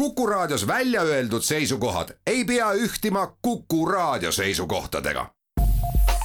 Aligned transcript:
Kuku 0.00 0.26
Raadios 0.26 0.66
välja 0.66 1.02
öeldud 1.02 1.42
seisukohad 1.42 2.08
ei 2.26 2.44
pea 2.44 2.72
ühtima 2.72 3.36
Kuku 3.42 3.86
Raadio 3.86 4.32
seisukohtadega. 4.32 5.26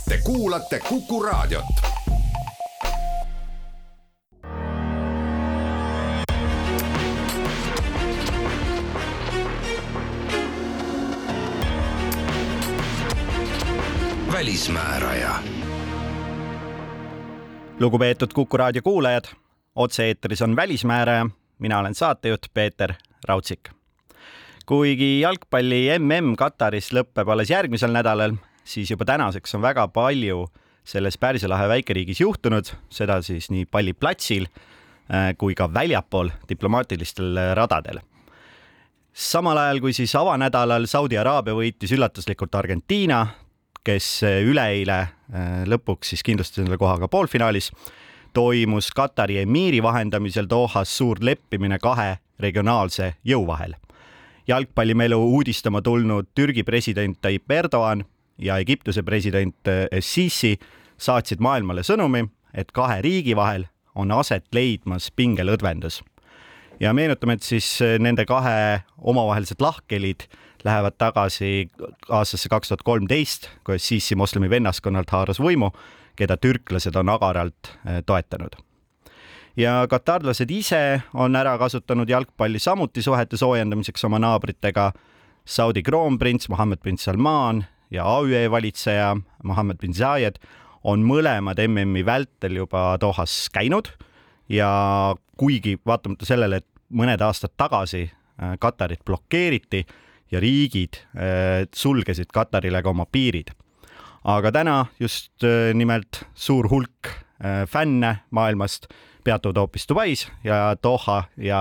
Te 0.09 0.17
kuulate 0.23 0.79
Kuku 0.79 1.23
Raadiot. 1.23 1.65
välismääraja. 14.31 15.35
lugupeetud 17.79 18.33
Kuku 18.33 18.57
Raadio 18.57 18.81
kuulajad, 18.81 19.25
otse-eetris 19.75 20.41
on 20.41 20.55
Välismääraja, 20.55 21.29
mina 21.59 21.79
olen 21.79 21.95
saatejuht 21.95 22.41
Peeter 22.53 22.93
Raudsik. 23.25 23.69
kuigi 24.65 25.19
jalgpalli 25.21 25.87
mm 25.99 26.35
Kataris 26.35 26.91
lõpeb 26.93 27.29
alles 27.29 27.49
järgmisel 27.49 27.91
nädalal, 27.93 28.33
siis 28.63 28.89
juba 28.91 29.05
tänaseks 29.05 29.55
on 29.55 29.61
väga 29.61 29.87
palju 29.87 30.47
selles 30.85 31.17
Pärsia 31.17 31.49
lahe 31.49 31.67
väikeriigis 31.69 32.21
juhtunud, 32.21 32.69
seda 32.89 33.21
siis 33.25 33.49
nii 33.49 33.65
palliplatsil 33.65 34.47
äh, 34.47 35.33
kui 35.37 35.55
ka 35.55 35.67
väljapool 35.73 36.29
diplomaatilistel 36.49 37.37
radadel. 37.53 37.99
samal 39.13 39.57
ajal 39.57 39.79
kui 39.79 39.93
siis 39.93 40.15
avanädalal 40.15 40.85
Saudi 40.85 41.17
Araabia 41.17 41.53
võitis 41.53 41.91
üllatuslikult 41.95 42.55
Argentiina, 42.55 43.27
kes 43.83 44.23
üleeile 44.23 44.99
äh, 44.99 45.63
lõpuks 45.65 46.13
siis 46.13 46.23
kindlustas 46.23 46.63
endale 46.63 46.77
koha 46.77 46.99
ka 46.99 47.07
poolfinaalis, 47.07 47.71
toimus 48.33 48.91
Katari 48.91 49.39
emiiri 49.41 49.81
vahendamisel 49.83 50.49
Dohas 50.49 50.97
suur 50.97 51.21
leppimine 51.21 51.79
kahe 51.79 52.17
regionaalse 52.39 53.13
jõu 53.23 53.47
vahel. 53.47 53.75
jalgpallimelu 54.47 55.17
uudistama 55.17 55.81
tulnud 55.81 56.27
Türgi 56.35 56.63
president 56.63 57.17
Tayyip 57.21 57.51
Erdoğan 57.51 58.05
ja 58.37 58.57
Egiptuse 58.57 59.03
president 59.03 59.55
Sisi 59.99 60.59
saatsid 60.97 61.39
maailmale 61.39 61.81
sõnumi, 61.83 62.27
et 62.53 62.71
kahe 62.71 63.01
riigi 63.01 63.35
vahel 63.35 63.65
on 63.95 64.11
aset 64.11 64.45
leidmas 64.53 65.11
pingelõdvendus. 65.15 66.03
ja 66.79 66.93
meenutame, 66.93 67.33
et 67.33 67.43
siis 67.43 67.79
nende 67.99 68.25
kahe 68.25 68.81
omavahelised 68.97 69.61
lahkhelid 69.61 70.27
lähevad 70.63 70.93
tagasi 70.97 71.69
aastasse 72.09 72.49
kaks 72.49 72.67
tuhat 72.67 72.83
kolmteist, 72.83 73.49
kui 73.63 73.79
Sisi 73.79 74.15
moslemi 74.15 74.49
vennaskonnalt 74.49 75.09
haaras 75.09 75.39
võimu, 75.39 75.71
keda 76.15 76.37
türklased 76.37 76.95
on 76.95 77.09
agaralt 77.09 77.77
toetanud 78.05 78.65
ja 79.57 79.85
katarlased 79.89 80.51
ise 80.51 81.01
on 81.13 81.35
ära 81.35 81.57
kasutanud 81.57 82.09
jalgpalli 82.09 82.59
samuti 82.59 83.01
suhete 83.01 83.37
soojendamiseks 83.37 84.03
oma 84.07 84.19
naabritega. 84.19 84.91
Saudi 85.45 85.83
kroonprints 85.83 86.49
Mohammed 86.49 86.81
bin 86.83 86.97
Salman 86.97 87.65
ja 87.91 88.05
AÜE 88.05 88.51
valitseja 88.51 89.15
Mohammed 89.43 89.77
bin 89.77 89.93
Zayed 89.93 90.39
on 90.83 91.03
mõlemad 91.05 91.59
MM-i 91.67 92.05
vältel 92.05 92.57
juba 92.61 92.95
Dohas 93.01 93.45
käinud 93.53 93.91
ja 94.49 94.69
kuigi 95.37 95.77
vaatamata 95.85 96.25
sellele, 96.25 96.61
et 96.61 96.67
mõned 96.93 97.21
aastad 97.21 97.53
tagasi 97.57 98.05
äh, 98.05 98.55
Katarit 98.61 99.03
blokeeriti 99.05 99.85
ja 100.31 100.41
riigid 100.41 100.99
äh, 101.13 101.65
sulgesid 101.73 102.31
Katarile 102.33 102.81
ka 102.83 102.93
oma 102.93 103.05
piirid. 103.05 103.53
aga 104.23 104.51
täna 104.51 104.85
just 104.99 105.43
äh, 105.43 105.73
nimelt 105.73 106.25
suur 106.33 106.69
hulk 106.69 107.13
fänne 107.67 108.23
maailmast 108.31 108.87
peatuvad 109.25 109.57
hoopis 109.57 109.89
Dubais 109.89 110.27
ja 110.43 110.75
Doha 110.83 111.23
ja 111.37 111.59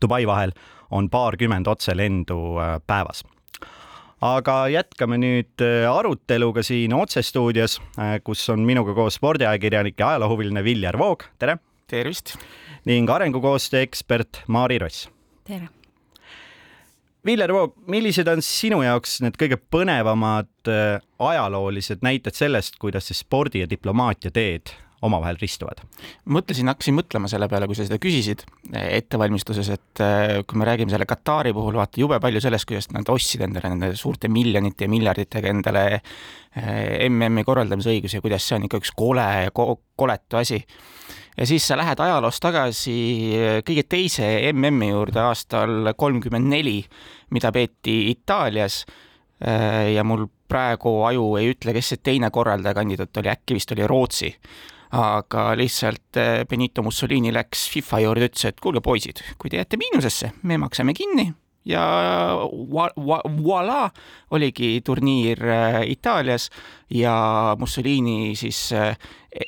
Dubai 0.00 0.26
vahel 0.26 0.52
on 0.90 1.10
paarkümmend 1.10 1.66
otselendu 1.66 2.58
äh, 2.58 2.80
päevas. 2.86 3.24
aga 4.20 4.54
jätkame 4.68 5.14
nüüd 5.20 5.62
äh, 5.62 5.86
aruteluga 5.86 6.62
siin 6.66 6.94
otsestuudios, 6.94 7.78
äh, 7.98 8.18
kus 8.24 8.48
on 8.50 8.64
minuga 8.66 8.94
koos 8.94 9.18
spordiajakirjanik 9.20 9.98
ja 10.00 10.08
ajaloohuviline 10.14 10.64
Viljar 10.64 10.98
Voog, 10.98 11.24
tere! 11.38 11.58
tervist! 11.86 12.36
ning 12.84 13.10
arengukoostöö 13.10 13.82
ekspert 13.86 14.42
Maari 14.46 14.78
Ross. 14.78 15.08
tere! 15.44 15.68
Viljar 17.26 17.52
Voog, 17.52 17.76
millised 17.86 18.28
on 18.30 18.42
sinu 18.42 18.82
jaoks 18.82 19.20
need 19.20 19.36
kõige 19.38 19.58
põnevamad 19.70 20.70
ajaloolised 21.18 22.04
näited 22.06 22.34
sellest, 22.34 22.78
kuidas 22.80 23.10
see 23.10 23.18
spordi 23.18 23.64
ja 23.64 23.70
diplomaatia 23.70 24.32
teed 24.32 24.72
omavahel 25.06 25.38
ristuvad? 25.40 25.82
mõtlesin, 26.30 26.68
hakkasin 26.70 26.96
mõtlema 26.96 27.30
selle 27.30 27.48
peale, 27.50 27.68
kui 27.70 27.76
sa 27.78 27.86
seda 27.86 27.98
küsisid 28.02 28.44
ettevalmistuses, 28.72 29.70
et 29.74 30.02
äh, 30.02 30.40
kui 30.48 30.58
me 30.58 30.66
räägime 30.68 30.92
selle 30.92 31.06
Katari 31.08 31.52
puhul, 31.56 31.78
vaata 31.78 32.00
jube 32.00 32.18
palju 32.22 32.42
sellest, 32.42 32.66
kuidas 32.68 32.90
nad 32.94 33.08
ostsid 33.12 33.44
endale 33.46 33.70
nende 33.72 33.92
suurte 33.98 34.30
miljonite 34.32 34.86
ja 34.86 34.92
miljarditega 34.92 35.52
endale 35.54 35.84
MM-i 37.08 37.44
äh, 37.44 37.46
korraldamise 37.46 37.92
õigusi 37.94 38.18
ja 38.18 38.24
kuidas 38.24 38.46
see 38.46 38.58
on 38.58 38.66
ikka 38.66 38.80
üks 38.82 38.94
kole 38.96 39.26
ja 39.44 39.52
ko 39.54 39.78
koletu 39.98 40.40
asi. 40.40 40.58
ja 41.36 41.46
siis 41.46 41.66
sa 41.68 41.78
lähed 41.78 42.00
ajaloos 42.02 42.40
tagasi 42.42 42.96
kõige 43.66 43.84
teise 43.88 44.26
MM-i 44.52 44.90
juurde 44.90 45.22
aastal 45.22 45.92
kolmkümmend 45.96 46.50
neli, 46.50 46.80
mida 47.30 47.52
peeti 47.54 48.08
Itaalias 48.10 48.82
ja 49.38 50.02
mul 50.02 50.24
praegu 50.50 51.04
aju 51.06 51.28
ei 51.38 51.52
ütle, 51.52 51.74
kes 51.76 51.92
see 51.92 52.02
teine 52.02 52.32
korraldaja 52.34 52.74
kandidaat 52.74 53.20
oli, 53.20 53.30
äkki 53.30 53.54
vist 53.54 53.72
oli 53.76 53.86
Rootsi 53.86 54.32
aga 54.96 55.50
lihtsalt 55.58 56.16
eh, 56.20 56.44
Benito 56.48 56.82
Mussolini 56.82 57.32
läks 57.34 57.68
FIFA 57.72 58.04
juurde, 58.06 58.30
ütles, 58.30 58.48
et 58.48 58.60
kuulge, 58.60 58.84
poisid, 58.84 59.22
kui 59.38 59.52
te 59.52 59.60
jääte 59.60 59.80
miinusesse, 59.80 60.32
me 60.42 60.58
maksame 60.60 60.96
kinni 60.96 61.30
ja 61.68 61.84
voilà, 63.44 63.88
oligi 64.30 64.80
turniir 64.84 65.42
eh, 65.44 65.80
Itaalias 65.92 66.48
ja 66.90 67.56
Mussolini 67.58 68.34
siis 68.36 68.72
eh, 68.72 68.96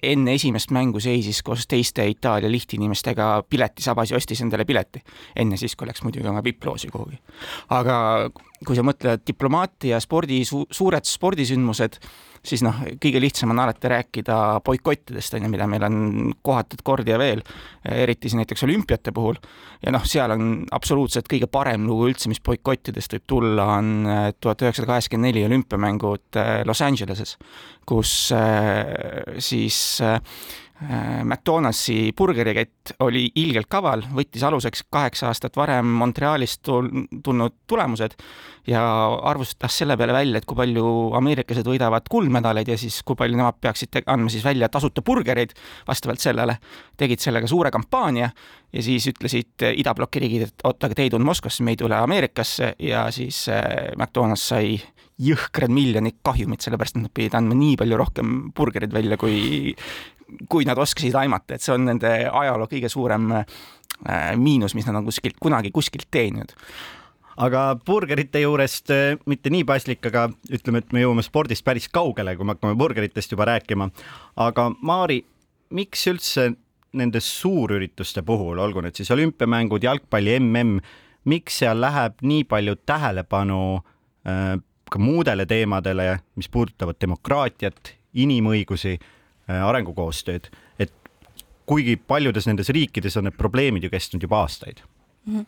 enne 0.03 0.35
esimest 0.37 0.73
mängu 0.75 1.01
seisis 1.01 1.43
koos 1.43 1.67
teiste 1.71 2.05
Itaalia 2.09 2.51
lihtinimestega 2.51 3.31
piletisabas 3.49 4.13
ja 4.13 4.21
ostis 4.21 4.43
endale 4.45 4.65
pileti. 4.65 5.03
enne 5.37 5.57
siis, 5.57 5.77
kui 5.77 5.89
läks 5.89 6.03
muidugi 6.03 6.29
oma 6.29 6.45
vipploosi 6.45 6.89
kuhugi. 6.93 7.19
aga 7.71 8.31
kui 8.67 8.77
sa 8.77 8.85
mõtled 8.85 9.25
diplomaatia, 9.27 10.01
spordi 10.01 10.45
su, 10.45 10.67
suured 10.71 11.09
spordisündmused 11.09 11.97
siis 12.47 12.63
noh, 12.65 12.77
kõige 13.01 13.21
lihtsam 13.23 13.53
on 13.53 13.61
alati 13.63 13.91
rääkida 13.93 14.37
boikottidest, 14.65 15.35
on 15.37 15.47
ju, 15.47 15.51
mida 15.53 15.67
meil 15.71 15.85
on 15.87 15.99
kohatud 16.43 16.83
kordi 16.85 17.13
ja 17.13 17.19
veel, 17.21 17.43
eriti 17.85 18.29
siis 18.29 18.39
näiteks 18.41 18.65
olümpiate 18.65 19.13
puhul. 19.17 19.37
ja 19.85 19.93
noh, 19.93 20.05
seal 20.09 20.33
on 20.35 20.47
absoluutselt 20.73 21.29
kõige 21.31 21.49
parem 21.53 21.87
lugu 21.89 22.09
üldse, 22.11 22.31
mis 22.33 22.41
boikottidest 22.45 23.17
võib 23.17 23.27
tulla, 23.27 23.67
on 23.79 23.93
äh, 24.07 24.23
tuhat 24.41 24.65
üheksasada 24.65 24.95
kaheksakümmend 24.95 25.31
neli 25.31 25.45
olümpiamängud 25.49 26.41
äh, 26.41 26.53
Los 26.69 26.83
Angeleses, 26.85 27.37
kus 27.89 28.15
äh, 28.37 29.37
siis 29.39 30.01
McDonaldsi 30.81 32.13
burgerikett 32.17 32.95
oli 33.05 33.27
ilgelt 33.37 33.69
kaval, 33.69 34.01
võttis 34.17 34.41
aluseks 34.49 34.87
kaheksa 34.89 35.27
aastat 35.29 35.59
varem 35.61 35.85
Montrealist 36.01 36.63
tulnud 36.65 37.57
tulemused 37.69 38.15
ja 38.71 38.81
arvustas 39.29 39.77
selle 39.83 39.97
peale 40.01 40.15
välja, 40.17 40.41
et 40.41 40.47
kui 40.49 40.57
palju 40.57 40.85
ameeriklased 41.19 41.69
võidavad 41.69 42.09
kuldmedaleid 42.11 42.71
ja 42.73 42.79
siis 42.81 43.03
kui 43.05 43.19
palju 43.19 43.37
nemad 43.37 43.59
peaksid 43.61 44.01
andma 44.07 44.33
siis 44.33 44.45
välja 44.45 44.71
tasuta 44.73 45.05
burgereid 45.05 45.53
vastavalt 45.89 46.21
sellele. 46.21 46.57
tegid 46.97 47.21
sellega 47.21 47.47
suure 47.49 47.71
kampaania 47.71 48.31
ja 48.73 48.83
siis 48.83 49.07
ütlesid 49.13 49.67
idabloki 49.75 50.21
riigid, 50.21 50.49
et 50.49 50.65
oot, 50.65 50.85
aga 50.85 50.95
te 50.95 51.03
ei 51.03 51.11
tulnud 51.11 51.29
Moskvasse, 51.29 51.63
me 51.63 51.75
ei 51.75 51.81
tule 51.81 51.97
Ameerikasse 51.97 52.75
ja 52.79 53.11
siis 53.11 53.49
äh, 53.49 53.93
McDonalds 53.99 54.49
sai 54.49 54.81
jõhkrad 55.21 55.73
miljonid 55.73 56.21
kahjumit, 56.25 56.65
sellepärast 56.65 56.97
et 56.97 57.05
nad 57.05 57.13
pidid 57.13 57.37
andma 57.37 57.57
nii 57.57 57.77
palju 57.81 57.99
rohkem 58.01 58.37
burgereid 58.57 58.95
välja, 58.95 59.19
kui, 59.21 59.75
kui 60.49 60.67
nad 60.69 60.79
oskasid 60.79 61.17
aimata, 61.19 61.57
et 61.57 61.65
see 61.65 61.75
on 61.75 61.85
nende 61.89 62.11
ajaloo 62.29 62.69
kõige 62.71 62.91
suurem 62.93 63.31
äh, 63.41 63.45
miinus, 64.37 64.75
mis 64.79 64.89
nad 64.89 65.01
on 65.01 65.09
kuskilt, 65.09 65.39
kunagi 65.41 65.73
kuskilt 65.75 66.09
teeninud 66.11 66.57
aga 67.41 67.75
burgerite 67.87 68.43
juurest 68.43 68.91
äh, 68.95 69.19
mitte 69.31 69.53
nii 69.53 69.65
paslik, 69.69 70.03
aga 70.11 70.29
ütleme, 70.53 70.83
et 70.83 70.95
me 70.97 71.05
jõuame 71.05 71.25
spordist 71.25 71.65
päris 71.67 71.89
kaugele, 71.93 72.35
kui 72.37 72.47
me 72.47 72.57
hakkame 72.57 72.79
burgeritest 72.79 73.33
juba 73.35 73.49
rääkima. 73.53 73.91
aga 74.37 74.71
Maari, 74.83 75.21
miks 75.77 76.07
üldse 76.11 76.51
nende 76.99 77.21
suurürituste 77.23 78.25
puhul, 78.27 78.59
olgu 78.59 78.83
need 78.83 78.99
siis 78.99 79.11
olümpiamängud, 79.15 79.85
jalgpalli 79.87 80.39
mm, 80.41 80.81
miks 81.31 81.61
seal 81.63 81.81
läheb 81.81 82.19
nii 82.27 82.45
palju 82.51 82.77
tähelepanu 82.87 83.63
äh, 83.79 84.59
ka 84.91 84.99
muudele 84.99 85.47
teemadele, 85.47 86.19
mis 86.37 86.51
puudutavad 86.51 86.99
demokraatiat, 87.01 87.95
inimõigusi 88.19 88.97
arengukoostööd, 89.59 90.51
et 90.79 90.93
kuigi 91.71 91.97
paljudes 91.97 92.47
nendes 92.47 92.71
riikides 92.75 93.17
on 93.17 93.29
need 93.29 93.39
probleemid 93.39 93.87
ju 93.87 93.91
kestnud 93.93 94.23
juba 94.27 94.45
aastaid 94.45 94.83
mm. 95.27 95.41
-hmm 95.41 95.47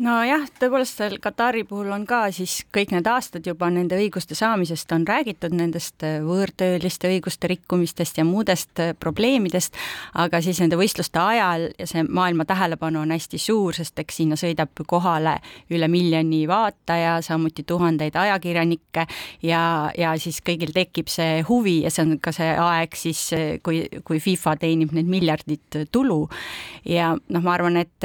nojah, 0.00 0.44
tõepoolest 0.60 1.00
seal 1.00 1.16
Katari 1.22 1.62
puhul 1.68 1.90
on 1.92 2.04
ka 2.08 2.24
siis 2.32 2.62
kõik 2.72 2.92
need 2.94 3.06
aastad 3.10 3.44
juba 3.46 3.68
nende 3.72 3.96
õiguste 4.00 4.36
saamisest 4.38 4.92
on 4.94 5.04
räägitud, 5.08 5.52
nendest 5.56 6.04
äh, 6.06 6.20
võõrtööliste 6.24 7.10
õiguste 7.10 7.50
rikkumistest 7.52 8.18
ja 8.18 8.24
muudest 8.24 8.80
äh, 8.80 8.92
probleemidest, 8.98 9.76
aga 10.18 10.40
siis 10.44 10.60
nende 10.62 10.78
võistluste 10.80 11.20
ajal 11.20 11.68
ja 11.78 11.88
see 11.88 12.04
maailma 12.08 12.46
tähelepanu 12.48 13.02
on 13.02 13.12
hästi 13.12 13.40
suur, 13.42 13.76
sest 13.76 13.98
eks 14.00 14.20
sinna 14.22 14.38
sõidab 14.40 14.84
kohale 14.88 15.36
üle 15.72 15.88
miljoni 15.92 16.44
vaataja, 16.48 17.18
samuti 17.24 17.66
tuhandeid 17.68 18.16
ajakirjanikke 18.16 19.06
ja, 19.44 19.62
ja 19.98 20.14
siis 20.20 20.40
kõigil 20.44 20.72
tekib 20.74 21.12
see 21.12 21.42
huvi 21.48 21.82
ja 21.84 21.92
see 21.92 22.06
on 22.06 22.16
ka 22.22 22.32
see 22.34 22.48
aeg 22.56 22.96
siis, 22.96 23.26
kui, 23.62 23.84
kui 24.04 24.22
FIFA 24.22 24.56
teenib 24.62 24.96
need 24.96 25.10
miljardid 25.10 25.82
tulu. 25.92 26.22
ja 26.88 27.12
noh, 27.16 27.42
ma 27.42 27.54
arvan, 27.54 27.76
et 27.76 28.04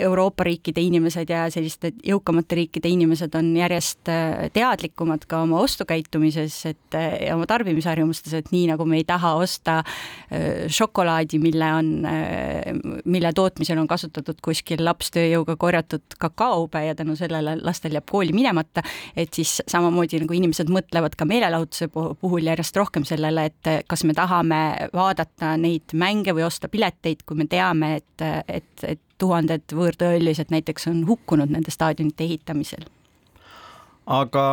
Euroopa 0.00 0.44
riikide 0.46 0.80
inimesed 0.80 1.19
inimesed 1.20 1.30
ja 1.30 1.50
selliste 1.50 1.92
jõukamate 2.04 2.56
riikide 2.56 2.88
inimesed 2.88 3.34
on 3.36 3.52
järjest 3.56 4.08
äh, 4.08 4.50
teadlikumad 4.52 5.26
ka 5.28 5.42
oma 5.44 5.60
ostukäitumises, 5.60 6.66
et 6.66 6.94
äh, 6.94 7.26
ja 7.26 7.36
oma 7.36 7.46
tarbimisharjumustes, 7.46 8.34
et 8.34 8.50
nii 8.52 8.68
nagu 8.70 8.84
me 8.84 8.98
ei 9.00 9.04
taha 9.04 9.34
osta 9.40 9.82
äh, 9.82 10.66
šokolaadi, 10.68 11.38
mille 11.38 11.72
on, 11.74 11.90
mille 13.04 13.32
tootmisel 13.32 13.78
on 13.78 13.88
kasutatud 13.88 14.40
kuskil 14.42 14.84
lapstööjõuga 14.84 15.56
korjatud 15.56 16.16
kakaobe 16.18 16.84
ja 16.86 16.94
tänu 16.94 17.16
sellele 17.16 17.58
lastel 17.62 17.94
jääb 17.94 18.08
kooli 18.10 18.32
minemata, 18.32 18.82
et 19.16 19.34
siis 19.34 19.60
samamoodi 19.68 20.22
nagu 20.22 20.34
inimesed 20.36 20.70
mõtlevad 20.70 21.16
ka 21.16 21.28
meelelahutuse 21.28 21.90
puhul 21.92 22.48
järjest 22.48 22.76
rohkem 22.76 23.04
sellele, 23.08 23.50
et 23.50 23.86
kas 23.88 24.04
me 24.04 24.16
tahame 24.16 24.90
vaadata 24.94 25.56
neid 25.60 25.94
mänge 25.94 26.34
või 26.36 26.46
osta 26.46 26.68
pileteid, 26.68 27.24
kui 27.26 27.38
me 27.38 27.46
teame, 27.50 27.96
et, 28.00 28.26
et, 28.48 28.84
et 28.86 29.00
tuhanded 29.20 29.74
võõrtöölised 29.76 30.50
näiteks 30.52 30.88
on 30.90 31.04
hukkunud 31.08 31.52
nende 31.52 31.72
staadionite 31.74 32.24
ehitamisel. 32.24 32.88
aga 34.06 34.44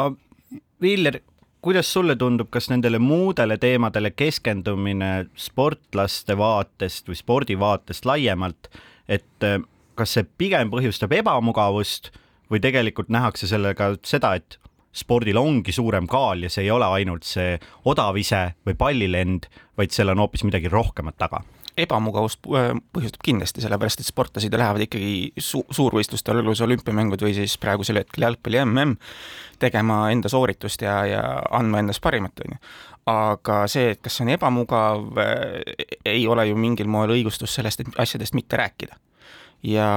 Viljar, 0.81 1.19
kuidas 1.61 1.89
sulle 1.93 2.15
tundub, 2.15 2.51
kas 2.53 2.69
nendele 2.69 2.99
muudele 3.01 3.57
teemadele 3.57 4.11
keskendumine 4.13 5.27
sportlaste 5.35 6.37
vaatest 6.37 7.09
või 7.09 7.17
spordi 7.17 7.57
vaatest 7.59 8.05
laiemalt, 8.05 8.69
et 9.09 9.47
eh, 9.47 9.59
kas 9.97 10.13
see 10.13 10.27
pigem 10.37 10.71
põhjustab 10.73 11.15
ebamugavust 11.17 12.11
või 12.51 12.61
tegelikult 12.63 13.09
nähakse 13.09 13.49
sellega 13.49 13.95
seda, 14.05 14.35
et 14.37 14.59
spordil 14.97 15.37
ongi 15.37 15.73
suurem 15.73 16.07
kaal 16.09 16.45
ja 16.45 16.49
see 16.49 16.67
ei 16.67 16.71
ole 16.73 16.85
ainult 16.99 17.25
see 17.27 17.57
odav 17.85 18.17
ise 18.17 18.51
või 18.65 18.77
pallilend, 18.77 19.49
vaid 19.77 19.93
seal 19.93 20.13
on 20.13 20.21
hoopis 20.23 20.45
midagi 20.47 20.71
rohkemat 20.73 21.17
taga 21.17 21.41
ebamugavust 21.77 22.47
äh, 22.51 22.71
põhjustab 22.95 23.23
kindlasti, 23.25 23.63
sellepärast 23.63 24.01
et 24.01 24.09
sportlased 24.09 24.53
lähevad 24.53 24.85
ikkagi 24.87 25.43
su 25.43 25.63
suurvõistlustel, 25.73 26.41
olgu 26.41 26.55
see 26.57 26.67
olümpiamängud 26.67 27.23
või 27.25 27.35
siis 27.37 27.57
praegusel 27.61 28.01
hetkel 28.01 28.27
jalgpalli 28.27 28.63
mm, 28.65 28.95
tegema 29.61 30.03
enda 30.13 30.31
sooritust 30.31 30.85
ja, 30.85 30.99
ja 31.09 31.23
andma 31.55 31.83
endast 31.83 32.03
parimat, 32.03 32.45
on 32.45 32.55
ju. 32.55 32.61
aga 33.13 33.63
see, 33.71 33.91
et 33.95 34.01
kas 34.03 34.17
see 34.17 34.27
on 34.27 34.33
ebamugav, 34.35 35.09
äh, 35.23 35.87
ei 36.05 36.27
ole 36.27 36.49
ju 36.49 36.59
mingil 36.59 36.89
moel 36.91 37.15
õigustus 37.17 37.57
sellest, 37.59 37.83
et 37.83 37.99
asjadest 38.05 38.37
mitte 38.37 38.59
rääkida. 38.59 38.97
ja 39.63 39.89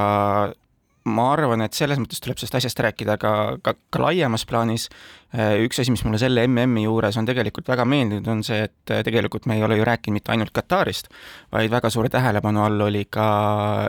ma 1.09 1.31
arvan, 1.33 1.63
et 1.65 1.77
selles 1.77 1.99
mõttes 2.01 2.21
tuleb 2.21 2.39
sellest 2.41 2.59
asjast 2.59 2.83
rääkida 2.85 3.17
ka, 3.21 3.33
ka, 3.65 3.75
ka 3.93 4.03
laiemas 4.03 4.45
plaanis. 4.49 4.89
Äh, 5.33 5.57
üks 5.65 5.81
asi, 5.81 5.93
mis 5.95 6.03
mulle 6.05 6.21
selle 6.21 6.45
MM-i 6.49 6.85
juures 6.85 7.17
on 7.21 7.29
tegelikult 7.29 7.71
väga 7.71 7.87
meeldinud, 7.89 8.29
on 8.29 8.43
see, 8.47 8.67
et 8.69 8.93
äh, 8.93 9.03
tegelikult 9.07 9.49
me 9.49 9.57
ei 9.57 9.65
ole 9.65 9.79
ju 9.79 9.87
rääkinud 9.89 10.19
mitte 10.19 10.35
ainult 10.35 10.53
Katarist, 10.57 11.09
vaid 11.53 11.73
väga 11.73 11.91
suure 11.91 12.11
tähelepanu 12.13 12.65
all 12.65 12.89
oli 12.89 13.07
ka 13.11 13.27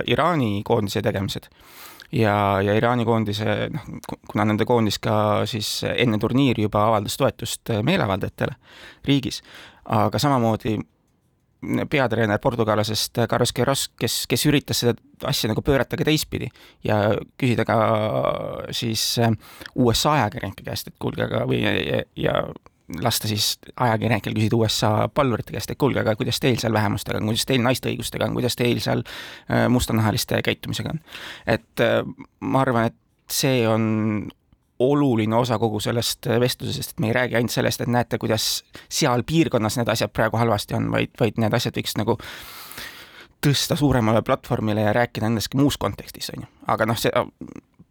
Iraani 0.08 0.62
koondise 0.68 1.02
tegemised. 1.02 1.50
ja, 2.12 2.62
ja 2.62 2.74
Iraani 2.76 3.06
koondise, 3.06 3.70
noh, 3.72 3.92
kuna 4.28 4.46
nende 4.46 4.66
koondis 4.68 5.00
ka 5.00 5.44
siis 5.48 5.82
enne 5.96 6.20
turniiri 6.20 6.68
juba 6.68 6.86
avaldas 6.90 7.18
toetust 7.18 7.72
meeleavaldajatele 7.84 8.56
riigis, 9.08 9.42
aga 9.86 10.20
samamoodi 10.20 10.78
peatreener 11.90 12.40
portugallasest 12.42 13.22
Carlos 13.30 13.54
Queiroz, 13.58 13.86
kes, 14.00 14.24
kes 14.30 14.46
üritas 14.50 14.82
seda 14.82 14.96
asja 15.30 15.52
nagu 15.52 15.62
pöörata 15.62 16.00
ka 16.00 16.08
teistpidi 16.08 16.50
ja 16.88 17.14
küsida 17.38 17.66
ka 17.68 17.78
siis 18.74 19.04
äh, 19.22 19.34
USA 19.76 20.18
ajakirjanike 20.18 20.66
käest, 20.66 20.90
et 20.90 20.98
kuulge, 21.02 21.28
aga 21.28 21.46
või 21.50 21.62
ja, 21.62 22.02
ja 22.18 22.36
lasta 23.02 23.30
siis 23.30 23.54
ajakirjanikel 23.76 24.36
küsida 24.36 24.58
USA 24.58 24.92
pallurite 25.14 25.54
käest, 25.56 25.72
et 25.72 25.80
kuulge, 25.80 26.02
aga 26.02 26.16
kuidas 26.20 26.42
teil 26.42 26.58
seal 26.62 26.74
vähemustega 26.74 27.22
on, 27.22 27.30
kuidas 27.30 27.46
teil 27.48 27.64
naiste 27.64 27.92
õigustega 27.92 28.28
on, 28.28 28.36
kuidas 28.40 28.58
teil 28.60 28.82
seal 28.84 29.06
äh, 29.06 29.68
mustanahaliste 29.72 30.42
käitumisega 30.46 30.96
on. 30.96 31.02
et 31.46 31.86
äh, 31.86 32.02
ma 32.42 32.66
arvan, 32.66 32.90
et 32.92 32.98
see 33.32 33.62
on 33.70 34.32
oluline 34.82 35.36
osa 35.36 35.60
kogu 35.62 35.80
sellest 35.84 36.28
vestlusest, 36.40 36.96
et 36.96 37.04
me 37.04 37.12
ei 37.12 37.14
räägi 37.18 37.38
ainult 37.40 37.54
sellest, 37.54 37.82
et 37.82 37.92
näete, 37.92 38.18
kuidas 38.22 38.64
seal 38.90 39.24
piirkonnas 39.28 39.78
need 39.80 39.92
asjad 39.94 40.14
praegu 40.14 40.40
halvasti 40.42 40.78
on, 40.78 40.92
vaid, 40.94 41.14
vaid 41.20 41.42
need 41.42 41.54
asjad 41.58 41.78
võiks 41.78 41.98
nagu 42.00 42.18
tõsta 43.42 43.76
suuremale 43.78 44.22
platvormile 44.22 44.86
ja 44.86 44.94
rääkida 44.94 45.30
nendest 45.30 45.54
muus 45.58 45.78
kontekstis, 45.82 46.32
on 46.36 46.46
ju. 46.46 46.50
aga 46.74 46.86
noh, 46.90 47.00
see 47.00 47.12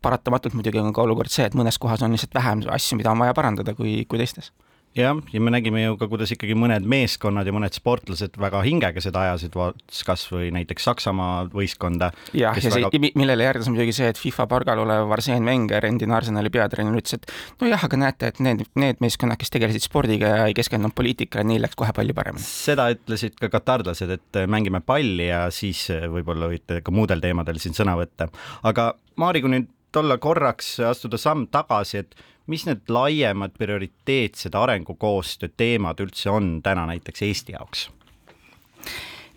paratamatult 0.03 0.55
muidugi 0.57 0.81
on 0.81 0.95
ka 0.97 1.03
olukord 1.05 1.33
see, 1.33 1.47
et 1.47 1.57
mõnes 1.59 1.79
kohas 1.79 2.03
on 2.07 2.15
lihtsalt 2.15 2.35
vähem 2.35 2.65
asju, 2.71 2.99
mida 3.01 3.13
on 3.13 3.21
vaja 3.21 3.35
parandada, 3.37 3.75
kui, 3.77 4.05
kui 4.09 4.21
teistes 4.21 4.53
jah, 4.97 5.19
ja 5.33 5.41
me 5.41 5.53
nägime 5.55 5.83
ju 5.85 5.97
ka, 6.01 6.09
kuidas 6.11 6.33
ikkagi 6.35 6.57
mõned 6.59 6.87
meeskonnad 6.91 7.47
ja 7.47 7.55
mõned 7.55 7.75
sportlased 7.77 8.35
väga 8.41 8.63
hingega 8.67 9.03
seda 9.05 9.23
ajasid, 9.27 9.55
vaatas 9.59 10.03
kasvõi 10.07 10.51
näiteks 10.55 10.89
Saksamaa 10.89 11.45
võistkonda. 11.53 12.11
jah, 12.35 12.59
ja 12.59 12.65
see 12.65 12.75
väga..., 12.75 13.13
millele 13.19 13.47
järgnes 13.47 13.71
muidugi 13.71 13.95
see, 13.97 14.11
et 14.11 14.21
FIFA 14.21 14.49
pargal 14.51 14.83
olev 14.83 15.15
Arsene 15.15 15.47
Wenger, 15.47 15.87
endine 15.87 16.17
Arsenali 16.17 16.53
peatreener, 16.53 16.99
ütles, 16.99 17.21
et 17.21 17.63
nojah, 17.63 17.87
aga 17.87 18.01
näete, 18.05 18.33
et 18.35 18.43
need, 18.45 18.67
need 18.81 19.03
meeskonnad, 19.05 19.39
kes 19.41 19.55
tegelesid 19.55 19.87
spordiga 19.87 20.35
ja 20.35 20.49
ei 20.51 20.57
keskendunud 20.59 20.97
poliitikale, 20.99 21.47
neil 21.47 21.63
läks 21.67 21.79
kohe 21.79 21.95
palju 21.97 22.17
paremini. 22.17 22.47
seda 22.47 22.91
ütlesid 22.95 23.39
ka 23.41 23.53
katarlased, 23.53 24.17
et 24.19 24.43
mängime 24.51 24.83
palli 24.83 25.31
ja 25.31 25.47
siis 25.55 25.87
võib-olla 25.91 26.51
võite 26.51 26.83
ka 26.83 26.95
muudel 26.95 27.23
teemadel 27.23 27.63
siin 27.63 27.79
sõna 27.79 27.95
võtta. 28.01 28.31
aga 28.67 28.95
Maari, 29.21 29.43
kui 29.45 29.53
nüüd 29.53 29.69
olla 29.99 30.17
korraks, 30.23 30.79
astuda 30.87 31.19
samm 31.19 31.49
tagasi, 31.53 32.05
et 32.05 32.15
mis 32.51 32.67
need 32.67 32.91
laiemad 32.91 33.55
prioriteetsed 33.59 34.55
arengukoostöö 34.59 35.53
teemad 35.57 36.03
üldse 36.03 36.31
on 36.31 36.59
täna 36.63 36.87
näiteks 36.91 37.23
Eesti 37.23 37.57
jaoks? 37.59 37.89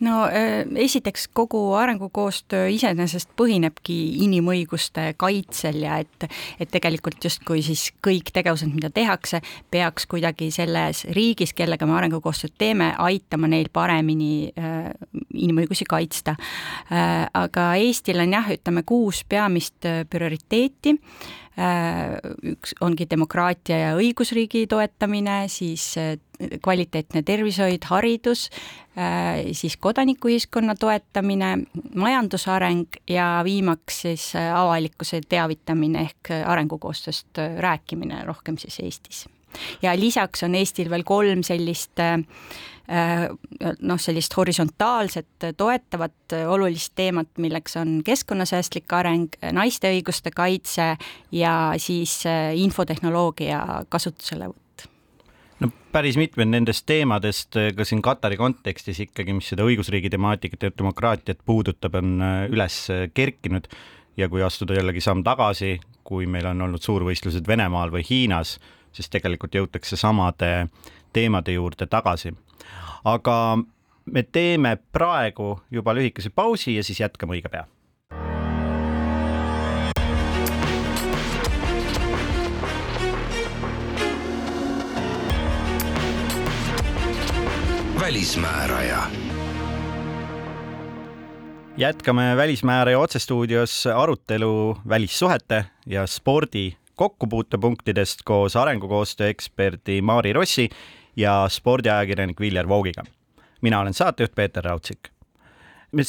no 0.04 0.26
äh, 0.26 0.66
esiteks 0.76 1.28
kogu 1.34 1.74
arengukoostöö 1.78 2.68
iseenesest 2.74 3.30
põhinebki 3.40 3.96
inimõiguste 4.26 5.14
kaitsel 5.20 5.84
ja 5.86 6.00
et, 6.04 6.28
et 6.60 6.72
tegelikult 6.72 7.24
justkui 7.24 7.64
siis 7.66 7.86
kõik 8.04 8.34
tegevused, 8.36 8.72
mida 8.74 8.90
tehakse, 8.94 9.42
peaks 9.72 10.08
kuidagi 10.10 10.50
selles 10.52 11.06
riigis, 11.16 11.54
kellega 11.56 11.88
me 11.88 11.98
arengukoostööd 12.00 12.56
teeme, 12.58 12.92
aitama 12.98 13.50
neil 13.52 13.70
paremini 13.74 14.50
äh, 14.58 14.90
inimõigusi 15.34 15.88
kaitsta 15.90 16.36
äh,. 16.36 17.30
aga 17.34 17.74
Eestil 17.80 18.22
on 18.24 18.36
jah, 18.36 18.52
ütleme 18.58 18.84
kuus 18.88 19.24
peamist 19.30 19.88
äh, 19.88 20.04
prioriteeti 20.10 20.98
äh, 20.98 21.43
üks 21.54 22.74
ongi 22.82 23.06
demokraatia 23.10 23.78
ja 23.78 23.92
õigusriigi 23.98 24.66
toetamine, 24.70 25.44
siis 25.54 25.86
äh, 26.02 26.16
kvaliteetne 26.64 27.22
tervishoid, 27.26 27.86
haridus, 27.92 28.48
äh, 28.98 29.44
siis 29.54 29.78
kodanikuühiskonna 29.78 30.76
toetamine, 30.80 31.52
majandusareng 31.94 32.98
ja 33.10 33.28
viimaks 33.46 34.02
siis 34.08 34.32
avalikkuse 34.40 35.22
teavitamine 35.30 36.08
ehk 36.10 36.34
arengukoostööst 36.42 37.44
rääkimine 37.62 38.24
rohkem 38.26 38.58
siis 38.58 38.82
Eestis. 38.82 39.26
Ja 39.82 39.96
lisaks 40.00 40.44
on 40.44 40.56
Eestil 40.56 40.90
veel 40.90 41.04
kolm 41.08 41.44
sellist 41.44 42.00
äh, 42.00 42.20
Äh, 42.92 43.30
noh, 43.80 44.00
sellist 44.00 44.34
horisontaalset 44.36 45.46
toetavat 45.56 46.34
olulist 46.52 46.92
teemat, 47.00 47.30
milleks 47.40 47.78
on 47.80 48.02
keskkonnasäästlik 48.04 48.92
areng, 48.92 49.38
naiste 49.56 49.88
õiguste 49.96 50.34
kaitse 50.36 50.90
ja 51.32 51.54
siis 51.80 52.18
äh, 52.28 52.52
infotehnoloogia 52.60 53.86
kasutuselevõtt. 53.88 54.90
No 55.64 55.72
päris 55.96 56.20
mitmed 56.20 56.52
nendest 56.52 56.84
teemadest 56.92 57.56
äh, 57.56 57.72
ka 57.72 57.88
siin 57.88 58.04
Katari 58.04 58.36
kontekstis 58.36 59.00
ikkagi, 59.08 59.40
mis 59.40 59.48
seda 59.54 59.64
õigusriigi 59.64 60.12
temaatikat 60.12 60.68
ja 60.68 60.76
demokraatiat 60.76 61.40
puudutab, 61.48 61.96
on 62.04 62.20
üles 62.52 62.84
kerkinud. 63.16 63.72
Ja 64.20 64.28
kui 64.30 64.44
astuda 64.44 64.76
jällegi 64.76 65.02
samm 65.02 65.24
tagasi, 65.26 65.78
kui 66.04 66.28
meil 66.28 66.52
on 66.52 66.68
olnud 66.68 66.84
suurvõistlused 66.84 67.48
Venemaal 67.48 67.96
või 67.96 68.04
Hiinas, 68.06 68.58
siis 68.94 69.10
tegelikult 69.10 69.56
jõutakse 69.56 70.00
samade 70.00 70.68
teemade 71.14 71.54
juurde 71.58 71.86
tagasi 71.86 72.34
aga 73.04 73.58
me 74.06 74.24
teeme 74.24 74.78
praegu 74.92 75.60
juba 75.72 75.94
lühikese 75.96 76.30
pausi 76.30 76.76
ja 76.78 76.84
siis 76.84 77.00
jätkame 77.00 77.38
õige 77.38 77.52
pea. 77.52 77.68
välismääraja 88.04 89.04
jätkame 91.78 92.38
Välismääraja 92.38 93.00
otsestuudios 93.00 93.88
arutelu 93.88 94.78
välissuhete 94.90 95.66
ja 95.86 96.08
spordi 96.08 96.74
kokkupuutepunktidest 96.96 98.22
koos 98.26 98.56
arengukoostöö 98.56 99.28
eksperdi 99.28 100.02
Maari 100.02 100.34
Rossi 100.34 100.70
ja 101.16 101.46
spordiajakirjanik 101.50 102.40
Viljar 102.40 102.68
Voogiga. 102.68 103.04
mina 103.62 103.80
olen 103.80 103.94
saatejuht 103.94 104.36
Peeter 104.36 104.64
Raudsik. 104.64 105.10
me 105.92 106.04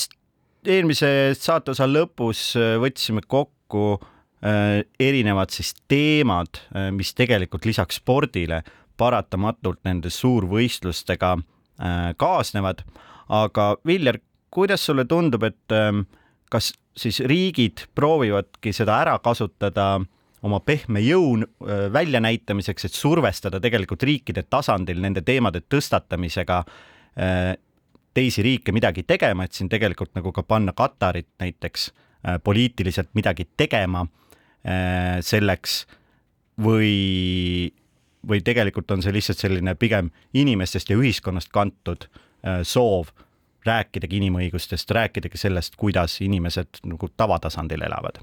eelmise 0.66 1.34
saateosa 1.38 1.86
lõpus 1.86 2.54
võtsime 2.80 3.22
kokku 3.26 3.98
äh, 4.00 4.82
erinevad 5.00 5.50
siis 5.50 5.74
teemad, 5.88 6.60
äh, 6.76 6.90
mis 6.92 7.14
tegelikult 7.14 7.64
lisaks 7.64 8.00
spordile 8.00 8.62
paratamatult 8.96 9.82
nende 9.84 10.10
suurvõistlustega 10.10 11.36
äh, 11.36 12.14
kaasnevad. 12.16 12.84
aga 13.28 13.76
Viljar, 13.86 14.18
kuidas 14.50 14.84
sulle 14.86 15.04
tundub, 15.04 15.42
et 15.42 15.72
ähm, 15.72 16.04
kas 16.50 16.74
siis 16.96 17.20
riigid 17.20 17.86
proovivadki 17.94 18.72
seda 18.72 18.98
ära 19.00 19.18
kasutada 19.18 20.00
oma 20.44 20.60
pehme 20.60 21.00
jõu 21.00 21.38
väljanäitamiseks, 21.92 22.88
et 22.88 22.96
survestada 22.96 23.60
tegelikult 23.62 24.04
riikide 24.04 24.44
tasandil 24.50 25.00
nende 25.00 25.22
teemade 25.24 25.64
tõstatamisega 25.72 26.58
teisi 28.14 28.44
riike 28.44 28.72
midagi 28.74 29.04
tegema, 29.08 29.46
et 29.46 29.56
siin 29.56 29.70
tegelikult 29.72 30.12
nagu 30.18 30.32
ka 30.34 30.44
panna 30.46 30.74
Katarit 30.76 31.30
näiteks 31.40 31.90
poliitiliselt 32.44 33.10
midagi 33.16 33.46
tegema 33.56 34.04
selleks 35.24 35.84
või, 36.60 37.72
või 38.28 38.44
tegelikult 38.44 38.94
on 38.94 39.02
see 39.04 39.12
lihtsalt 39.16 39.42
selline 39.42 39.74
pigem 39.80 40.12
inimestest 40.36 40.92
ja 40.92 40.98
ühiskonnast 41.00 41.52
kantud 41.52 42.08
soov 42.62 43.10
rääkidagi 43.64 44.20
inimõigustest, 44.20 44.90
rääkidagi 44.92 45.40
sellest, 45.40 45.76
kuidas 45.80 46.20
inimesed 46.20 46.84
nagu 46.84 47.08
tavatasandil 47.16 47.84
elavad 47.88 48.20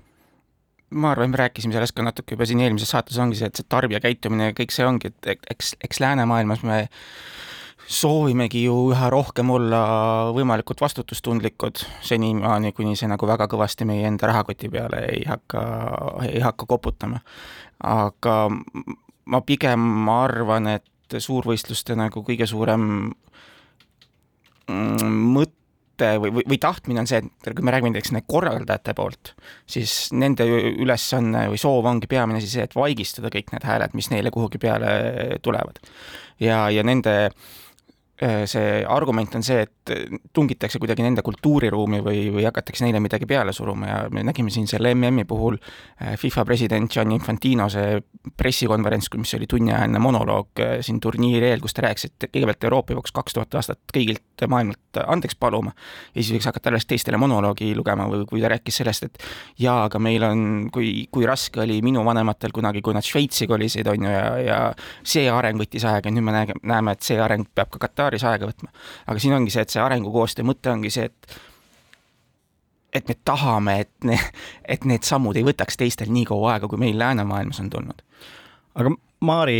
ma 0.92 1.12
arvan, 1.12 1.32
me 1.32 1.40
rääkisime 1.40 1.76
sellest 1.76 1.96
ka 1.96 2.04
natuke 2.06 2.36
juba 2.36 2.48
siin 2.48 2.62
eelmises 2.64 2.92
saates, 2.94 3.20
ongi 3.22 3.40
see, 3.40 3.48
et 3.52 3.60
see 3.60 3.68
tarbija 3.70 4.02
käitumine 4.04 4.52
ja 4.52 4.58
kõik 4.58 4.74
see 4.76 4.88
ongi, 4.88 5.12
et 5.12 5.48
eks, 5.56 5.76
eks 5.84 6.02
läänemaailmas 6.04 6.64
me 6.68 6.82
soovimegi 7.92 8.64
ju 8.66 8.76
üha 8.92 9.10
rohkem 9.12 9.50
olla 9.52 9.82
võimalikult 10.36 10.84
vastutustundlikud 10.84 11.82
senimaani, 12.08 12.72
kuni 12.76 12.96
see 13.00 13.10
nagu 13.12 13.28
väga 13.28 13.50
kõvasti 13.52 13.88
meie 13.88 14.06
enda 14.08 14.30
rahakoti 14.32 14.70
peale 14.72 15.04
ei 15.12 15.26
hakka, 15.28 15.66
ei 16.28 16.40
hakka 16.44 16.68
koputama. 16.70 17.20
aga 17.84 18.38
ma 19.26 19.42
pigem 19.42 20.10
arvan, 20.10 20.68
et 20.78 21.20
suurvõistluste 21.20 21.96
nagu 22.00 22.24
kõige 22.24 22.48
suurem 22.48 23.12
Mm, 24.72 25.34
mõte 26.02 26.20
või, 26.22 26.34
või, 26.34 26.46
või 26.54 26.60
tahtmine 26.62 27.04
on 27.04 27.10
see, 27.10 27.22
et 27.22 27.54
kui 27.56 27.66
me 27.66 27.74
räägime 27.74 27.94
näiteks 27.94 28.14
korraldajate 28.30 28.96
poolt, 28.98 29.34
siis 29.70 30.10
nende 30.14 30.48
ülesanne 30.48 31.48
või 31.52 31.62
soov 31.62 31.86
ongi 31.86 32.10
peamine 32.12 32.42
asi 32.42 32.50
see, 32.52 32.66
et 32.66 32.76
vaigistada 32.76 33.32
kõik 33.34 33.54
need 33.54 33.66
hääled, 33.68 33.96
mis 33.98 34.12
neile 34.14 34.34
kuhugi 34.34 34.62
peale 34.62 35.40
tulevad. 35.42 35.82
ja, 36.40 36.70
ja 36.70 36.84
nende 36.84 37.18
Äh, 37.32 37.71
see 38.22 38.84
argument 38.86 39.36
on 39.36 39.44
see, 39.44 39.64
et 39.66 39.92
tungitakse 40.34 40.80
kuidagi 40.80 41.02
nende 41.02 41.24
kultuuriruumi 41.26 42.02
või, 42.06 42.20
või 42.34 42.46
hakatakse 42.46 42.86
neile 42.86 43.02
midagi 43.02 43.26
peale 43.26 43.54
suruma 43.54 43.88
ja 43.88 43.98
me 44.14 44.24
nägime 44.24 44.52
siin 44.54 44.68
selle 44.70 44.94
MM-i 44.96 45.26
puhul 45.26 45.58
äh, 45.58 46.14
FIFA 46.20 46.46
president 46.46 46.92
Gianni 46.92 47.16
Infantino 47.18 47.68
see 47.72 48.00
pressikonverents, 48.38 49.10
mis 49.18 49.34
oli 49.38 49.48
tunniajaline 49.50 50.00
monoloog 50.00 50.62
äh, 50.62 50.76
siin 50.86 51.00
turniiri 51.02 51.50
eel, 51.50 51.64
kus 51.64 51.74
ta 51.74 51.86
rääkis, 51.88 52.12
et 52.12 52.28
kõigepealt 52.30 52.70
Euroopa 52.70 52.94
peaks 52.94 53.16
kaks 53.16 53.38
tuhat 53.38 53.58
aastat 53.58 53.82
kõigilt 53.94 54.46
maailmalt 54.48 55.02
andeks 55.02 55.38
paluma 55.40 55.74
ja 56.14 56.22
siis 56.22 56.34
võiks 56.36 56.50
hakata 56.50 56.72
alles 56.72 56.86
teistele 56.90 57.18
monoloogi 57.22 57.72
lugema 57.78 58.08
või 58.12 58.26
kui 58.30 58.42
ta 58.44 58.52
rääkis 58.54 58.82
sellest, 58.82 59.08
et 59.08 59.26
jaa, 59.62 59.86
aga 59.88 60.00
meil 60.02 60.24
on, 60.28 60.44
kui, 60.74 61.08
kui 61.12 61.26
raske 61.30 61.62
oli 61.64 61.80
minu 61.86 62.04
vanematel 62.06 62.54
kunagi, 62.54 62.82
kui 62.86 62.96
nad 62.98 63.06
Šveitsi 63.06 63.48
kolisid, 63.50 63.88
on 63.92 64.06
ju, 64.06 64.12
ja, 64.12 64.26
ja 64.46 64.60
see 65.04 65.30
areng 65.32 65.62
võttis 65.62 65.86
aega 65.88 66.10
ja 66.10 66.16
nüüd 66.16 66.28
me 66.28 66.36
näeme, 66.38 66.96
et 66.96 67.06
see 67.06 67.20
areng 67.22 67.48
peab 67.56 67.72
ka 67.74 67.82
Katari 67.82 68.11
paaris 68.12 68.28
aega 68.28 68.50
võtma. 68.50 68.74
aga 69.08 69.24
siin 69.24 69.38
ongi 69.38 69.54
see, 69.54 69.64
et 69.64 69.74
see 69.74 69.82
arengukoostöö 69.84 70.48
mõte 70.48 70.72
ongi 70.74 70.92
see, 70.94 71.08
et 71.08 71.40
et 72.92 73.08
me 73.08 73.16
tahame, 73.24 73.78
et 73.86 73.92
ne-, 74.04 74.20
et 74.68 74.84
need 74.86 75.08
sammud 75.08 75.38
ei 75.40 75.48
võtaks 75.48 75.80
teistel 75.80 76.12
nii 76.12 76.26
kaua 76.28 76.58
aega, 76.58 76.68
kui 76.68 76.82
meil 76.82 77.00
läänemaailmas 77.00 77.64
on 77.64 77.72
tulnud. 77.72 78.04
aga 78.76 78.94
Maari, 79.22 79.58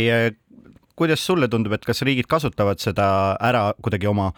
kuidas 0.98 1.22
sulle 1.24 1.46
tundub, 1.48 1.72
et 1.76 1.84
kas 1.86 2.02
riigid 2.02 2.26
kasutavad 2.28 2.82
seda 2.82 3.06
ära 3.40 3.70
kuidagi 3.80 4.08
oma 4.10 4.32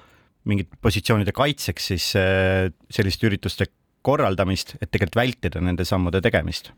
mingite 0.45 0.77
positsioonide 0.85 1.33
kaitseks 1.33 1.87
siis 1.95 2.11
eh, 2.21 2.69
selliste 2.93 3.27
ürituste 3.27 3.71
korraldamist, 4.05 4.77
et 4.83 4.91
tegelikult 4.93 5.17
vältida 5.17 5.63
nende 5.65 5.87
sammude 5.89 6.21
tegemist? 6.25 6.71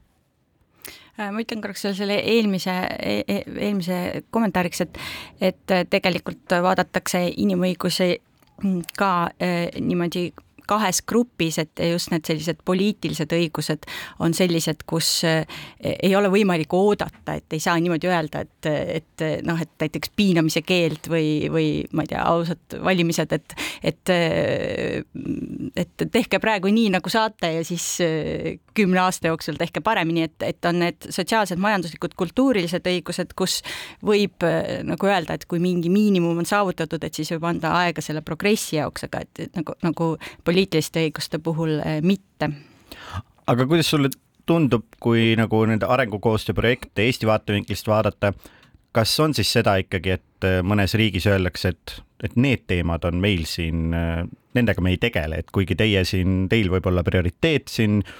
Äh, 1.16 1.30
ma 1.32 1.40
ütlen 1.40 1.62
korraks 1.64 1.86
selle 1.96 2.18
eelmise 2.20 2.72
e, 3.00 3.12
e, 3.24 3.42
eelmise 3.56 4.00
kommentaariks, 4.34 4.82
et, 4.84 4.98
et 5.40 5.76
tegelikult 5.92 6.58
vaadatakse 6.66 7.22
inimõigusi 7.40 8.10
ka 9.00 9.12
äh, 9.40 9.70
niimoodi 9.80 10.28
kahes 10.66 10.98
grupis, 11.06 11.60
et 11.62 11.78
just 11.92 12.10
need 12.10 12.26
sellised 12.26 12.58
poliitilised 12.66 13.30
õigused 13.36 13.84
on 14.18 14.34
sellised, 14.34 14.82
kus 14.90 15.20
ei 15.22 16.10
ole 16.18 16.26
võimalik 16.32 16.74
oodata, 16.74 17.36
et 17.38 17.54
ei 17.54 17.62
saa 17.62 17.78
niimoodi 17.78 18.10
öelda, 18.10 18.42
et, 18.42 18.68
et 18.98 19.24
noh, 19.46 19.62
et 19.62 19.70
näiteks 19.84 20.10
piinamise 20.18 20.64
keeld 20.66 21.06
või, 21.06 21.28
või 21.54 21.68
ma 21.94 22.02
ei 22.02 22.10
tea, 22.10 22.26
ausad 22.26 22.80
valimised, 22.82 23.36
et, 23.38 23.54
et, 23.92 24.14
et 25.86 26.06
tehke 26.18 26.42
praegu 26.42 26.74
nii, 26.74 26.96
nagu 26.98 27.14
saate 27.14 27.54
ja 27.60 27.62
siis 27.70 27.86
kümne 28.76 29.00
aasta 29.00 29.30
jooksul 29.30 29.56
tehke 29.58 29.80
paremini, 29.84 30.26
et, 30.26 30.36
et 30.44 30.68
on 30.68 30.80
need 30.82 31.08
sotsiaalsed, 31.12 31.60
majanduslikud, 31.62 32.16
kultuurilised 32.18 32.86
õigused, 32.90 33.32
kus 33.38 33.60
võib 34.06 34.44
eh, 34.46 34.82
nagu 34.86 35.08
öelda, 35.10 35.36
et 35.36 35.46
kui 35.48 35.60
mingi 35.62 35.90
miinimum 35.92 36.42
on 36.42 36.48
saavutatud, 36.48 37.04
et 37.06 37.16
siis 37.16 37.32
võib 37.34 37.48
anda 37.50 37.72
aega 37.80 38.04
selle 38.04 38.22
progressi 38.26 38.78
jaoks, 38.78 39.08
aga 39.08 39.24
et, 39.24 39.46
et 39.46 39.58
nagu, 39.58 39.76
nagu 39.86 40.10
poliitiliste 40.46 41.06
õiguste 41.06 41.40
puhul 41.42 41.78
eh, 41.80 41.98
mitte. 42.04 42.50
aga 43.46 43.66
kuidas 43.66 43.90
sulle 43.92 44.12
tundub, 44.46 44.86
kui 45.02 45.34
nagu 45.38 45.64
nende 45.66 45.88
arengukoostöö 45.90 46.54
projekte 46.54 47.06
Eesti 47.06 47.26
vaatevinklist 47.26 47.88
vaadata, 47.90 48.32
kas 48.94 49.18
on 49.20 49.34
siis 49.34 49.50
seda 49.52 49.76
ikkagi, 49.82 50.18
et 50.20 50.48
eh, 50.48 50.60
mõnes 50.62 50.94
riigis 50.98 51.26
öeldakse, 51.30 51.74
et, 51.74 51.98
et 52.24 52.36
need 52.36 52.68
teemad 52.68 53.04
on 53.08 53.18
meil 53.20 53.44
siin, 53.48 53.90
nendega 54.56 54.80
me 54.84 54.94
ei 54.94 55.02
tegele, 55.02 55.42
et 55.42 55.52
kuigi 55.52 55.76
teie 55.76 56.04
siin, 56.08 56.46
teil 56.48 56.70
võib 56.72 56.86
olla 56.88 57.02
prioriteet 57.04 57.68
siin 57.68 58.00
äh, 58.00 58.14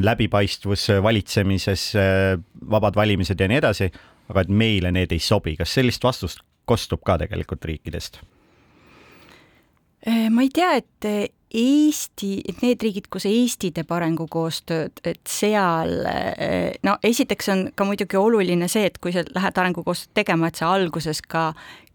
läbipaistvus 0.00 0.86
valitsemises 1.04 1.82
äh,, 2.00 2.38
vabad 2.70 2.96
valimised 2.96 3.40
ja 3.40 3.48
nii 3.50 3.58
edasi, 3.60 3.90
aga 4.32 4.46
et 4.46 4.52
meile 4.62 4.92
need 4.94 5.12
ei 5.12 5.20
sobi, 5.20 5.56
kas 5.58 5.74
sellist 5.76 6.04
vastust 6.04 6.40
kostub 6.64 7.02
ka 7.04 7.18
tegelikult 7.20 7.64
riikidest? 7.68 8.22
Äh, 10.06 10.30
ma 10.30 10.42
ei 10.42 10.50
tea, 10.50 10.72
et 10.80 11.06
äh, 11.06 11.28
Eesti, 11.52 12.40
et 12.48 12.62
need 12.64 12.80
riigid, 12.80 13.06
kus 13.12 13.26
Eesti 13.28 13.68
teeb 13.76 13.90
arengukoostööd, 13.92 15.02
et 15.06 15.20
seal 15.28 15.92
äh, 16.08 16.72
no 16.82 16.96
esiteks 17.04 17.50
on 17.52 17.60
ka 17.76 17.86
muidugi 17.86 18.16
oluline 18.18 18.66
see, 18.72 18.88
et 18.88 18.96
kui 18.98 19.12
sa 19.14 19.22
lähed 19.28 19.60
arengukoostööd 19.60 20.14
tegema, 20.16 20.48
et 20.48 20.58
sa 20.58 20.72
alguses 20.74 21.20
ka 21.22 21.50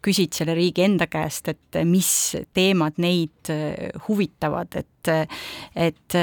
küsid 0.06 0.36
selle 0.38 0.56
riigi 0.58 0.84
enda 0.86 1.08
käest, 1.12 1.50
et 1.52 1.80
mis 1.88 2.10
teemad 2.56 3.00
neid 3.02 3.52
huvitavad, 4.08 4.78
et 4.78 4.94
et 5.08 6.16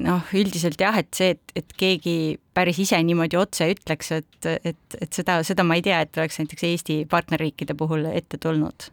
noh, 0.00 0.30
üldiselt 0.32 0.80
jah, 0.80 0.96
et 0.96 1.10
see, 1.12 1.34
et, 1.34 1.52
et 1.60 1.74
keegi 1.76 2.14
päris 2.56 2.78
ise 2.80 2.96
niimoodi 3.04 3.36
otse 3.36 3.68
ütleks, 3.74 4.08
et, 4.16 4.48
et, 4.64 4.96
et 4.96 5.12
seda, 5.12 5.42
seda 5.44 5.66
ma 5.68 5.76
ei 5.76 5.84
tea, 5.84 6.00
et 6.06 6.16
oleks 6.16 6.40
näiteks 6.40 6.64
Eesti 6.70 6.96
partnerriikide 7.12 7.76
puhul 7.76 8.08
ette 8.08 8.40
tulnud. 8.40 8.88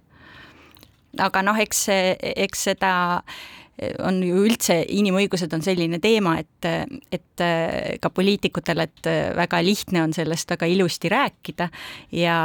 Aga 1.24 1.42
noh, 1.48 1.58
eks, 1.58 1.86
eks 1.90 2.68
seda 2.70 2.92
on 4.04 4.20
ju 4.24 4.44
üldse, 4.44 4.82
inimõigused 4.92 5.54
on 5.56 5.64
selline 5.64 6.00
teema, 6.04 6.36
et, 6.42 6.68
et 7.16 7.44
ka 8.02 8.12
poliitikutel, 8.12 8.84
et 8.84 9.10
väga 9.38 9.62
lihtne 9.64 10.04
on 10.04 10.16
sellest 10.16 10.52
väga 10.52 10.68
ilusti 10.68 11.12
rääkida 11.12 11.70
ja, 12.20 12.40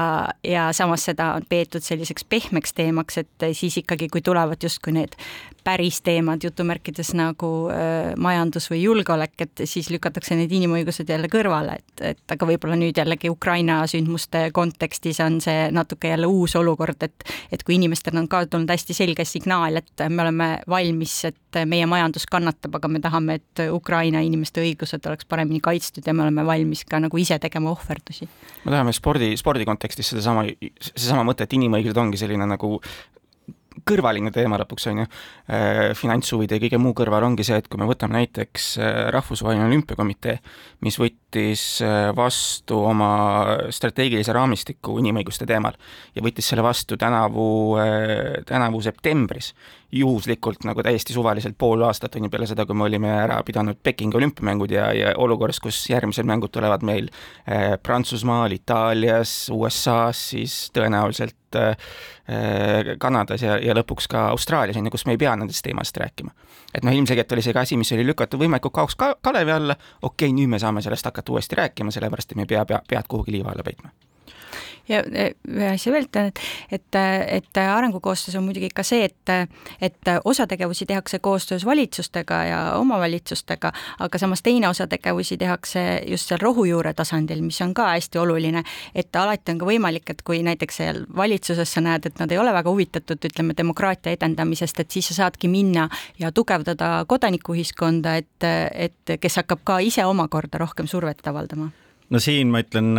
ja 0.46 0.68
samas 0.76 1.08
seda 1.10 1.32
on 1.38 1.46
peetud 1.48 1.82
selliseks 1.82 2.26
pehmeks 2.30 2.76
teemaks, 2.78 3.18
et 3.24 3.48
siis 3.52 3.80
ikkagi, 3.82 4.08
kui 4.12 4.22
tulevad 4.22 4.62
justkui 4.62 4.94
need 4.94 5.18
päris 5.64 6.00
teemad 6.04 6.44
jutumärkides 6.44 7.14
nagu 7.16 7.50
äh, 7.72 8.12
majandus 8.20 8.68
või 8.70 8.82
julgeolek, 8.82 9.34
et 9.40 9.64
siis 9.68 9.88
lükatakse 9.92 10.36
need 10.36 10.52
inimõigused 10.52 11.08
jälle 11.08 11.30
kõrvale, 11.32 11.78
et, 11.80 12.04
et 12.12 12.34
aga 12.36 12.48
võib-olla 12.48 12.76
nüüd 12.78 12.98
jällegi 13.00 13.30
Ukraina 13.32 13.80
sündmuste 13.90 14.50
kontekstis 14.54 15.20
on 15.24 15.40
see 15.44 15.70
natuke 15.74 16.12
jälle 16.12 16.28
uus 16.28 16.56
olukord, 16.60 17.00
et 17.06 17.24
et 17.52 17.62
kui 17.64 17.78
inimestel 17.78 18.16
on 18.20 18.28
ka 18.28 18.44
tulnud 18.50 18.70
hästi 18.70 18.96
selge 18.96 19.24
signaal, 19.28 19.80
et 19.80 20.04
me 20.08 20.24
oleme 20.24 20.48
valmis, 20.70 21.16
et 21.30 21.60
meie 21.70 21.86
majandus 21.88 22.26
kannatab, 22.30 22.76
aga 22.78 22.90
me 22.90 23.00
tahame, 23.00 23.38
et 23.40 23.64
Ukraina 23.72 24.20
inimeste 24.24 24.62
õigused 24.64 25.08
oleks 25.08 25.28
paremini 25.28 25.62
kaitstud 25.64 26.06
ja 26.06 26.14
me 26.14 26.26
oleme 26.26 26.44
valmis 26.46 26.84
ka 26.88 27.00
nagu 27.02 27.18
ise 27.20 27.38
tegema 27.40 27.72
ohverdusi. 27.72 28.28
me 28.64 28.70
tahame 28.70 28.92
spordi, 28.92 29.32
spordi 29.40 29.64
kontekstis 29.68 30.12
sedasama, 30.12 30.44
seesama 30.92 31.24
mõte, 31.24 31.46
et 31.46 31.56
inimõigused 31.56 32.00
ongi 32.00 32.20
selline 32.20 32.48
nagu 32.48 32.80
kõrvaline 33.88 34.32
teema 34.34 34.58
lõpuks, 34.60 34.86
on 34.90 35.02
ju, 35.02 35.06
äh, 35.52 35.80
finantshuvide 35.98 36.56
ja 36.56 36.62
kõige 36.62 36.80
muu 36.80 36.94
kõrval 36.96 37.26
ongi 37.26 37.46
see, 37.46 37.58
et 37.60 37.68
kui 37.68 37.80
me 37.80 37.88
võtame 37.88 38.18
näiteks 38.18 38.68
äh, 38.78 38.98
Rahvusvaheline 39.14 39.66
Olümpiakomitee, 39.68 40.38
mis 40.86 40.98
võttis 41.00 41.64
äh, 41.84 42.08
vastu 42.16 42.80
oma 42.88 43.10
strateegilise 43.74 44.34
raamistiku 44.36 44.98
inimõiguste 45.02 45.46
teemal 45.48 45.76
ja 46.14 46.24
võttis 46.24 46.48
selle 46.50 46.64
vastu 46.64 46.98
tänavu, 47.00 47.46
tänavu 48.46 48.80
septembris, 48.84 49.52
juhuslikult 49.94 50.64
nagu 50.64 50.82
täiesti 50.82 51.12
suvaliselt 51.12 51.56
pool 51.58 51.82
aastat 51.86 52.16
on 52.16 52.26
ju 52.26 52.30
peale 52.30 52.46
seda, 52.50 52.66
kui 52.66 52.76
me 52.76 52.86
olime 52.88 53.10
ära 53.14 53.38
pidanud 53.46 53.78
Pekingi 53.82 54.16
olümpiamängud 54.18 54.72
ja, 54.74 54.88
ja 54.96 55.12
olukorras, 55.20 55.60
kus 55.62 55.78
järgmised 55.90 56.26
mängud 56.26 56.52
tulevad 56.54 56.82
meil 56.86 57.10
eh, 57.46 57.74
Prantsusmaal, 57.82 58.52
Itaalias, 58.56 59.34
USA-s, 59.54 60.28
siis 60.34 60.56
tõenäoliselt 60.74 61.58
eh, 61.60 62.94
Kanadas 62.98 63.44
ja, 63.44 63.58
ja 63.62 63.76
lõpuks 63.76 64.08
ka 64.10 64.28
Austraalias, 64.32 64.78
on 64.80 64.88
ju, 64.88 64.94
kus 64.94 65.06
me 65.06 65.14
ei 65.14 65.20
pea 65.20 65.36
nendest 65.38 65.64
teemast 65.66 65.96
rääkima. 66.00 66.32
et 66.74 66.82
noh, 66.84 66.94
ilmselgelt 66.94 67.32
oli 67.32 67.44
see 67.44 67.54
ka 67.54 67.62
asi, 67.62 67.78
mis 67.78 67.92
oli 67.94 68.06
lükatud 68.06 68.40
võimalikult 68.40 68.74
kauaks 68.80 68.98
ka 68.98 69.14
kalevi 69.22 69.54
alla, 69.54 69.76
okei 70.02 70.30
okay,, 70.30 70.34
nüüd 70.34 70.50
me 70.50 70.58
saame 70.58 70.82
sellest 70.82 71.06
hakata 71.06 71.32
uuesti 71.32 71.60
rääkima, 71.60 71.94
sellepärast 71.94 72.32
et 72.32 72.40
me 72.40 72.48
ei 72.48 72.54
pea, 72.56 72.64
pea, 72.66 72.82
pead 72.88 73.08
kuhugi 73.08 73.36
liiva 73.36 73.54
alla 73.54 73.62
peitma 73.66 73.92
ja 74.88 75.00
ühe 75.04 75.68
asja 75.72 75.92
veel 75.92 76.06
ütlen, 76.08 76.30
et, 76.30 76.40
et, 76.72 76.98
et 77.38 77.60
arengukoostöös 77.62 78.36
on 78.38 78.44
muidugi 78.44 78.68
ka 78.74 78.84
see, 78.86 79.04
et, 79.08 79.52
et 79.80 80.10
osa 80.24 80.46
tegevusi 80.46 80.86
tehakse 80.86 81.18
koostöös 81.18 81.64
valitsustega 81.64 82.40
ja 82.44 82.60
omavalitsustega, 82.78 83.72
aga 83.98 84.18
samas 84.18 84.42
teine 84.42 84.68
osa 84.68 84.86
tegevusi 84.86 85.36
tehakse 85.40 86.02
just 86.06 86.28
seal 86.28 86.42
rohujuure 86.42 86.94
tasandil, 86.94 87.42
mis 87.42 87.60
on 87.64 87.74
ka 87.74 87.88
hästi 87.94 88.18
oluline, 88.18 88.64
et 88.94 89.16
alati 89.16 89.54
on 89.54 89.62
ka 89.62 89.68
võimalik, 89.68 90.10
et 90.10 90.22
kui 90.22 90.42
näiteks 90.46 90.80
seal 90.82 91.04
valitsuses 91.16 91.72
sa 91.76 91.84
näed, 91.84 92.06
et 92.06 92.20
nad 92.20 92.32
ei 92.32 92.38
ole 92.38 92.52
väga 92.52 92.70
huvitatud, 92.70 93.24
ütleme, 93.30 93.56
demokraatia 93.56 94.12
edendamisest, 94.16 94.80
et 94.80 94.90
siis 94.90 95.08
sa 95.10 95.22
saadki 95.22 95.48
minna 95.48 95.88
ja 96.18 96.32
tugevdada 96.32 97.04
kodanikuühiskonda, 97.08 98.16
et, 98.20 98.48
et 98.72 99.16
kes 99.20 99.40
hakkab 99.42 99.64
ka 99.64 99.78
ise 99.84 100.04
omakorda 100.04 100.60
rohkem 100.60 100.86
survet 100.90 101.24
avaldama. 101.26 101.70
No 102.10 102.20
siin 102.20 102.50
ma 102.52 102.60
ütlen 102.60 102.92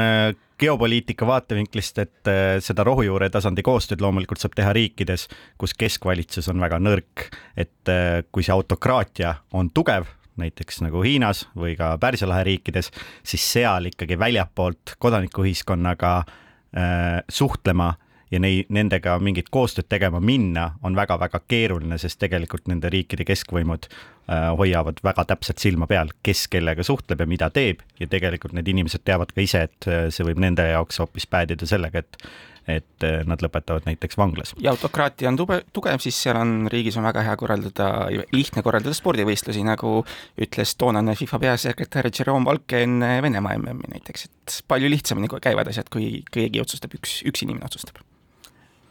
geopoliitika 0.59 1.27
vaatevinklist, 1.27 1.97
et 1.99 2.29
äh, 2.31 2.57
seda 2.63 2.85
rohujuure 2.87 3.29
tasandi 3.33 3.63
koostööd 3.65 4.03
loomulikult 4.03 4.41
saab 4.41 4.55
teha 4.55 4.73
riikides, 4.75 5.27
kus 5.61 5.75
keskvalitsus 5.77 6.47
on 6.51 6.61
väga 6.63 6.79
nõrk, 6.79 7.27
et 7.57 7.91
äh, 7.91 8.21
kui 8.31 8.45
see 8.45 8.55
autokraatia 8.55 9.35
on 9.53 9.71
tugev, 9.75 10.07
näiteks 10.39 10.81
nagu 10.83 11.03
Hiinas 11.03 11.45
või 11.55 11.75
ka 11.79 11.93
Pärsia 11.99 12.27
lahe 12.27 12.43
riikides, 12.47 12.91
siis 13.23 13.43
seal 13.55 13.91
ikkagi 13.91 14.19
väljapoolt 14.19 14.97
kodanikuühiskonnaga 14.99 16.15
äh, 16.23 17.21
suhtlema 17.29 17.93
ja 18.31 18.41
neid, 18.41 18.71
nendega 18.73 19.17
mingit 19.23 19.51
koostööd 19.53 19.87
tegema 19.91 20.19
minna 20.19 20.71
on 20.83 20.95
väga-väga 20.97 21.41
keeruline, 21.47 21.97
sest 22.01 22.19
tegelikult 22.23 22.67
nende 22.71 22.89
riikide 22.91 23.27
keskvõimud 23.27 23.87
hoiavad 24.31 24.97
väga 25.05 25.25
täpselt 25.29 25.61
silma 25.61 25.87
peal, 25.89 26.09
kes 26.25 26.47
kellega 26.49 26.83
suhtleb 26.83 27.21
ja 27.21 27.29
mida 27.29 27.51
teeb. 27.53 27.83
Ja 27.99 28.09
tegelikult 28.09 28.55
need 28.57 28.67
inimesed 28.71 29.05
teavad 29.05 29.33
ka 29.35 29.43
ise, 29.43 29.67
et 29.69 29.87
äh, 29.89 30.07
see 30.13 30.25
võib 30.25 30.41
nende 30.41 30.65
jaoks 30.71 31.01
hoopis 31.03 31.29
päädida 31.29 31.69
sellega, 31.69 32.01
et 32.05 32.21
et 32.65 33.03
äh, 33.05 33.19
nad 33.29 33.43
lõpetavad 33.45 33.85
näiteks 33.85 34.17
vanglas. 34.17 34.55
ja 34.57 34.71
autokraatia 34.71 35.29
on 35.29 35.37
tube, 35.37 35.59
tugev, 35.73 35.99
siis 36.01 36.17
seal 36.17 36.39
on, 36.39 36.53
riigis 36.71 36.97
on 36.97 37.05
väga 37.05 37.21
hea 37.27 37.35
korraldada, 37.37 37.89
lihtne 38.33 38.63
korraldada 38.65 38.97
spordivõistlusi, 38.97 39.61
nagu 39.67 39.99
ütles 40.41 40.73
toonane 40.81 41.13
FIFA 41.19 41.39
peasekretär 41.43 42.09
Jerome 42.09 42.49
Valke 42.49 42.81
enne 42.87 43.19
Venemaa 43.21 43.59
MM-i 43.61 43.93
näiteks, 43.93 44.25
et 44.25 44.57
palju 44.65 44.89
lihtsamini 44.89 45.29
käivad 45.29 45.69
asjad, 45.69 45.93
kui 45.93 46.23
keegi 46.33 46.65
otsustab, 46.65 46.97
üks, 46.97 47.19
üks 47.29 47.45
inimene 47.45 47.69
otsustab 47.69 48.01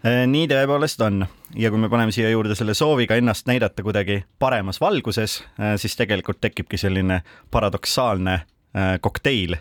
Äh, 0.05 0.27
nii 0.29 0.45
tõepoolest 0.51 1.01
on 1.01 1.23
ja 1.57 1.71
kui 1.73 1.81
me 1.81 1.89
paneme 1.89 2.13
siia 2.13 2.29
juurde 2.29 2.53
selle 2.59 2.75
sooviga 2.77 3.17
ennast 3.17 3.47
näidata 3.49 3.81
kuidagi 3.81 4.19
paremas 4.43 4.77
valguses, 4.83 5.39
äh, 5.57 5.79
siis 5.81 5.97
tegelikult 5.97 6.43
tekibki 6.45 6.77
selline 6.77 7.23
paradoksaalne 7.55 8.35
äh, 8.35 8.91
kokteil 9.01 9.57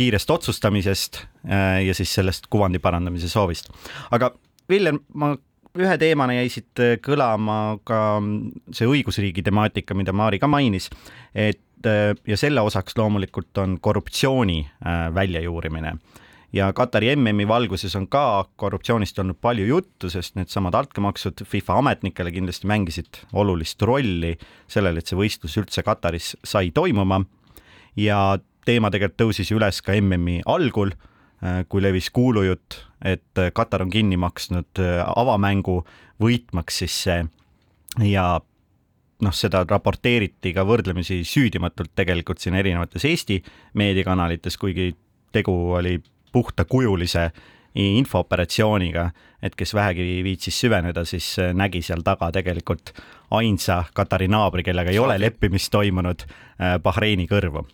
kiirest 0.00 0.30
otsustamisest 0.30 1.18
ja 1.84 1.94
siis 1.98 2.12
sellest 2.14 2.46
kuvandi 2.50 2.78
parandamise 2.78 3.28
soovist. 3.28 3.68
aga 4.14 4.30
Villem, 4.70 5.00
ma 5.18 5.32
ühe 5.76 5.96
teemana 5.98 6.36
jäi 6.38 6.52
siit 6.54 6.82
kõlama 7.02 7.80
ka 7.84 7.98
see 8.72 8.86
õigusriigi 8.86 9.42
temaatika, 9.44 9.96
mida 9.98 10.14
Maari 10.14 10.38
ka 10.38 10.46
mainis, 10.48 10.86
et 11.34 11.88
ja 12.28 12.38
selle 12.38 12.62
osaks 12.62 12.94
loomulikult 12.96 13.58
on 13.58 13.76
korruptsiooni 13.82 14.60
väljajuurimine 15.14 15.96
ja 16.52 16.72
Katari 16.72 17.12
MM-i 17.16 17.48
valguses 17.48 17.94
on 17.96 18.06
ka 18.10 18.44
korruptsioonist 18.56 19.18
olnud 19.18 19.38
palju 19.40 19.66
juttu, 19.66 20.10
sest 20.10 20.36
needsamad 20.38 20.74
altkäemaksud 20.74 21.44
FIFA 21.46 21.78
ametnikele 21.78 22.32
kindlasti 22.34 22.66
mängisid 22.66 23.22
olulist 23.32 23.82
rolli 23.82 24.36
sellele, 24.68 24.98
et 24.98 25.10
see 25.10 25.18
võistlus 25.18 25.56
üldse 25.60 25.84
Kataris 25.86 26.34
sai 26.44 26.70
toimuma. 26.74 27.22
ja 27.96 28.38
teema 28.64 28.90
tegelikult 28.90 29.18
tõusis 29.18 29.50
üles 29.54 29.80
ka 29.82 29.94
MM-i 29.98 30.40
algul, 30.46 30.92
äh, 31.42 31.64
kui 31.68 31.82
levis 31.82 32.10
kuulujutt, 32.10 32.84
et 33.04 33.42
Katar 33.54 33.82
on 33.82 33.90
kinni 33.90 34.16
maksnud 34.16 34.78
äh, 34.78 35.02
avamängu 35.16 35.84
võitmaks 36.20 36.82
siis 36.82 37.02
see 37.04 37.24
ja 38.10 38.40
noh, 39.20 39.34
seda 39.34 39.64
raporteeriti 39.68 40.52
ka 40.56 40.64
võrdlemisi 40.68 41.22
süüdimatult 41.26 41.92
tegelikult 41.96 42.40
siin 42.42 42.56
erinevates 42.58 43.04
Eesti 43.08 43.40
meediakanalites, 43.80 44.56
kuigi 44.60 44.92
tegu 45.32 45.54
oli 45.76 45.98
puhtakujulise 46.32 47.30
infooperatsiooniga, 47.74 49.10
et 49.42 49.54
kes 49.54 49.74
vähegi 49.74 50.20
viitsis 50.24 50.60
süveneda, 50.60 51.04
siis 51.04 51.38
äh, 51.38 51.52
nägi 51.54 51.82
seal 51.82 52.02
taga 52.04 52.30
tegelikult 52.34 52.92
ainsa 53.30 53.84
Katari 53.94 54.28
naabri, 54.28 54.64
kellega 54.66 54.90
ei 54.90 54.98
ole 54.98 55.18
leppimist 55.20 55.70
toimunud, 55.72 56.24
äh, 56.26 56.78
Bahreini 56.82 57.28
kõrvu. 57.30 57.64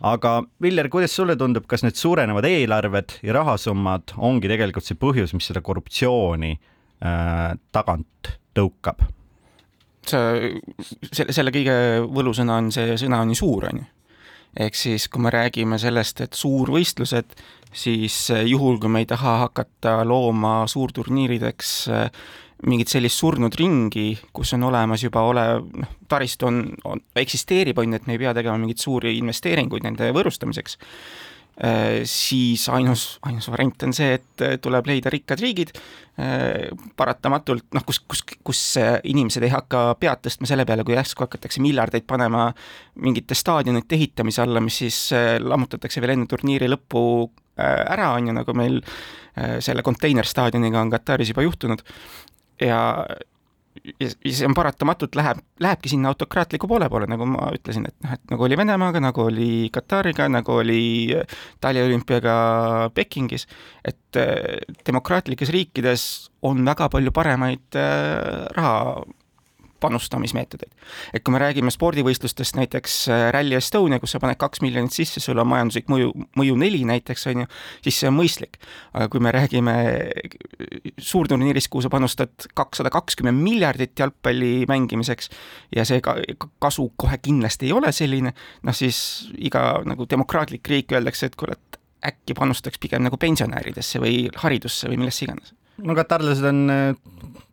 aga 0.00 0.42
Viljar, 0.62 0.88
kuidas 0.88 1.16
sulle 1.16 1.36
tundub, 1.36 1.66
kas 1.66 1.82
need 1.82 1.98
suurenevad 1.98 2.44
eelarved 2.44 3.18
ja 3.22 3.34
rahasummad 3.34 4.14
ongi 4.16 4.48
tegelikult 4.48 4.84
see 4.84 4.96
põhjus, 4.96 5.34
mis 5.34 5.50
seda 5.50 5.60
korruptsiooni 5.60 6.52
äh, 6.54 7.54
tagant 7.72 8.34
tõukab? 8.54 9.04
see, 10.08 10.56
selle, 11.12 11.32
selle 11.36 11.52
kõige 11.52 11.74
võlusõna 12.08 12.62
on 12.62 12.72
see 12.72 12.96
sõna 12.96 13.20
on 13.20 13.34
ju 13.34 13.42
suur, 13.42 13.68
on 13.68 13.82
ju 13.82 13.88
ehk 14.56 14.74
siis, 14.74 15.08
kui 15.12 15.22
me 15.22 15.30
räägime 15.30 15.78
sellest, 15.78 16.22
et 16.24 16.36
suurvõistlused 16.38 17.36
siis 17.72 18.16
eh, 18.34 18.44
juhul, 18.48 18.78
kui 18.80 18.92
me 18.92 19.04
ei 19.04 19.08
taha 19.08 19.38
hakata 19.44 20.00
looma 20.08 20.60
suurturniirideks 20.70 21.72
eh, 21.92 22.10
mingit 22.68 22.90
sellist 22.90 23.20
surnud 23.20 23.54
ringi, 23.54 24.10
kus 24.34 24.56
on 24.56 24.66
olemas 24.66 25.04
juba 25.04 25.22
olev, 25.28 25.68
noh, 25.78 25.94
taristu 26.10 26.48
on, 26.48 26.64
on, 26.90 27.02
eksisteerib, 27.16 27.78
on 27.78 27.94
ju, 27.94 28.00
et 28.00 28.08
me 28.08 28.16
ei 28.16 28.22
pea 28.24 28.34
tegema 28.34 28.58
mingeid 28.58 28.82
suuri 28.82 29.16
investeeringuid 29.20 29.86
nende 29.86 30.10
võõrustamiseks 30.16 30.78
Äh, 31.58 32.04
siis 32.06 32.68
ainus, 32.70 33.18
ainus 33.26 33.48
variant 33.50 33.82
on 33.82 33.94
see, 33.96 34.12
et 34.14 34.42
tuleb 34.62 34.86
leida 34.86 35.10
rikkad 35.10 35.40
riigid, 35.42 35.72
paratamatult 36.98 37.66
noh, 37.74 37.82
kus, 37.86 37.98
kus, 38.10 38.24
kus 38.46 38.60
inimesed 39.06 39.42
ei 39.46 39.52
hakka 39.52 39.82
pead 39.98 40.22
tõstma 40.22 40.48
selle 40.50 40.64
peale, 40.66 40.82
kui 40.86 40.96
järsku 40.96 41.22
hakatakse 41.22 41.62
miljardeid 41.62 42.06
panema 42.10 42.48
mingite 43.02 43.34
staadionite 43.38 43.94
ehitamise 43.94 44.42
alla, 44.42 44.62
mis 44.62 44.80
siis 44.82 44.98
lammutatakse 45.42 46.02
veel 46.02 46.16
enne 46.16 46.26
turniiri 46.30 46.70
lõppu 46.70 47.02
ära, 47.58 48.12
on 48.14 48.30
ju, 48.30 48.36
nagu 48.36 48.54
meil 48.58 48.80
selle 49.62 49.84
konteinerstaadioniga 49.86 50.80
on 50.80 50.90
Kataris 50.90 51.28
juba 51.30 51.44
juhtunud, 51.46 51.84
ja 52.58 52.80
ja, 54.00 54.08
see 54.10 54.46
on 54.46 54.54
paratamatult 54.56 55.16
läheb, 55.18 55.40
lähebki 55.62 55.90
sinna 55.92 56.12
autokraatliku 56.12 56.68
poole 56.70 56.88
poole, 56.90 57.08
nagu 57.10 57.26
ma 57.28 57.50
ütlesin, 57.54 57.86
et 57.88 57.96
noh, 58.04 58.14
et 58.16 58.32
nagu 58.32 58.46
oli 58.46 58.58
Venemaaga, 58.58 59.02
nagu 59.02 59.24
oli 59.28 59.50
Katariga, 59.74 60.28
nagu 60.32 60.58
oli 60.62 60.80
taliolümpiaga 61.62 62.34
Pekingis, 62.94 63.46
et 63.86 64.20
äh, 64.20 64.58
demokraatlikes 64.86 65.52
riikides 65.54 66.04
on 66.46 66.64
väga 66.66 66.90
palju 66.92 67.14
paremaid 67.14 67.78
äh, 67.78 68.46
raha 68.56 69.04
panustamismeetodeid. 69.80 70.72
et 71.14 71.24
kui 71.24 71.32
me 71.32 71.40
räägime 71.42 71.70
spordivõistlustest, 71.74 72.56
näiteks 72.58 72.96
äh, 73.12 73.24
Rally 73.34 73.56
Estonia, 73.58 74.00
kus 74.00 74.14
sa 74.14 74.20
paned 74.22 74.38
kaks 74.40 74.62
miljonit 74.64 74.94
sisse, 74.94 75.20
sul 75.20 75.38
on 75.38 75.48
majanduslik 75.50 75.88
mõju, 75.92 76.12
mõju 76.38 76.56
neli 76.60 76.84
näiteks, 76.88 77.26
on 77.30 77.44
ju, 77.44 77.50
siis 77.84 78.00
see 78.00 78.10
on 78.10 78.16
mõistlik. 78.18 78.58
aga 78.92 79.08
kui 79.12 79.22
me 79.24 79.32
räägime 79.34 79.76
äh, 79.76 80.90
suurturniirist, 80.98 81.70
kuhu 81.72 81.86
sa 81.86 81.92
panustad 81.92 82.48
kakssada 82.54 82.90
kakskümmend 82.94 83.42
miljardit 83.42 83.98
jalgpalli 83.98 84.66
mängimiseks 84.68 85.30
ja 85.76 85.84
see 85.88 86.02
ka, 86.04 86.16
kasu 86.58 86.90
kohe 86.96 87.18
kindlasti 87.22 87.68
ei 87.68 87.76
ole 87.76 87.92
selline, 87.92 88.34
noh 88.62 88.76
siis 88.76 89.30
iga 89.38 89.82
nagu 89.86 90.06
demokraatlik 90.10 90.68
riik 90.68 90.96
öeldakse, 90.96 91.30
et 91.30 91.38
kuule, 91.38 91.58
et 91.58 91.80
äkki 92.12 92.34
panustaks 92.38 92.78
pigem 92.78 93.02
nagu 93.02 93.18
pensionäridesse 93.18 94.02
või 94.02 94.28
haridusse 94.42 94.90
või 94.90 95.00
millesse 95.02 95.26
iganes 95.26 95.57
no 95.84 95.96
katarlased 95.98 96.46
on, 96.48 96.62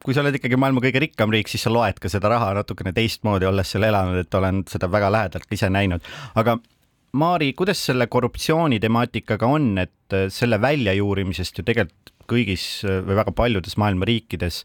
kui 0.04 0.16
sa 0.16 0.24
oled 0.24 0.38
ikkagi 0.40 0.58
maailma 0.60 0.84
kõige 0.84 1.02
rikkam 1.04 1.34
riik, 1.34 1.50
siis 1.52 1.66
sa 1.66 1.74
loed 1.74 2.00
ka 2.02 2.12
seda 2.12 2.32
raha 2.32 2.54
natukene 2.58 2.94
teistmoodi, 2.96 3.48
olles 3.50 3.74
seal 3.74 3.88
elanud, 3.88 4.22
et 4.22 4.40
olen 4.40 4.64
seda 4.70 4.90
väga 4.92 5.12
lähedalt 5.14 5.58
ise 5.58 5.70
näinud, 5.74 6.16
aga 6.36 6.60
Maari, 7.16 7.54
kuidas 7.56 7.80
selle 7.80 8.10
korruptsiooni 8.12 8.76
temaatikaga 8.84 9.48
on, 9.48 9.70
et 9.80 10.16
selle 10.36 10.58
väljajuurimisest 10.60 11.62
ju 11.62 11.64
tegelikult 11.64 12.12
kõigis 12.28 12.66
või 12.84 13.16
väga 13.22 13.32
paljudes 13.38 13.78
maailma 13.80 14.08
riikides 14.10 14.64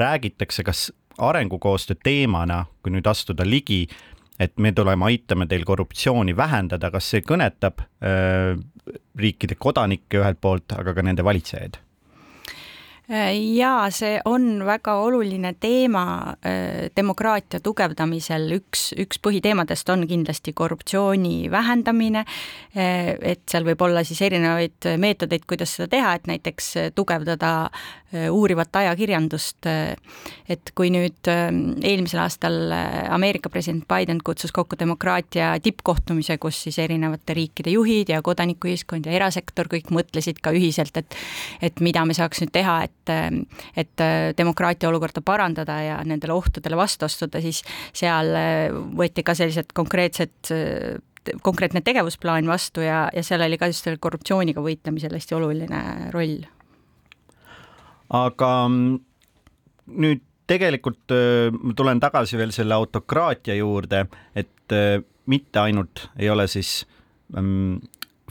räägitakse, 0.00 0.64
kas 0.64 0.86
arengukoostöö 1.20 1.98
teemana, 2.02 2.64
kui 2.80 2.94
nüüd 2.94 3.08
astuda 3.10 3.44
ligi, 3.44 3.82
et 4.40 4.56
me 4.56 4.72
tuleme, 4.72 5.04
aitame 5.10 5.44
teil 5.50 5.66
korruptsiooni 5.68 6.32
vähendada, 6.36 6.88
kas 6.94 7.10
see 7.12 7.24
kõnetab 7.26 7.84
äh, 7.84 8.56
riikide 9.20 9.58
kodanikke 9.60 10.22
ühelt 10.22 10.40
poolt, 10.40 10.72
aga 10.78 10.96
ka 10.96 11.04
nende 11.04 11.26
valitsejaid? 11.26 11.76
Ja 13.10 13.72
see 13.90 14.20
on 14.24 14.60
väga 14.66 14.94
oluline 15.02 15.54
teema 15.60 16.04
äh, 16.46 16.90
demokraatia 16.96 17.60
tugevdamisel, 17.64 18.46
üks, 18.60 18.90
üks 18.98 19.18
põhiteemadest 19.22 19.90
on 19.90 20.06
kindlasti 20.10 20.54
korruptsiooni 20.54 21.50
vähendamine, 21.50 22.22
äh, 22.76 23.14
et 23.32 23.42
seal 23.50 23.66
võib 23.66 23.82
olla 23.82 24.04
siis 24.06 24.22
erinevaid 24.22 24.92
meetodeid, 25.02 25.46
kuidas 25.50 25.74
seda 25.76 25.90
teha, 25.96 26.14
et 26.14 26.30
näiteks 26.30 26.70
tugevdada 26.94 27.52
äh, 27.66 28.28
uurivat 28.30 28.78
ajakirjandust, 28.78 29.66
et 30.50 30.70
kui 30.74 30.90
nüüd 30.94 31.28
eelmisel 31.30 32.22
aastal 32.22 32.72
Ameerika 33.10 33.50
president 33.50 33.86
Biden 33.90 34.18
kutsus 34.24 34.52
kokku 34.54 34.78
demokraatia 34.78 35.52
tippkohtumise, 35.62 36.38
kus 36.42 36.62
siis 36.66 36.78
erinevate 36.82 37.34
riikide 37.38 37.74
juhid 37.74 38.10
ja 38.10 38.22
kodanikuühiskond 38.22 39.06
ja 39.06 39.14
erasektor 39.18 39.70
kõik 39.70 39.90
mõtlesid 39.94 40.42
ka 40.42 40.54
ühiselt, 40.54 40.96
et 40.98 41.18
et 41.62 41.80
mida 41.84 42.02
me 42.06 42.14
saaks 42.16 42.42
nüüd 42.42 42.52
teha, 42.54 42.80
et 42.86 42.99
et, 43.10 43.60
et 43.76 44.04
demokraatia 44.38 44.88
olukorda 44.88 45.22
parandada 45.24 45.80
ja 45.84 46.00
nendele 46.06 46.34
ohtudele 46.36 46.78
vastu 46.78 47.08
astuda, 47.08 47.42
siis 47.44 47.62
seal 47.96 48.32
võeti 48.96 49.24
ka 49.26 49.36
sellised 49.38 49.74
konkreetsed 49.76 50.52
konkreetne 51.42 51.82
tegevusplaan 51.84 52.46
vastu 52.48 52.80
ja, 52.80 53.04
ja 53.14 53.22
seal 53.22 53.42
oli 53.44 53.58
ka 53.60 53.68
just 53.70 53.84
selle 53.84 54.00
korruptsiooniga 54.00 54.62
võitlemisel 54.64 55.14
hästi 55.14 55.36
oluline 55.36 55.82
roll. 56.14 56.40
aga 58.16 58.50
mm, 58.68 58.98
nüüd 60.00 60.24
tegelikult 60.50 61.14
ma 61.54 61.74
tulen 61.76 62.00
tagasi 62.02 62.38
veel 62.40 62.50
selle 62.54 62.74
autokraatia 62.74 63.54
juurde, 63.54 64.06
et 64.34 64.74
mitte 65.30 65.62
ainult 65.62 66.08
ei 66.18 66.30
ole 66.32 66.48
siis 66.50 66.80
mm, 67.36 67.78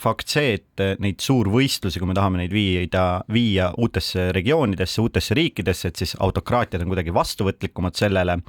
fakt 0.02 0.32
see, 0.32 0.58
et 0.58 0.84
neid 1.02 1.22
suurvõistlusi, 1.24 2.00
kui 2.00 2.10
me 2.10 2.16
tahame 2.18 2.42
neid 2.42 2.54
viida, 2.54 3.22
viia 3.32 3.70
uutesse 3.78 4.30
regioonidesse, 4.36 5.02
uutesse 5.04 5.38
riikidesse, 5.38 5.92
et 5.92 6.02
siis 6.02 6.16
autokraatiad 6.20 6.84
on 6.84 6.92
kuidagi 6.94 7.14
vastuvõtlikumad 7.16 7.98
sellele. 8.00 8.40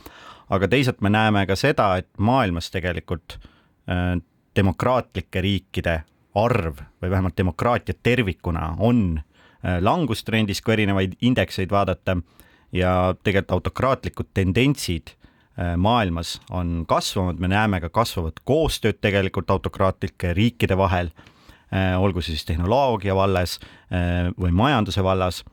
aga 0.51 0.67
teisalt 0.69 1.01
me 1.01 1.11
näeme 1.11 1.45
ka 1.47 1.55
seda, 1.57 1.97
et 1.97 2.09
maailmas 2.19 2.71
tegelikult 2.75 3.39
äh, 3.87 4.19
demokraatlike 4.57 5.41
riikide 5.41 6.01
arv 6.35 6.81
või 7.03 7.11
vähemalt 7.11 7.37
demokraatia 7.39 7.95
tervikuna 8.03 8.75
on 8.79 9.21
äh, 9.21 9.79
langustrendis, 9.81 10.63
kui 10.63 10.75
erinevaid 10.75 11.17
indekseid 11.21 11.71
vaadata. 11.71 12.17
Ja 12.73 13.15
tegelikult 13.23 13.57
autokraatlikud 13.57 14.29
tendentsid 14.35 15.11
äh, 15.11 15.77
maailmas 15.77 16.41
on 16.51 16.85
kasvanud, 16.87 17.39
me 17.39 17.49
näeme 17.51 17.81
ka 17.81 17.89
kasvavat 17.91 18.39
koostööd 18.45 19.01
tegelikult 19.03 19.51
autokraatlike 19.51 20.35
riikide 20.35 20.79
vahel. 20.79 21.11
Äh, 21.11 21.30
olgu 21.71 22.23
see 22.23 22.35
siis 22.35 22.47
tehnoloogia 22.49 23.15
vallas 23.15 23.59
äh, 23.91 24.31
või 24.39 24.53
majanduse 24.55 25.05
vallas. 25.07 25.45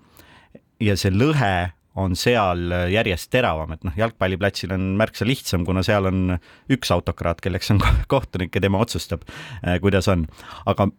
ja 0.82 0.98
see 0.98 1.12
lõhe 1.14 1.72
on 1.98 2.14
seal 2.14 2.70
järjest 2.94 3.32
teravam, 3.34 3.72
et 3.74 3.82
noh, 3.86 3.94
jalgpalliplatsil 3.98 4.70
on 4.76 4.92
märksa 5.00 5.26
lihtsam, 5.26 5.64
kuna 5.66 5.82
seal 5.86 6.06
on 6.06 6.36
üks 6.70 6.92
autokraat, 6.94 7.42
kelleks 7.42 7.72
on 7.74 7.82
kohtunik 8.14 8.56
ja 8.56 8.62
tema 8.62 8.82
otsustab, 8.82 9.26
äh, 9.64 9.80
kuidas 9.82 10.10
on. 10.14 10.28
aga 10.66 10.90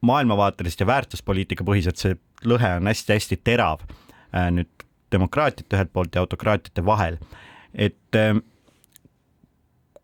maailmavaatelist 0.00 0.80
ja 0.80 0.86
väärtuspoliitika 0.86 1.66
põhiselt 1.66 1.98
see 1.98 2.18
lõhe 2.46 2.76
on 2.78 2.86
hästi-hästi 2.86 3.40
terav 3.42 3.80
nüüd 4.54 4.84
demokraatiate 5.10 5.74
ühelt 5.74 5.90
poolt 5.90 6.14
ja 6.14 6.22
autokraatiate 6.22 6.84
vahel. 6.86 7.16
et 7.74 8.14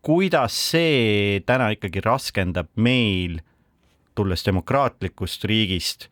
kuidas 0.05 0.57
see 0.71 1.39
täna 1.47 1.71
ikkagi 1.73 2.03
raskendab 2.03 2.67
meil 2.75 3.39
tulles 4.15 4.45
demokraatlikust 4.45 5.45
riigist 5.45 6.09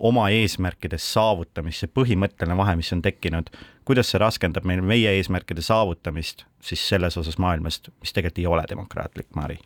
oma 0.00 0.28
eesmärkide 0.32 0.98
saavutamist, 0.98 1.84
see 1.84 1.92
põhimõtteline 1.92 2.56
vahe, 2.56 2.76
mis 2.80 2.92
on 2.96 3.02
tekkinud, 3.04 3.50
kuidas 3.84 4.12
see 4.12 4.20
raskendab 4.22 4.64
meil 4.68 4.80
meie 4.84 5.12
eesmärkide 5.18 5.62
saavutamist 5.64 6.46
siis 6.64 6.86
selles 6.88 7.16
osas 7.20 7.38
maailmast, 7.38 7.92
mis 8.00 8.16
tegelikult 8.16 8.40
ei 8.40 8.48
ole 8.48 8.64
demokraatlik, 8.70 9.28
Mari 9.36 9.58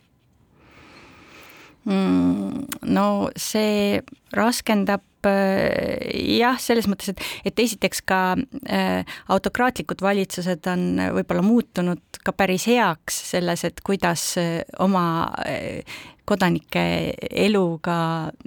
mm,? 1.85 2.65
no 2.91 3.29
see 3.39 4.01
raskendab 4.35 5.29
äh, 5.29 6.11
jah, 6.39 6.57
selles 6.61 6.89
mõttes, 6.91 7.13
et, 7.13 7.23
et 7.51 7.63
esiteks 7.65 8.03
ka 8.07 8.21
äh, 8.35 9.17
autokraatlikud 9.31 10.03
valitsused 10.03 10.67
on 10.71 10.87
võib-olla 11.19 11.45
muutunud 11.45 12.21
ka 12.25 12.33
päris 12.35 12.67
heaks 12.71 13.21
selles, 13.31 13.63
et 13.67 13.79
kuidas 13.85 14.33
äh, 14.41 14.59
oma 14.83 15.05
äh, 15.45 16.03
kodanike 16.25 16.85
elu 17.29 17.63
ka 17.85 17.97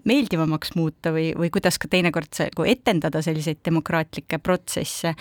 meeldivamaks 0.08 0.74
muuta 0.78 1.12
või, 1.14 1.30
või 1.38 1.50
kuidas 1.54 1.78
ka 1.78 1.90
teinekord 1.90 2.40
kui 2.56 2.72
etendada 2.72 3.22
selliseid 3.24 3.62
demokraatlikke 3.64 4.40
protsesse. 4.42 5.14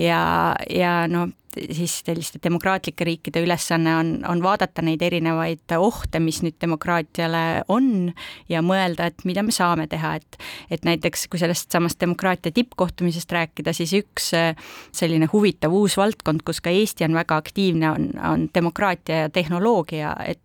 Ja, 0.00 0.22
ja 0.70 0.94
no 1.10 1.28
siis 1.56 1.98
selliste 2.06 2.38
demokraatlike 2.44 3.04
riikide 3.04 3.42
ülesanne 3.44 3.96
on, 3.96 4.12
on 4.28 4.42
vaadata 4.42 4.82
neid 4.82 5.02
erinevaid 5.02 5.74
ohte, 5.78 6.20
mis 6.22 6.40
nüüd 6.44 6.56
demokraatiale 6.62 7.62
on 7.72 8.12
ja 8.50 8.62
mõelda, 8.64 9.08
et 9.10 9.24
mida 9.28 9.44
me 9.44 9.54
saame 9.54 9.86
teha, 9.90 10.16
et 10.20 10.38
et 10.72 10.86
näiteks 10.86 11.26
kui 11.30 11.40
sellest 11.40 11.72
samast 11.72 12.00
demokraatia 12.00 12.52
tippkohtumisest 12.54 13.32
rääkida, 13.32 13.74
siis 13.76 13.92
üks 13.98 14.30
äh, 14.36 14.56
selline 14.94 15.28
huvitav 15.32 15.74
uus 15.76 15.96
valdkond, 16.00 16.44
kus 16.46 16.62
ka 16.64 16.72
Eesti 16.72 17.04
on 17.04 17.16
väga 17.16 17.36
aktiivne, 17.42 17.90
on, 17.90 18.08
on 18.30 18.48
demokraatia 18.54 19.26
ja 19.26 19.30
tehnoloogia, 19.30 20.14
et 20.26 20.40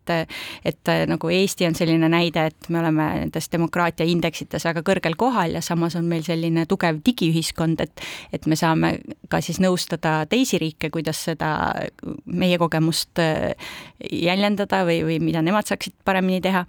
et 0.65 0.91
äh, 0.91 1.05
nagu 1.07 1.29
Eesti 1.31 1.67
on 1.67 1.75
selline 1.75 2.09
näide, 2.11 2.47
et 2.51 2.69
me 2.69 2.79
oleme 2.79 3.07
nendes 3.21 3.49
demokraatia 3.51 4.07
indeksites 4.07 4.65
väga 4.67 4.83
kõrgel 4.85 5.15
kohal 5.19 5.57
ja 5.57 5.61
samas 5.61 5.95
on 5.99 6.07
meil 6.09 6.23
selline 6.27 6.65
tugev 6.69 7.01
digiühiskond, 7.05 7.81
et 7.83 8.05
et 8.33 8.45
me 8.45 8.55
saame 8.59 8.97
ka 9.29 9.41
siis 9.41 9.59
nõustada 9.63 10.19
teisi 10.29 10.59
riike, 10.61 10.89
kuidas 10.97 11.23
seda 11.29 11.51
meie 12.25 12.59
kogemust 12.61 13.21
äh, 13.23 13.53
jäljendada 14.11 14.83
või, 14.87 15.01
või 15.07 15.19
mida 15.23 15.45
nemad 15.45 15.69
saaksid 15.69 15.95
paremini 16.07 16.41
teha. 16.43 16.65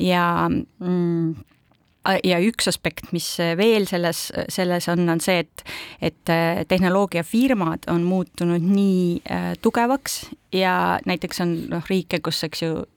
Ja 0.00 0.26
mm, 0.48 1.34
ja 2.26 2.38
üks 2.42 2.66
aspekt, 2.70 3.12
mis 3.14 3.26
veel 3.58 3.86
selles, 3.86 4.24
selles 4.50 4.88
on, 4.90 5.04
on 5.12 5.20
see, 5.22 5.44
et, 5.44 5.64
et 6.02 6.32
äh, 6.32 6.62
tehnoloogiafirmad 6.68 7.86
on 7.92 8.02
muutunud 8.06 8.64
nii 8.64 9.20
äh, 9.22 9.52
tugevaks 9.62 10.24
ja 10.52 10.98
näiteks 11.06 11.44
on 11.44 11.54
noh, 11.70 11.86
riike, 11.90 12.18
kus, 12.24 12.42
eks 12.48 12.64
ju, 12.66 12.72
Äh, 12.82 12.91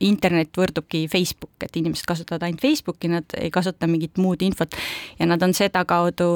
internet 0.00 0.54
võrdubki 0.56 1.04
Facebook, 1.10 1.52
et 1.64 1.76
inimesed 1.76 2.06
kasutavad 2.08 2.44
ainult 2.46 2.62
Facebooki, 2.62 3.10
nad 3.10 3.34
ei 3.38 3.50
kasuta 3.50 3.88
mingit 3.90 4.18
muud 4.22 4.42
infot 4.46 4.76
ja 5.18 5.26
nad 5.26 5.42
on 5.42 5.54
sedakaudu 5.56 6.28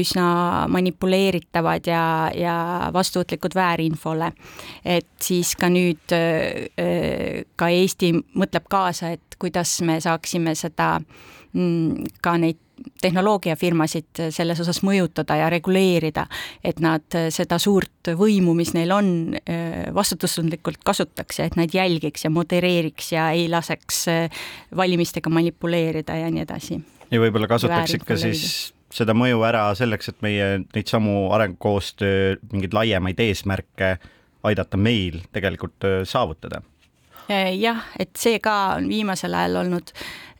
üsna 0.00 0.66
manipuleeritavad 0.72 1.86
ja, 1.86 2.02
ja 2.34 2.56
vastuvõtlikud 2.94 3.54
väärinfole. 3.54 4.32
et 4.84 5.08
siis 5.22 5.54
ka 5.56 5.70
nüüd 5.72 6.14
äh, 6.16 7.46
ka 7.56 7.70
Eesti 7.70 8.12
mõtleb 8.34 8.68
kaasa, 8.70 9.14
et 9.16 9.38
kuidas 9.38 9.78
me 9.86 10.00
saaksime 10.00 10.54
seda 10.58 10.96
mm, 11.52 12.16
ka 12.22 12.36
neid 12.42 12.60
tehnoloogiafirmasid 13.00 14.20
selles 14.34 14.60
osas 14.60 14.82
mõjutada 14.84 15.38
ja 15.40 15.48
reguleerida, 15.52 16.26
et 16.64 16.80
nad 16.84 17.18
seda 17.32 17.58
suurt 17.62 18.12
võimu, 18.18 18.54
mis 18.58 18.74
neil 18.76 18.92
on, 18.94 19.10
vastutustundlikult 19.96 20.82
kasutaks 20.84 21.40
ja 21.40 21.48
et 21.48 21.56
nad 21.56 21.72
jälgiks 21.72 22.26
ja 22.26 22.30
modereeriks 22.30 23.12
ja 23.14 23.30
ei 23.36 23.48
laseks 23.52 24.04
valimistega 24.76 25.32
manipuleerida 25.32 26.18
ja 26.20 26.30
nii 26.30 26.44
edasi. 26.44 26.80
ja 27.10 27.20
võib-olla 27.22 27.48
kasutaks 27.48 27.96
ikka 28.00 28.18
siis 28.20 28.46
seda 28.92 29.16
mõju 29.16 29.42
ära 29.46 29.68
selleks, 29.76 30.12
et 30.12 30.22
meie 30.24 30.60
neid 30.62 30.88
samu 30.90 31.30
arengukoostöö 31.36 32.36
mingeid 32.52 32.76
laiemaid 32.76 33.20
eesmärke 33.20 33.96
aidata 34.46 34.76
meil 34.76 35.22
tegelikult 35.32 35.88
saavutada 36.04 36.62
jah, 37.58 37.82
et 37.98 38.14
see 38.18 38.38
ka 38.42 38.76
on 38.76 38.88
viimasel 38.90 39.34
ajal 39.34 39.62
olnud 39.64 39.92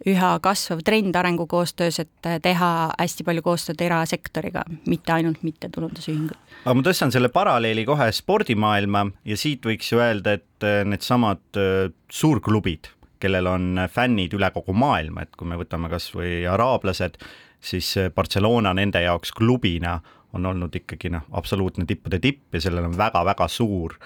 üha 0.07 0.33
kasvav 0.45 0.83
trend 0.85 1.17
arengukoostöös, 1.17 2.01
et 2.03 2.29
teha 2.43 2.71
hästi 2.99 3.25
palju 3.27 3.45
koostööd 3.47 3.81
erasektoriga, 3.87 4.65
mitte 4.87 5.15
ainult 5.15 5.43
mittetulundusühingud. 5.47 6.37
aga 6.65 6.75
ma 6.75 6.85
tõstan 6.85 7.15
selle 7.15 7.31
paralleeli 7.33 7.87
kohe 7.89 8.11
spordimaailma 8.13 9.07
ja 9.25 9.39
siit 9.41 9.65
võiks 9.67 9.93
ju 9.93 10.03
öelda, 10.03 10.37
et 10.37 10.69
needsamad 10.85 11.61
äh, 11.61 11.89
suurklubid, 12.13 12.91
kellel 13.23 13.49
on 13.49 13.87
fännid 13.93 14.37
üle 14.37 14.51
kogu 14.53 14.77
maailma, 14.77 15.25
et 15.25 15.37
kui 15.37 15.49
me 15.49 15.57
võtame 15.57 15.89
kas 15.93 16.11
või 16.15 16.45
araablased, 16.51 17.17
siis 17.61 17.95
Barcelona 18.15 18.75
nende 18.77 19.01
jaoks 19.01 19.33
klubina 19.33 19.97
on 20.37 20.47
olnud 20.47 20.75
ikkagi 20.77 21.11
noh, 21.15 21.25
absoluutne 21.33 21.87
tippude 21.89 22.21
tipp 22.21 22.55
ja 22.55 22.61
sellel 22.61 22.91
on 22.91 22.99
väga-väga 22.99 23.49
suur 23.49 23.97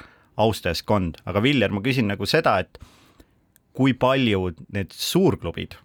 austajaskond, 0.40 1.20
aga 1.28 1.42
Viljar, 1.42 1.74
ma 1.74 1.82
küsin 1.84 2.08
nagu 2.10 2.26
seda, 2.28 2.58
et 2.62 2.78
kui 3.72 3.94
palju 3.94 4.50
need 4.74 4.92
suurklubid, 4.94 5.76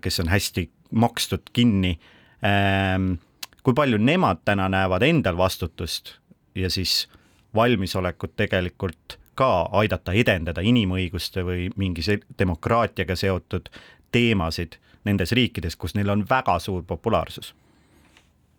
kes 0.00 0.20
on 0.20 0.28
hästi 0.32 0.68
makstud 0.90 1.50
kinni, 1.52 1.98
ähm, 2.44 3.18
kui 3.62 3.74
palju 3.74 3.98
nemad 3.98 4.44
täna 4.44 4.68
näevad 4.72 5.02
endal 5.02 5.36
vastutust 5.36 6.14
ja 6.54 6.70
siis 6.70 7.08
valmisolekut 7.54 8.36
tegelikult 8.36 9.18
ka 9.38 9.68
aidata 9.80 10.12
edendada 10.12 10.62
inimõiguste 10.64 11.44
või 11.46 11.68
mingi 11.76 12.02
demokraatiaga 12.38 13.16
seotud 13.16 13.68
teemasid 14.12 14.78
nendes 15.06 15.32
riikides, 15.36 15.76
kus 15.76 15.94
neil 15.94 16.10
on 16.10 16.24
väga 16.30 16.58
suur 16.58 16.82
populaarsus. 16.82 17.54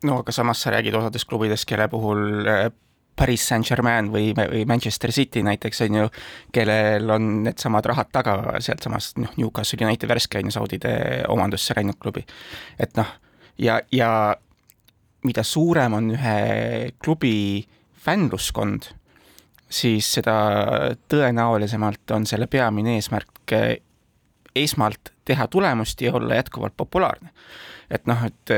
no 0.04 0.20
aga 0.20 0.32
samas 0.32 0.62
sa 0.62 0.72
räägid 0.72 0.96
osadest 0.96 1.28
klubidest, 1.28 1.66
kelle 1.66 1.88
puhul 1.88 2.48
äh, 2.48 2.72
Paris 3.20 3.48
Saint-Germain 3.50 4.12
või, 4.14 4.32
või 4.38 4.66
Manchester 4.70 5.12
City 5.12 5.44
näiteks 5.46 5.84
on 5.86 5.98
ju, 6.02 6.10
kellel 6.56 7.10
on 7.12 7.32
needsamad 7.48 7.90
rahad 7.92 8.12
taga 8.16 8.38
sealtsamast 8.64 9.20
noh, 9.20 9.34
Newcastle 9.40 9.84
United 9.86 10.10
värske 10.10 10.40
on 10.40 10.48
ju 10.50 10.56
Saudide 10.56 10.94
omandusse 11.28 11.76
läinud 11.78 12.00
klubi. 12.00 12.24
et 12.80 12.96
noh, 13.00 13.12
ja, 13.60 13.82
ja 13.92 14.12
mida 15.28 15.44
suurem 15.44 15.98
on 15.98 16.14
ühe 16.16 16.38
klubi 17.04 17.36
fännluskond, 18.00 18.88
siis 19.70 20.08
seda 20.18 20.36
tõenäolisemalt 21.12 22.16
on 22.16 22.26
selle 22.30 22.48
peamine 22.48 22.96
eesmärk 22.98 23.56
esmalt 24.64 25.14
teha 25.26 25.48
tulemust 25.48 26.02
ja 26.02 26.14
olla 26.16 26.40
jätkuvalt 26.40 26.78
populaarne. 26.78 27.30
et 27.90 28.06
noh, 28.06 28.20
et 28.22 28.52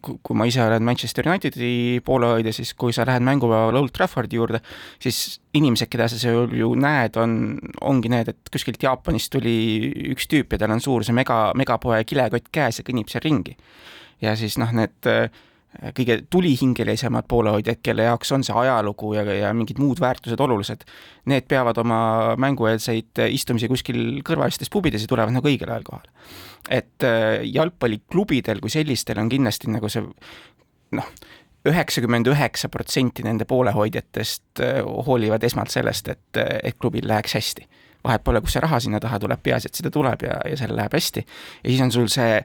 kui 0.00 0.36
ma 0.36 0.46
ise 0.48 0.62
olen 0.64 0.82
Manchester 0.82 1.26
Unitedi 1.28 2.00
poolehoidja, 2.04 2.54
siis 2.56 2.70
kui 2.74 2.92
sa 2.96 3.04
lähed 3.04 3.20
mängupäeval 3.20 3.76
Old 3.76 3.92
Traffordi 3.92 4.38
juurde, 4.38 4.62
siis 4.98 5.42
inimesed, 5.52 5.90
keda 5.92 6.06
sa 6.08 6.16
seal 6.16 6.48
ju 6.56 6.70
näed, 6.72 7.18
on, 7.20 7.58
ongi 7.84 8.08
need, 8.08 8.30
et 8.32 8.52
kuskilt 8.52 8.80
Jaapanist 8.82 9.28
tuli 9.34 9.58
üks 10.14 10.24
tüüp 10.32 10.56
ja 10.56 10.62
tal 10.62 10.72
on 10.72 10.80
suur 10.80 11.04
see 11.04 11.16
mega, 11.16 11.50
megapoe 11.58 12.00
kilekott 12.08 12.48
käes 12.48 12.80
ja 12.80 12.86
kõnnib 12.88 13.12
seal 13.12 13.26
ringi. 13.28 13.58
ja 14.24 14.32
siis 14.40 14.56
noh, 14.56 14.72
need 14.72 15.10
äh, 15.12 15.28
kõige 15.94 16.18
tulihingelisemad 16.30 17.28
poolehoidjad, 17.30 17.80
kelle 17.82 18.08
jaoks 18.08 18.32
on 18.34 18.44
see 18.46 18.56
ajalugu 18.56 19.12
ja, 19.14 19.22
ja 19.22 19.52
mingid 19.54 19.78
muud 19.78 20.00
väärtused 20.02 20.40
olulised, 20.42 20.84
need 21.30 21.46
peavad 21.50 21.78
oma 21.78 22.00
mängueelseid 22.40 23.22
istumisi 23.30 23.70
kuskil 23.70 24.20
kõrvalistes 24.26 24.72
pubides 24.74 25.04
ja 25.04 25.10
tulevad 25.10 25.36
nagu 25.36 25.50
õigel 25.50 25.70
ajal 25.70 25.86
kohale. 25.86 26.10
et 26.68 27.06
äh, 27.06 27.44
jalgpalliklubidel 27.46 28.60
kui 28.60 28.70
sellistel 28.70 29.20
on 29.22 29.30
kindlasti 29.30 29.70
nagu 29.70 29.88
see 29.88 30.02
noh, 30.98 31.10
üheksakümmend 31.68 32.26
üheksa 32.32 32.68
protsenti 32.68 33.22
nende 33.22 33.46
poolehoidjatest 33.48 34.64
äh, 34.64 34.80
hoolivad 34.82 35.44
esmalt 35.46 35.70
sellest, 35.70 36.08
et, 36.08 36.42
et 36.62 36.78
klubil 36.78 37.06
läheks 37.08 37.38
hästi 37.38 37.68
vahet 38.04 38.24
pole, 38.24 38.40
kust 38.40 38.56
see 38.56 38.62
raha 38.62 38.78
sinna 38.80 39.00
taha 39.02 39.18
tuleb, 39.22 39.40
peaasi, 39.42 39.68
et 39.68 39.78
seda 39.78 39.90
tuleb 39.94 40.22
ja, 40.26 40.38
ja 40.46 40.58
sellel 40.58 40.78
läheb 40.78 40.94
hästi. 40.94 41.24
ja 41.62 41.70
siis 41.70 41.82
on 41.82 41.92
sul 41.92 42.10
see 42.12 42.42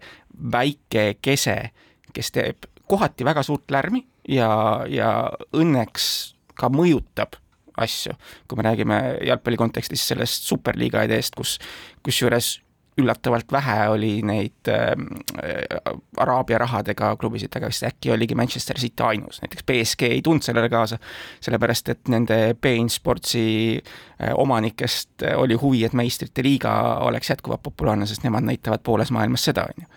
väike 0.54 1.06
kese, 1.22 1.58
kes 2.13 2.32
teeb 2.34 2.73
kohati 2.94 3.26
väga 3.26 3.44
suurt 3.46 3.72
lärmi 3.74 4.06
ja, 4.30 4.50
ja 4.90 5.10
õnneks 5.58 6.06
ka 6.60 6.70
mõjutab 6.74 7.40
asju, 7.82 8.14
kui 8.48 8.60
me 8.60 8.68
räägime 8.68 9.00
jalgpalli 9.26 9.58
kontekstis 9.58 10.06
sellest 10.12 10.46
superliiga 10.50 11.04
ideest, 11.08 11.34
kus, 11.38 11.58
kusjuures 12.06 12.60
üllatavalt 12.98 13.52
vähe 13.52 13.78
oli 13.90 14.12
neid 14.26 14.70
äh, 14.70 14.92
araabia 16.22 16.60
rahadega 16.62 17.16
klubisid, 17.18 17.56
aga 17.58 17.72
vist 17.72 17.86
äkki 17.88 18.12
oligi 18.14 18.38
Manchester 18.38 18.78
City 18.78 19.04
ainus, 19.04 19.42
näiteks 19.42 19.66
BSG 19.66 20.12
ei 20.14 20.22
tulnud 20.22 20.46
sellele 20.46 20.70
kaasa, 20.70 21.00
sellepärast 21.42 21.90
et 21.90 22.12
nende 22.14 22.38
Bein 22.62 22.92
Sportsi 22.94 23.46
äh, 23.80 24.36
omanikest 24.38 25.26
oli 25.36 25.58
huvi, 25.58 25.82
et 25.88 25.98
meistrite 25.98 26.46
liiga 26.46 26.76
oleks 27.08 27.34
jätkuvalt 27.34 27.66
populaarne, 27.66 28.06
sest 28.10 28.28
nemad 28.28 28.46
näitavad 28.46 28.86
pooles 28.86 29.12
maailmas 29.12 29.50
seda, 29.50 29.66
on 29.74 29.86
ju 29.86 29.90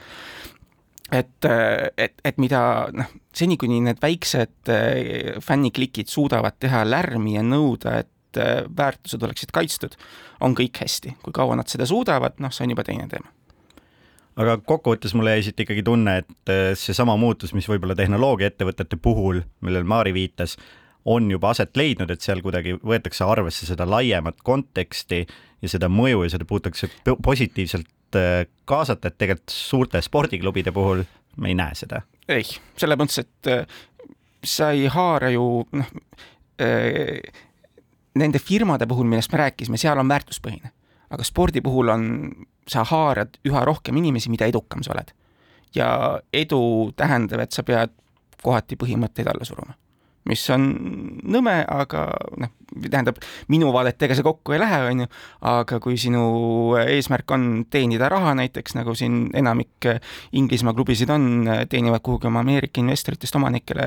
et, 1.12 1.48
et, 1.96 2.20
et 2.24 2.38
mida 2.42 2.60
noh, 2.94 3.14
seni, 3.36 3.58
kuni 3.60 3.80
need 3.84 4.00
väiksed 4.02 4.72
äh, 4.72 5.38
fänniklikid 5.44 6.10
suudavad 6.10 6.58
teha 6.62 6.84
lärmi 6.88 7.36
ja 7.36 7.44
nõuda, 7.46 8.00
et 8.04 8.40
äh, 8.40 8.64
väärtused 8.66 9.22
oleksid 9.22 9.54
kaitstud, 9.54 9.96
on 10.40 10.56
kõik 10.58 10.82
hästi. 10.82 11.16
kui 11.22 11.34
kaua 11.36 11.58
nad 11.58 11.70
seda 11.70 11.86
suudavad, 11.88 12.40
noh, 12.42 12.54
see 12.54 12.66
on 12.66 12.76
juba 12.76 12.86
teine 12.86 13.08
teema 13.12 13.32
aga 14.36 14.58
kokkuvõttes 14.68 15.14
mulle 15.16 15.32
jäi 15.36 15.46
siit 15.46 15.60
ikkagi 15.64 15.84
tunne, 15.86 16.18
et 16.22 16.52
äh, 16.52 16.72
seesama 16.76 17.16
muutus, 17.20 17.54
mis 17.56 17.68
võib-olla 17.70 17.96
tehnoloogiaettevõtete 17.96 18.98
puhul, 19.00 19.40
millele 19.64 19.88
Maari 19.88 20.12
viitas, 20.16 20.56
on 21.06 21.30
juba 21.30 21.52
aset 21.54 21.76
leidnud, 21.78 22.10
et 22.10 22.24
seal 22.24 22.42
kuidagi 22.44 22.74
võetakse 22.82 23.24
arvesse 23.24 23.68
seda 23.68 23.86
laiemat 23.88 24.42
konteksti 24.44 25.22
ja 25.62 25.70
seda 25.70 25.88
mõju 25.88 26.24
ja 26.26 26.34
seda 26.34 26.48
puututakse 26.48 26.90
positiivselt 27.22 27.88
kaasata, 28.64 29.08
et 29.08 29.18
tegelikult 29.18 29.54
suurte 29.54 30.02
spordiklubide 30.02 30.72
puhul 30.72 31.04
me 31.36 31.52
ei 31.52 31.58
näe 31.58 31.74
seda. 31.74 32.02
ei, 32.28 32.46
selles 32.78 32.98
mõttes, 32.98 33.22
et 33.24 33.50
äh, 33.52 33.66
sa 34.44 34.70
ei 34.74 34.86
haara 34.92 35.30
ju 35.34 35.46
noh, 35.72 35.92
äh, 36.62 37.20
nende 38.16 38.40
firmade 38.42 38.88
puhul, 38.88 39.08
millest 39.08 39.32
me 39.32 39.44
rääkisime, 39.44 39.80
seal 39.80 39.98
on 39.98 40.08
väärtuspõhine. 40.08 40.72
aga 41.10 41.24
spordi 41.24 41.60
puhul 41.62 41.88
on, 41.92 42.06
sa 42.68 42.84
haarad 42.84 43.38
üha 43.46 43.64
rohkem 43.64 43.96
inimesi, 43.96 44.30
mida 44.30 44.46
edukam 44.46 44.82
sa 44.82 44.94
oled. 44.96 45.12
ja 45.74 45.88
edu 46.32 46.92
tähendab, 46.96 47.40
et 47.40 47.52
sa 47.52 47.62
pead 47.62 47.92
kohati 48.42 48.76
põhimõtteid 48.76 49.28
alla 49.28 49.44
suruma 49.44 49.74
mis 50.28 50.42
on 50.54 50.66
nõme, 51.36 51.54
aga 51.70 52.06
noh, 52.42 52.52
tähendab, 52.76 53.20
minu 53.52 53.70
vaadetega 53.74 54.16
see 54.16 54.26
kokku 54.26 54.56
ei 54.56 54.60
lähe, 54.62 54.80
on 54.90 55.04
ju, 55.04 55.08
aga 55.52 55.78
kui 55.82 55.98
sinu 56.00 56.24
eesmärk 56.80 57.36
on 57.36 57.46
teenida 57.70 58.10
raha 58.12 58.34
näiteks, 58.38 58.76
nagu 58.78 58.94
siin 58.98 59.26
enamik 59.36 59.88
Inglismaa 60.36 60.74
klubisid 60.76 61.10
on, 61.14 61.46
teenivad 61.70 62.04
kuhugi 62.06 62.30
oma 62.30 62.42
Ameerika 62.44 62.82
investoritest 62.82 63.38
omanikele 63.38 63.86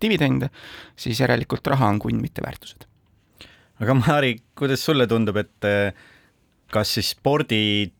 dividende, 0.00 0.50
siis 0.96 1.20
järelikult 1.20 1.66
raha 1.74 1.92
on 1.92 2.00
kunn, 2.02 2.22
mitte 2.22 2.44
väärtused. 2.44 2.88
aga 3.80 3.94
Mari, 4.00 4.36
kuidas 4.56 4.84
sulle 4.84 5.06
tundub, 5.10 5.36
et 5.36 5.68
kas 6.72 6.94
siis 6.96 7.12
spordi 7.14 7.90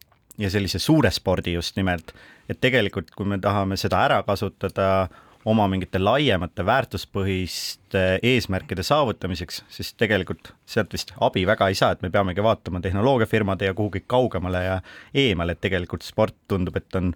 ja 0.41 0.51
sellise 0.51 0.81
suure 0.83 1.11
spordi 1.15 1.55
just 1.55 1.77
nimelt, 1.79 2.15
et 2.49 2.61
tegelikult, 2.61 3.13
kui 3.15 3.29
me 3.29 3.39
tahame 3.43 3.79
seda 3.81 4.03
ära 4.07 4.23
kasutada 4.27 5.09
oma 5.45 5.67
mingite 5.69 6.01
laiemate 6.01 6.65
väärtuspõhiste 6.67 8.05
eesmärkide 8.23 8.83
saavutamiseks, 8.83 9.63
siis 9.69 9.93
tegelikult 10.01 10.55
sealt 10.67 10.93
vist 10.93 11.13
abi 11.21 11.45
väga 11.47 11.69
ei 11.69 11.79
saa, 11.79 11.93
et 11.93 12.03
me 12.03 12.11
peamegi 12.11 12.43
vaatama 12.43 12.81
tehnoloogiafirmade 12.85 13.69
ja 13.69 13.75
kuhugi 13.75 14.05
kaugemale 14.07 14.65
ja 14.65 14.79
eemale, 15.15 15.53
et 15.53 15.61
tegelikult 15.65 16.07
sport 16.07 16.37
tundub, 16.49 16.77
et 16.81 17.01
on 17.01 17.13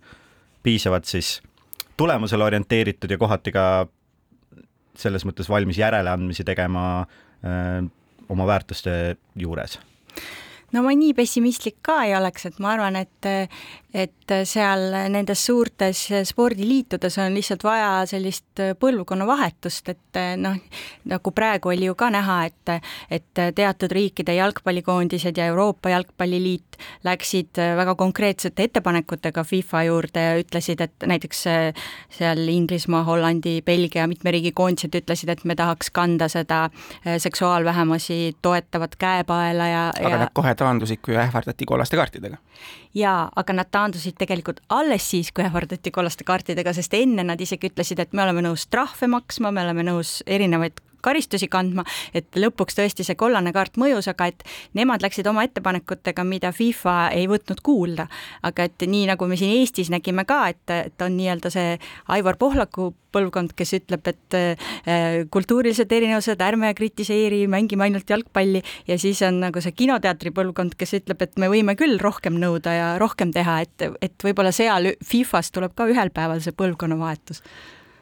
piisavalt 0.62 1.08
siis 1.08 1.38
tulemusele 1.96 2.44
orienteeritud 2.44 3.10
ja 3.10 3.18
kohati 3.18 3.52
ka 3.52 3.64
selles 4.98 5.24
mõttes 5.24 5.48
valmis 5.48 5.78
järeleandmisi 5.78 6.44
tegema 6.44 6.84
öö, 7.44 7.86
oma 8.28 8.46
väärtuste 8.46 9.16
juures. 9.36 9.78
No 10.72 10.82
ma 10.84 10.92
nii 10.92 11.14
pessimistlik 11.16 11.78
ka 11.86 12.02
ei 12.04 12.12
oleks, 12.18 12.44
et 12.50 12.58
ma 12.60 12.74
arvan, 12.74 12.98
et 13.00 13.28
et 13.94 14.33
seal 14.44 14.92
nendes 15.09 15.40
suurtes 15.46 16.03
spordiliitudes 16.29 17.14
on 17.22 17.33
lihtsalt 17.33 17.62
vaja 17.64 17.92
sellist 18.09 18.61
põlvkonnavahetust, 18.81 19.88
et 19.88 20.18
noh, 20.37 20.59
nagu 21.09 21.33
praegu 21.33 21.72
oli 21.72 21.88
ju 21.88 21.94
ka 21.98 22.11
näha, 22.12 22.42
et 22.51 22.72
et 23.11 23.40
teatud 23.57 23.92
riikide 23.94 24.35
jalgpallikoondised 24.37 25.37
ja 25.40 25.46
Euroopa 25.48 25.88
Jalgpalliliit 25.88 26.77
läksid 27.05 27.57
väga 27.77 27.94
konkreetsete 27.94 28.66
ettepanekutega 28.68 29.44
FIFA 29.44 29.83
juurde 29.88 30.24
ja 30.27 30.37
ütlesid, 30.42 30.83
et 30.85 31.07
näiteks 31.09 31.44
seal 32.18 32.42
Inglismaa, 32.53 33.05
Hollandi, 33.09 33.62
Belgia, 33.64 34.07
mitme 34.07 34.35
riigi 34.37 34.53
koondised 34.53 35.01
ütlesid, 35.01 35.33
et 35.33 35.44
me 35.48 35.57
tahaks 35.57 35.90
kanda 35.90 36.29
seda 36.29 36.66
seksuaalvähemusi 37.18 38.37
toetavat 38.42 38.96
käepaela 39.01 39.72
ja 39.72 39.88
aga 39.96 40.12
ja... 40.12 40.20
nad 40.27 40.35
kohe 40.37 40.55
taandusid, 40.55 41.01
kui 41.01 41.16
ähvardati 41.16 41.64
kollaste 41.64 41.96
kaartidega 41.96 42.37
jaa, 42.94 43.29
aga 43.37 43.57
nad 43.57 43.70
taandusid 43.70 44.16
tegelikult 44.18 44.61
alles 44.68 45.11
siis, 45.11 45.33
kui 45.33 45.44
ähvardati 45.44 45.92
kollaste 45.94 46.24
kaartidega, 46.24 46.72
sest 46.77 46.94
enne 46.94 47.24
nad 47.27 47.40
isegi 47.40 47.70
ütlesid, 47.70 48.01
et 48.01 48.12
me 48.12 48.24
oleme 48.24 48.44
nõus 48.48 48.66
trahve 48.70 49.11
maksma, 49.11 49.53
me 49.53 49.64
oleme 49.66 49.87
nõus 49.90 50.18
erinevaid 50.27 50.81
karistusi 51.04 51.48
kandma, 51.48 51.84
et 52.14 52.37
lõpuks 52.37 52.78
tõesti 52.78 53.06
see 53.06 53.18
kollane 53.18 53.52
kaart 53.56 53.78
mõjus, 53.80 54.08
aga 54.11 54.30
et 54.32 54.44
nemad 54.78 55.02
läksid 55.04 55.26
oma 55.30 55.44
ettepanekutega, 55.46 56.24
mida 56.24 56.52
FIFA 56.52 56.96
ei 57.16 57.28
võtnud 57.30 57.62
kuulda. 57.62 58.08
aga 58.42 58.68
et 58.68 58.87
nii, 58.87 59.06
nagu 59.11 59.26
me 59.26 59.37
siin 59.37 59.56
Eestis 59.58 59.90
nägime 59.90 60.24
ka, 60.28 60.48
et, 60.48 60.64
et 60.70 61.02
on 61.02 61.16
nii-öelda 61.16 61.50
see 61.52 61.76
Aivar 62.14 62.37
Pohlaku 62.38 62.92
põlvkond, 63.14 63.54
kes 63.56 63.72
ütleb, 63.78 64.04
et 64.11 64.37
äh, 64.37 64.68
kultuurilised 65.32 65.92
erinevused, 65.92 66.42
ärme 66.44 66.72
kritiseeri, 66.76 67.44
mängime 67.50 67.87
ainult 67.88 68.11
jalgpalli 68.11 68.62
ja 68.88 68.98
siis 69.00 69.22
on 69.26 69.40
nagu 69.46 69.62
see 69.64 69.74
kinoteatri 69.76 70.32
põlvkond, 70.37 70.76
kes 70.78 70.98
ütleb, 71.00 71.24
et 71.24 71.40
me 71.40 71.50
võime 71.52 71.76
küll 71.78 71.98
rohkem 72.02 72.38
nõuda 72.40 72.74
ja 72.76 72.90
rohkem 73.00 73.32
teha, 73.34 73.61
et, 73.64 73.88
et 74.04 74.28
võib-olla 74.28 74.52
seal 74.54 74.92
Fifas 75.04 75.52
tuleb 75.54 75.76
ka 75.78 75.88
ühel 75.90 76.12
päeval 76.14 76.44
see 76.44 76.56
põlvkonnavahetus. 76.56 77.42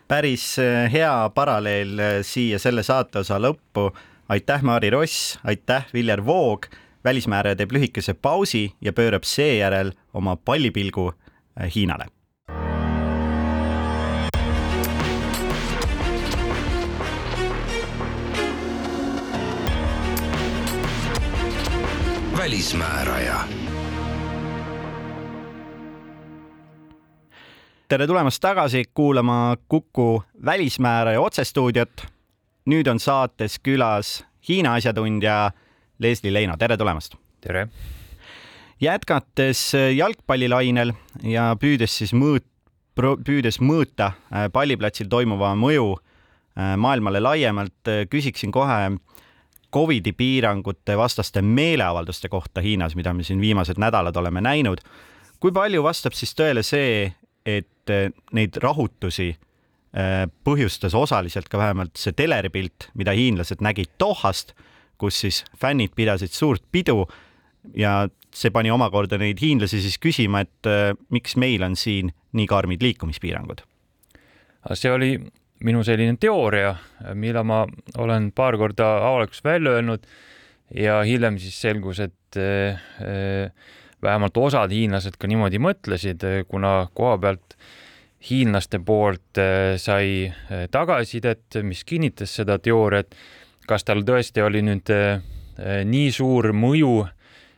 Päris 0.08 0.58
äh, 0.58 0.92
hea 0.92 1.30
paralleel 1.34 1.98
äh, 1.98 2.18
siia 2.22 2.58
selle 2.58 2.82
saateosa 2.82 3.38
lõppu. 3.38 3.90
aitäh, 4.28 4.62
Maari 4.62 4.90
Ross, 4.90 5.38
aitäh, 5.44 5.86
Viljar 5.94 6.24
Voog 6.26 6.66
välismääraja 7.04 7.56
teeb 7.56 7.72
lühikese 7.72 8.14
pausi 8.14 8.72
ja 8.80 8.92
pöörab 8.92 9.22
seejärel 9.24 9.92
oma 10.14 10.36
pallipilgu 10.36 11.12
äh, 11.60 11.74
Hiinale. 11.74 12.06
välismääraja 22.36 23.40
tere 27.88 28.06
tulemast 28.06 28.40
tagasi 28.42 28.84
kuulama 28.94 29.56
Kuku 29.68 30.22
välismääraja 30.44 31.20
otsestuudiot. 31.20 32.06
nüüd 32.66 32.86
on 32.90 32.98
saates 33.00 33.60
külas 33.62 34.24
Hiina 34.48 34.74
asjatundja 34.74 35.52
Leslie 35.98 36.32
Leino, 36.32 36.56
tere 36.56 36.76
tulemast. 36.76 37.14
tere. 37.40 37.68
jätkates 38.80 39.72
jalgpallilainel 39.96 40.92
ja 41.22 41.56
püüdes 41.60 41.98
siis 41.98 42.12
mõõt-, 42.12 42.50
püüdes 43.24 43.60
mõõta 43.60 44.06
äh, 44.06 44.50
palliplatsil 44.52 45.06
toimuva 45.08 45.54
mõju 45.54 45.94
äh, 45.94 46.76
maailmale 46.76 47.20
laiemalt, 47.20 47.88
äh, 47.88 48.08
küsiksin 48.10 48.50
kohe 48.50 48.98
Covidi 49.72 50.12
piirangute 50.12 50.96
vastaste 50.96 51.42
meeleavalduste 51.42 52.28
kohta 52.28 52.60
Hiinas, 52.60 52.96
mida 52.96 53.12
me 53.12 53.22
siin 53.22 53.40
viimased 53.40 53.78
nädalad 53.78 54.16
oleme 54.16 54.40
näinud. 54.40 54.80
kui 55.40 55.52
palju 55.52 55.82
vastab 55.82 56.12
siis 56.12 56.34
tõele 56.34 56.62
see, 56.62 57.14
et 57.46 57.68
et 57.86 57.94
eh, 57.94 58.10
neid 58.34 58.58
rahutusi 58.62 59.30
eh, 59.30 60.26
põhjustas 60.44 60.96
osaliselt 60.98 61.48
ka 61.50 61.60
vähemalt 61.60 61.96
see 62.00 62.14
teleripilt, 62.16 62.90
mida 62.98 63.14
hiinlased 63.16 63.62
nägid 63.64 63.94
Dohast, 64.00 64.54
kus 64.98 65.20
siis 65.22 65.42
fännid 65.60 65.94
pidasid 65.96 66.34
suurt 66.34 66.64
pidu 66.72 67.04
ja 67.76 68.08
see 68.34 68.52
pani 68.52 68.70
omakorda 68.72 69.18
neid 69.20 69.40
hiinlasi 69.40 69.80
siis 69.84 69.98
küsima, 70.02 70.42
et 70.44 70.70
eh, 70.70 70.92
miks 71.14 71.36
meil 71.38 71.64
on 71.66 71.76
siin 71.78 72.12
nii 72.36 72.46
karmid 72.50 72.82
liikumispiirangud. 72.82 73.62
see 74.74 74.92
oli 74.92 75.16
minu 75.64 75.82
selline 75.86 76.18
teooria, 76.20 76.74
mille 77.14 77.42
ma 77.46 77.64
olen 77.98 78.32
paar 78.32 78.58
korda 78.58 78.90
avalikult 79.08 79.44
välja 79.44 79.78
öelnud 79.78 80.02
ja 80.74 81.00
hiljem 81.06 81.38
siis 81.38 81.60
selgus, 81.60 82.00
et 82.00 82.36
vähemalt 84.02 84.36
osad 84.36 84.72
hiinlased 84.72 85.16
ka 85.18 85.28
niimoodi 85.30 85.60
mõtlesid, 85.62 86.24
kuna 86.50 86.86
koha 86.94 87.18
pealt 87.18 87.56
hiinlaste 88.30 88.80
poolt 88.84 89.38
äh, 89.38 89.76
sai 89.80 90.26
äh, 90.26 90.66
tagasisidet, 90.70 91.60
mis 91.62 91.84
kinnitas 91.84 92.34
seda 92.40 92.58
teooriat. 92.58 93.14
kas 93.66 93.82
tal 93.82 94.04
tõesti 94.06 94.42
oli 94.46 94.60
nüüd 94.62 94.90
äh, 94.94 95.22
nii 95.84 96.10
suur 96.14 96.52
mõju, 96.54 97.06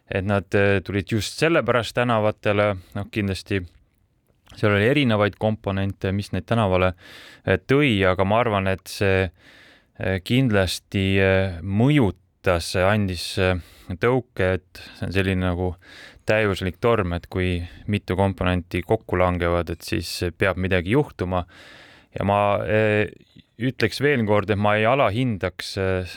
et 0.09 0.25
nad 0.25 0.47
tulid 0.85 1.11
just 1.13 1.37
sellepärast 1.37 1.93
tänavatele, 1.99 2.71
noh, 2.95 3.09
kindlasti 3.13 3.59
seal 4.57 4.73
oli 4.73 4.87
erinevaid 4.89 5.37
komponente, 5.37 6.13
mis 6.17 6.31
neid 6.33 6.47
tänavale 6.49 6.95
tõi, 7.69 7.91
aga 8.09 8.25
ma 8.25 8.39
arvan, 8.41 8.71
et 8.73 8.89
see 8.89 9.27
kindlasti 10.25 11.05
mõjutas, 11.61 12.71
andis 12.81 13.27
tõuke, 14.01 14.55
et 14.57 14.81
see 14.97 15.11
on 15.11 15.13
selline 15.19 15.45
nagu 15.45 15.75
täiuslik 16.29 16.79
torm, 16.81 17.15
et 17.17 17.27
kui 17.31 17.59
mitu 17.91 18.17
komponenti 18.19 18.83
kokku 18.87 19.19
langevad, 19.21 19.73
et 19.73 19.85
siis 19.87 20.11
peab 20.39 20.61
midagi 20.61 20.95
juhtuma. 20.97 21.45
ja 22.19 22.25
ma 22.25 22.39
eh, 22.65 23.11
ütleks 23.59 24.01
veel 24.01 24.25
kord, 24.27 24.51
et 24.51 24.59
ma 24.59 24.75
ei 24.79 24.87
alahindaks 24.89 25.75
eh, 25.79 26.17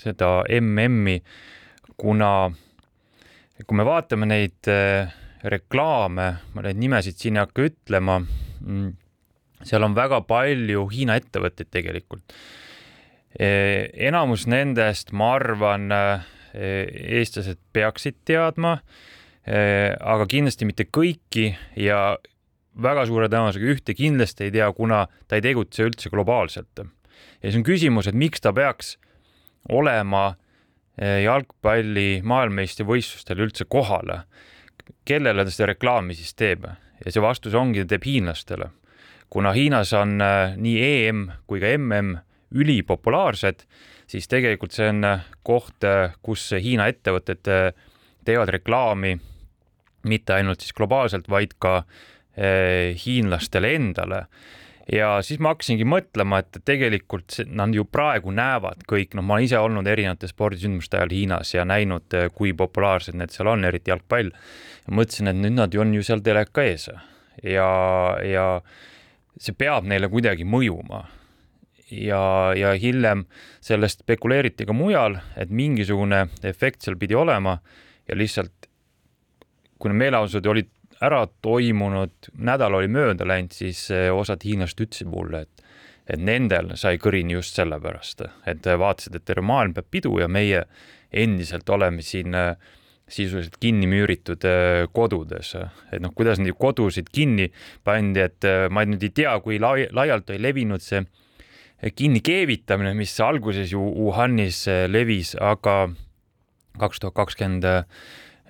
seda 0.00 0.30
MM-i, 0.60 1.20
kuna 2.00 2.50
kui 3.66 3.76
me 3.76 3.84
vaatame 3.84 4.28
neid 4.28 4.70
eh, 4.72 5.12
reklaame, 5.44 6.30
ma 6.54 6.64
neid 6.64 6.80
nimesid 6.80 7.20
siin 7.20 7.36
ei 7.36 7.44
hakka 7.44 7.68
ütlema, 7.68 8.18
mm, 8.20 8.90
seal 9.68 9.84
on 9.84 9.96
väga 9.96 10.22
palju 10.28 10.88
Hiina 10.92 11.16
ettevõtteid 11.20 11.70
tegelikult. 11.70 12.40
enamus 13.40 14.48
nendest, 14.50 15.12
ma 15.12 15.34
arvan, 15.36 15.84
eestlased 16.50 17.60
peaksid 17.72 18.16
teadma 18.26 18.80
aga 19.46 20.26
kindlasti 20.28 20.66
mitte 20.68 20.84
kõiki 20.92 21.46
ja 21.80 22.18
väga 22.78 23.04
suure 23.08 23.28
tõenäosusega 23.30 23.74
ühte 23.74 23.94
kindlasti 23.96 24.46
ei 24.46 24.54
tea, 24.54 24.68
kuna 24.76 25.04
ta 25.28 25.38
ei 25.38 25.44
tegutse 25.44 25.84
üldse 25.86 26.10
globaalselt. 26.12 26.78
ja 26.78 27.42
siis 27.42 27.56
on 27.56 27.64
küsimus, 27.66 28.06
et 28.06 28.14
miks 28.14 28.40
ta 28.40 28.52
peaks 28.52 28.96
olema 29.68 30.34
äh, 31.00 31.22
jalgpalli 31.24 32.22
maailmameistrivõistlustel 32.22 33.40
üldse 33.40 33.64
kohal. 33.68 34.24
kellele 35.04 35.44
ta 35.44 35.50
seda 35.50 35.72
reklaami 35.72 36.14
siis 36.14 36.34
teeb 36.34 36.64
ja 37.04 37.10
see 37.10 37.22
vastus 37.22 37.54
ongi, 37.54 37.80
ta 37.84 37.94
teeb 37.96 38.04
hiinlastele. 38.04 38.70
kuna 39.30 39.52
Hiinas 39.52 39.92
on 39.92 40.20
äh, 40.20 40.56
nii 40.56 41.06
EM 41.06 41.30
kui 41.46 41.60
ka 41.60 41.66
MM 41.78 42.18
ülipopulaarsed, 42.50 43.62
siis 44.06 44.26
tegelikult 44.26 44.72
see 44.72 44.88
on 44.90 45.04
koht, 45.46 45.84
kus 46.22 46.50
Hiina 46.50 46.88
ettevõtted 46.90 47.46
teevad 48.26 48.50
reklaami 48.50 49.20
mitte 50.08 50.34
ainult 50.36 50.64
siis 50.64 50.74
globaalselt, 50.76 51.28
vaid 51.28 51.54
ka 51.58 51.82
eh, 52.36 52.96
hiinlastele 53.04 53.74
endale. 53.76 54.26
ja 54.90 55.20
siis 55.22 55.38
ma 55.38 55.52
hakkasingi 55.52 55.84
mõtlema, 55.86 56.40
et 56.42 56.62
tegelikult 56.66 57.36
nad 57.46 57.74
ju 57.74 57.84
praegu 57.84 58.32
näevad 58.34 58.82
kõik, 58.90 59.14
noh, 59.14 59.22
ma 59.22 59.36
olen 59.36 59.46
ise 59.46 59.58
olnud 59.58 59.86
erinevate 59.86 60.26
spordisündmuste 60.26 60.98
ajal 60.98 61.14
Hiinas 61.14 61.54
ja 61.54 61.64
näinud, 61.64 62.08
eh, 62.14 62.30
kui 62.34 62.52
populaarsed 62.52 63.14
need 63.14 63.30
seal 63.30 63.52
on, 63.52 63.64
eriti 63.64 63.92
jalgpall. 63.92 64.32
mõtlesin, 64.90 65.30
et 65.30 65.36
nüüd 65.36 65.54
nad 65.54 65.74
ju 65.74 65.80
on 65.80 65.94
ju 65.94 66.02
seal 66.02 66.20
teleka 66.20 66.64
ees 66.66 66.88
ja, 67.42 67.70
ja 68.24 68.46
see 69.38 69.54
peab 69.56 69.86
neile 69.88 70.08
kuidagi 70.10 70.44
mõjuma 70.44 71.04
ja, 71.90 72.52
ja 72.56 72.72
hiljem 72.78 73.24
sellest 73.64 74.04
spekuleeriti 74.04 74.66
ka 74.68 74.76
mujal, 74.76 75.18
et 75.36 75.50
mingisugune 75.50 76.26
efekt 76.46 76.84
seal 76.84 76.98
pidi 77.00 77.16
olema 77.18 77.58
ja 78.08 78.16
lihtsalt 78.18 78.69
kui 79.80 79.90
need 79.90 80.04
meeleavaldused 80.04 80.46
olid 80.46 80.68
ära 81.00 81.24
toimunud, 81.42 82.30
nädal 82.44 82.76
oli 82.76 82.90
mööda 82.92 83.26
läinud, 83.28 83.54
siis 83.56 83.86
eh, 83.94 84.08
osad 84.12 84.44
hiinlased 84.44 84.84
ütlesid 84.86 85.10
mulle, 85.10 85.46
et 85.46 85.66
et 86.10 86.18
nendel 86.18 86.72
sai 86.80 86.98
kõrini 86.98 87.36
just 87.36 87.54
sellepärast, 87.54 88.24
et 88.50 88.64
vaatasid, 88.66 89.14
et 89.14 89.24
terve 89.28 89.44
maailm 89.46 89.76
peab 89.76 89.86
pidu 89.94 90.16
ja 90.18 90.26
meie 90.26 90.64
endiselt 91.12 91.68
oleme 91.70 92.02
siin 92.02 92.34
eh, 92.34 92.56
sisuliselt 93.06 93.60
kinni 93.62 93.86
müüritud 93.86 94.42
eh, 94.48 94.88
kodudes, 94.90 95.52
et 95.92 96.02
noh, 96.02 96.10
kuidas 96.16 96.40
neid 96.42 96.56
kodusid 96.58 97.12
kinni 97.14 97.46
pandi, 97.86 98.24
et 98.26 98.48
ma 98.74 98.82
nüüd 98.88 99.06
ei 99.06 99.12
tea, 99.22 99.36
kui 99.44 99.60
lai, 99.62 99.86
laialt 99.94 100.32
oli 100.34 100.42
levinud 100.42 100.82
see 100.82 101.04
kinni 101.94 102.24
keevitamine, 102.26 102.90
mis 102.98 103.14
alguses 103.22 103.70
ju 103.70 103.80
Wuhanis 103.80 104.64
levis, 104.90 105.36
aga 105.38 105.92
kaks 106.80 107.04
tuhat 107.04 107.16
kakskümmend 107.22 107.70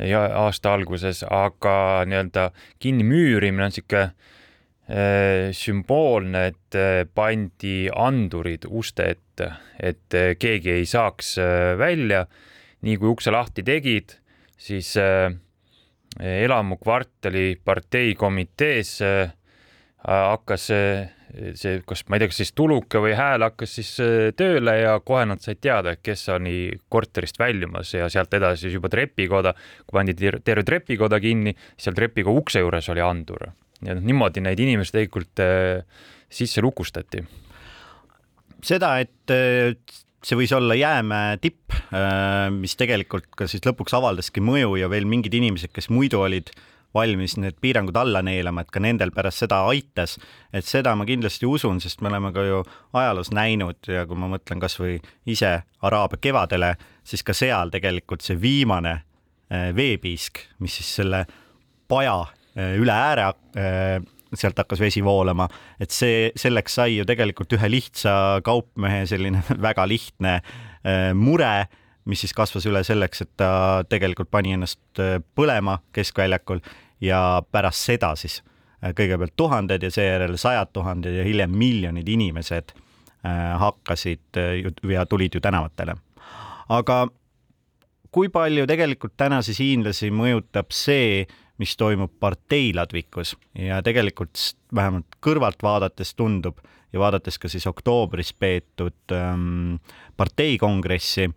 ja 0.06 0.24
aasta 0.44 0.74
alguses, 0.74 1.24
aga 1.24 2.04
nii-öelda 2.08 2.50
kinnimüürimine 2.82 3.66
on 3.66 3.72
niisugune 3.72 4.02
äh, 4.04 5.50
sümboolne, 5.56 6.46
et 6.52 6.78
äh, 6.78 7.04
pandi 7.14 7.90
andurid 7.92 8.66
uste 8.68 9.10
ette, 9.14 9.52
et 9.78 10.16
äh, 10.16 10.32
keegi 10.38 10.78
ei 10.78 10.86
saaks 10.88 11.36
välja. 11.78 12.26
nii 12.80 12.96
kui 12.96 13.10
ukse 13.12 13.28
lahti 13.28 13.60
tegid, 13.60 14.14
siis 14.56 14.94
elamukvartali 16.16 17.60
parteikomitees 17.64 18.94
hakkas 20.00 20.64
see, 21.58 21.80
kas 21.86 22.02
ma 22.08 22.16
ei 22.16 22.22
tea, 22.22 22.30
kas 22.30 22.40
siis 22.42 22.52
tuluke 22.56 23.00
või 23.02 23.12
hääl 23.18 23.44
hakkas 23.46 23.74
siis 23.78 23.90
äh, 24.02 24.30
tööle 24.36 24.74
ja 24.80 24.96
kohe 25.04 25.24
nad 25.28 25.42
said 25.44 25.60
teada, 25.62 25.94
kes 26.00 26.26
on 26.34 26.48
korterist 26.92 27.38
väljumas 27.40 27.94
ja 27.94 28.08
sealt 28.12 28.34
edasi 28.36 28.66
siis 28.66 28.76
juba 28.78 28.90
trepikoda, 28.92 29.54
kui 29.86 29.98
pandi 29.98 30.16
terve 30.18 30.64
trepikoda 30.66 31.20
kinni, 31.22 31.54
seal 31.80 31.96
trepikoja 31.96 32.42
ukse 32.42 32.64
juures 32.64 32.90
oli 32.92 33.04
andur. 33.04 33.50
ja 33.80 33.96
noh, 33.96 34.04
niimoodi 34.04 34.42
neid 34.44 34.60
inimesi 34.60 34.96
tegelikult 34.96 35.44
äh, 35.44 36.06
sisse 36.30 36.62
lukustati. 36.64 37.24
seda, 38.62 38.96
et 39.00 39.34
äh, 39.34 39.74
see 40.20 40.36
võis 40.36 40.52
olla 40.52 40.74
jäämäe 40.76 41.38
tipp, 41.40 41.72
mis 42.52 42.74
tegelikult 42.76 43.30
ka 43.32 43.46
siis 43.48 43.62
lõpuks 43.64 43.94
avaldaski 43.96 44.42
mõju 44.44 44.74
ja 44.76 44.90
veel 44.92 45.06
mingid 45.08 45.32
inimesed, 45.32 45.72
kes 45.72 45.88
muidu 45.88 46.20
olid 46.20 46.52
valmis 46.94 47.36
need 47.38 47.58
piirangud 47.62 47.96
alla 47.96 48.22
neelama, 48.22 48.64
et 48.64 48.72
ka 48.74 48.82
nendel 48.82 49.12
pärast 49.14 49.44
seda 49.44 49.62
aitas. 49.70 50.18
et 50.52 50.66
seda 50.66 50.94
ma 50.96 51.06
kindlasti 51.06 51.46
usun, 51.46 51.80
sest 51.80 52.00
me 52.00 52.10
oleme 52.10 52.32
ka 52.34 52.44
ju 52.44 52.62
ajaloos 52.92 53.30
näinud 53.30 53.86
ja 53.88 54.06
kui 54.06 54.18
ma 54.18 54.30
mõtlen 54.30 54.60
kasvõi 54.60 54.98
ise 55.26 55.60
Araabia 55.82 56.18
kevadele, 56.20 56.74
siis 57.04 57.22
ka 57.22 57.34
seal 57.34 57.70
tegelikult 57.70 58.22
see 58.22 58.38
viimane 58.40 58.94
eh, 59.50 59.70
veepiisk, 59.76 60.42
mis 60.58 60.80
siis 60.80 60.94
selle 61.00 61.24
paja 61.88 62.24
eh, 62.56 62.74
üle 62.80 62.92
ääre 62.94 63.30
eh, 63.54 64.00
sealt 64.34 64.58
hakkas 64.58 64.80
vesi 64.82 65.02
voolama, 65.02 65.48
et 65.80 65.90
see, 65.90 66.30
selleks 66.38 66.74
sai 66.78 66.96
ju 66.98 67.06
tegelikult 67.06 67.54
ühe 67.56 67.70
lihtsa 67.70 68.12
kaupmehe 68.46 69.06
selline 69.10 69.42
väga 69.68 69.86
lihtne 69.90 70.40
mure 71.18 71.66
mis 72.04 72.22
siis 72.24 72.32
kasvas 72.36 72.66
üle 72.66 72.82
selleks, 72.86 73.24
et 73.24 73.30
ta 73.36 73.50
tegelikult 73.88 74.30
pani 74.30 74.54
ennast 74.56 75.02
põlema 75.36 75.78
keskväljakul 75.92 76.62
ja 77.04 77.42
pärast 77.52 77.90
seda 77.90 78.14
siis 78.16 78.40
kõigepealt 78.80 79.34
tuhanded 79.36 79.82
ja 79.84 79.90
seejärel 79.92 80.38
sajad 80.40 80.72
tuhanded 80.72 81.18
ja 81.18 81.24
hiljem 81.26 81.52
miljonid 81.52 82.08
inimesed 82.08 82.72
hakkasid 83.60 84.40
ja 84.88 85.04
tulid 85.06 85.34
ju 85.36 85.40
tänavatele. 85.44 85.94
aga 86.68 87.08
kui 88.10 88.28
palju 88.28 88.66
tegelikult 88.66 89.14
tänase 89.16 89.54
hiinlasi 89.58 90.10
mõjutab 90.14 90.72
see, 90.74 91.26
mis 91.60 91.76
toimub 91.76 92.12
parteiladvikus 92.20 93.34
ja 93.58 93.82
tegelikult 93.84 94.54
vähemalt 94.74 95.18
kõrvalt 95.20 95.62
vaadates 95.62 96.14
tundub 96.16 96.58
ja 96.92 97.02
vaadates 97.02 97.38
ka 97.38 97.50
siis 97.52 97.66
oktoobris 97.68 98.32
peetud 98.32 99.14
ähm, 99.14 99.76
parteikongressi, 100.16 101.28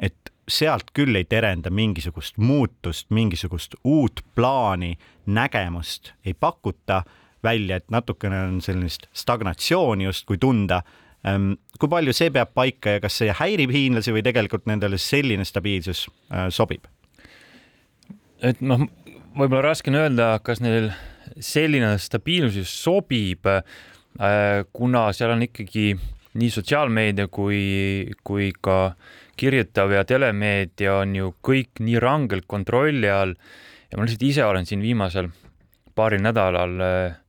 et 0.00 0.32
sealt 0.50 0.90
küll 0.96 1.14
ei 1.16 1.26
terenda 1.28 1.70
mingisugust 1.70 2.38
muutust, 2.38 3.10
mingisugust 3.14 3.76
uut 3.84 4.22
plaani, 4.34 4.96
nägemust 5.26 6.14
ei 6.26 6.34
pakuta 6.34 7.02
välja, 7.44 7.76
et 7.76 7.90
natukene 7.90 8.42
on 8.48 8.58
sellist 8.64 9.06
stagnatsiooni 9.12 10.04
justkui 10.04 10.38
tunda 10.38 10.82
ähm,. 11.26 11.52
kui 11.78 11.88
palju 11.88 12.12
see 12.12 12.30
peab 12.30 12.52
paika 12.54 12.96
ja 12.96 13.00
kas 13.00 13.20
see 13.22 13.32
häirib 13.32 13.72
hiinlasi 13.72 14.12
või 14.12 14.24
tegelikult 14.26 14.66
nendele 14.68 14.98
selline 14.98 15.46
stabiilsus 15.48 16.08
äh, 16.32 16.48
sobib? 16.52 16.88
et 18.42 18.60
noh, 18.60 18.84
võib-olla 19.36 19.70
raske 19.70 19.92
on 19.92 20.00
öelda, 20.00 20.32
kas 20.44 20.60
neil 20.64 20.90
selline 21.40 21.92
stabiilsus 22.00 22.72
sobib, 22.82 23.46
äh, 23.46 24.64
kuna 24.72 25.10
seal 25.16 25.36
on 25.36 25.46
ikkagi 25.46 25.92
nii 26.40 26.52
sotsiaalmeedia 26.54 27.28
kui, 27.32 28.10
kui 28.24 28.50
ka 28.62 28.94
kirjutav 29.40 29.94
ja 29.94 30.04
telemeedia 30.08 31.00
on 31.00 31.16
ju 31.16 31.32
kõik 31.46 31.82
nii 31.82 31.98
rangelt 32.02 32.48
kontrolli 32.50 33.10
all. 33.10 33.34
Ja 33.90 33.98
ma 33.98 34.06
lihtsalt 34.06 34.26
ise 34.28 34.46
olen 34.46 34.68
siin 34.68 34.84
viimasel 34.84 35.30
paaril 35.98 36.22
nädalal 36.22 36.80
äh, 36.84 37.20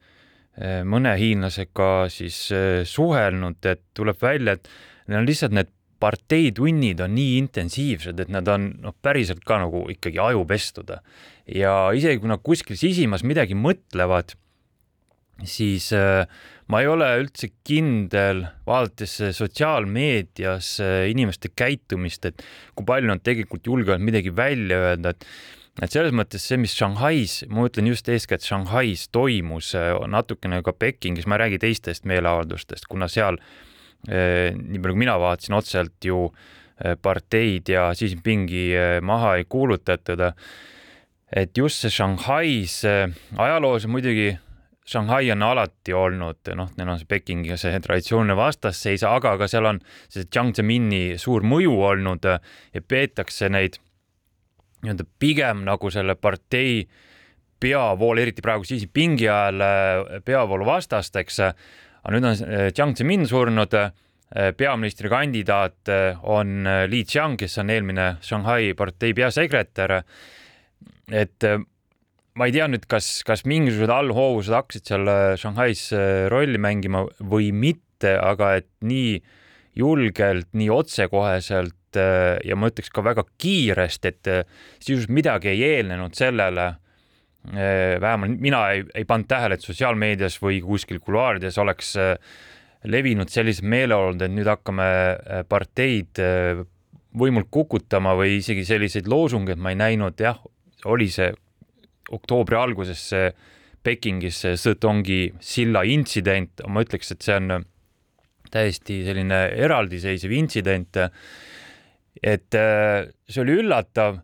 äh, 0.62 0.82
mõne 0.86 1.16
hiinlasega 1.18 2.10
siis 2.14 2.44
suhelnud, 2.92 3.64
et 3.66 3.88
tuleb 3.98 4.20
välja, 4.22 4.58
et 4.58 4.70
neil 5.08 5.24
on 5.24 5.30
lihtsalt 5.30 5.56
need 5.58 5.72
parteitunnid 6.02 7.02
on 7.06 7.14
nii 7.14 7.36
intensiivsed, 7.38 8.20
et 8.24 8.32
nad 8.34 8.48
on 8.50 8.72
noh, 8.82 8.96
päriselt 9.06 9.44
ka 9.46 9.60
nagu 9.62 9.84
ikkagi 9.94 10.18
ajupestud 10.22 10.90
ja 11.56 11.74
isegi 11.96 12.22
kui 12.22 12.32
nad 12.32 12.42
kuskil 12.44 12.80
sisimas 12.80 13.26
midagi 13.28 13.58
mõtlevad, 13.58 14.36
siis 15.48 15.92
äh, 15.96 16.26
ma 16.72 16.82
ei 16.82 16.90
ole 16.90 17.08
üldse 17.22 17.52
kindel, 17.68 18.46
vaadates 18.68 19.18
sotsiaalmeedias 19.38 20.74
äh, 20.84 21.08
inimeste 21.12 21.52
käitumist, 21.56 22.28
et 22.30 22.46
kui 22.76 22.88
palju 22.88 23.12
nad 23.12 23.24
tegelikult 23.26 23.68
julgevad 23.68 24.04
midagi 24.04 24.34
välja 24.36 24.86
öelda, 24.92 25.16
et 25.16 25.28
et 25.82 25.94
selles 25.94 26.12
mõttes 26.12 26.44
see, 26.44 26.58
mis 26.60 26.74
Shanghais, 26.76 27.46
ma 27.48 27.64
mõtlen 27.64 27.88
just 27.88 28.10
eeskätt 28.12 28.44
Shanghais 28.44 29.06
toimus, 29.16 29.72
äh, 29.80 29.94
natukene 30.12 30.60
ka 30.66 30.74
Pekingis, 30.76 31.26
ma 31.26 31.38
ei 31.38 31.46
räägi 31.46 31.62
teistest 31.64 32.08
meeleavaldustest, 32.12 32.90
kuna 32.92 33.10
seal 33.12 33.40
nii 34.02 34.80
palju 34.82 34.96
kui 34.96 34.98
mina 34.98 35.14
vaatasin 35.22 35.54
otseselt 35.54 36.06
ju 36.08 36.24
parteid 37.06 37.70
ja 37.70 37.84
Xi 37.94 38.08
Jinpingi 38.10 38.64
maha 39.06 39.36
ei 39.38 39.46
kuulutatud 39.46 40.24
et 40.26 41.54
just 41.54 41.86
see 41.86 41.94
Shanghais 41.94 42.80
ajaloos 42.82 43.86
muidugi 43.86 44.32
Shanghai 44.86 45.30
on 45.32 45.44
alati 45.46 45.94
olnud, 45.94 46.50
noh, 46.58 46.72
neil 46.78 46.90
on 46.90 46.98
see 47.00 47.10
Pekingiga 47.10 47.58
see 47.60 47.80
traditsiooniline 47.84 48.38
vastasseis, 48.38 49.04
aga 49.06 49.36
ka 49.38 49.48
seal 49.50 49.70
on 49.70 49.80
see 50.10 50.26
Jiang 50.26 50.56
Zemini 50.58 51.20
suur 51.22 51.46
mõju 51.46 51.76
olnud 51.92 52.26
ja 52.26 52.82
peetakse 52.82 53.50
neid 53.54 53.78
nii-öelda 54.82 55.06
pigem 55.22 55.62
nagu 55.68 55.92
selle 55.94 56.16
partei 56.18 56.82
peavool, 57.62 58.18
eriti 58.24 58.42
praegu 58.42 58.66
Xi 58.66 58.80
Jinpingi 58.82 59.30
ajal 59.30 59.62
peavoolu 60.26 60.66
vastasteks. 60.66 61.40
aga 62.02 62.16
nüüd 62.16 62.26
on 62.26 62.40
Jiang 62.74 62.98
Zemin 62.98 63.28
surnud, 63.30 63.78
peaministrikandidaat 64.58 65.92
on 66.24 66.66
Li 66.90 67.04
Qiang, 67.06 67.38
kes 67.38 67.58
on 67.62 67.70
eelmine 67.70 68.16
Shanghai 68.26 68.74
partei 68.74 69.14
peasekretär 69.14 70.02
et 71.12 71.44
ma 72.40 72.48
ei 72.48 72.56
tea 72.56 72.68
nüüd, 72.72 72.88
kas, 72.90 73.22
kas 73.28 73.44
mingisugused 73.50 73.92
allhoovused 73.92 74.56
hakkasid 74.56 74.88
seal 74.88 75.12
äh, 75.12 75.34
Shanghais 75.40 75.90
äh, 75.96 76.28
rolli 76.32 76.62
mängima 76.62 77.04
või 77.20 77.52
mitte, 77.52 78.16
aga 78.18 78.56
et 78.62 78.70
nii 78.88 79.20
julgelt, 79.78 80.50
nii 80.58 80.70
otsekoheselt 80.74 81.78
ja 81.92 82.56
ma 82.56 82.70
ütleks 82.72 82.88
ka 82.92 83.02
väga 83.04 83.26
kiiresti, 83.40 84.10
et 84.12 84.30
sisuliselt 84.80 85.12
midagi 85.12 85.50
ei 85.52 85.64
eelnenud 85.74 86.16
sellele. 86.16 86.70
vähemalt 88.00 88.40
mina 88.40 88.62
ei, 88.72 88.86
ei 88.96 89.04
pannud 89.04 89.28
tähele, 89.28 89.58
et 89.58 89.66
sotsiaalmeedias 89.66 90.38
või 90.40 90.62
kuskil 90.64 91.02
kuluaarides 91.04 91.58
oleks 91.60 91.98
levinud 92.84 93.28
sellised 93.28 93.68
meeleolud, 93.68 94.22
et 94.22 94.32
nüüd 94.32 94.48
hakkame 94.48 94.88
parteid 95.52 96.24
võimult 97.12 97.52
kukutama 97.52 98.16
või 98.16 98.38
isegi 98.40 98.64
selliseid 98.66 99.12
loosungeid 99.12 99.60
ma 99.60 99.76
ei 99.76 99.80
näinud, 99.84 100.16
jah 100.20 100.40
oli 100.88 101.10
see 101.12 101.32
oktoobri 102.12 102.58
alguses 102.60 103.02
see 103.12 103.32
Pekingis 103.82 104.44
see 104.44 104.58
Sõtongi 104.62 105.22
silla 105.42 105.82
intsident, 105.90 106.62
ma 106.70 106.84
ütleks, 106.86 107.16
et 107.16 107.26
see 107.26 107.38
on 107.40 107.64
täiesti 108.52 109.02
selline 109.08 109.46
eraldiseisev 109.58 110.34
intsident. 110.38 111.00
et 112.22 112.56
äh, 112.56 113.08
see 113.26 113.42
oli 113.42 113.56
üllatav 113.64 114.20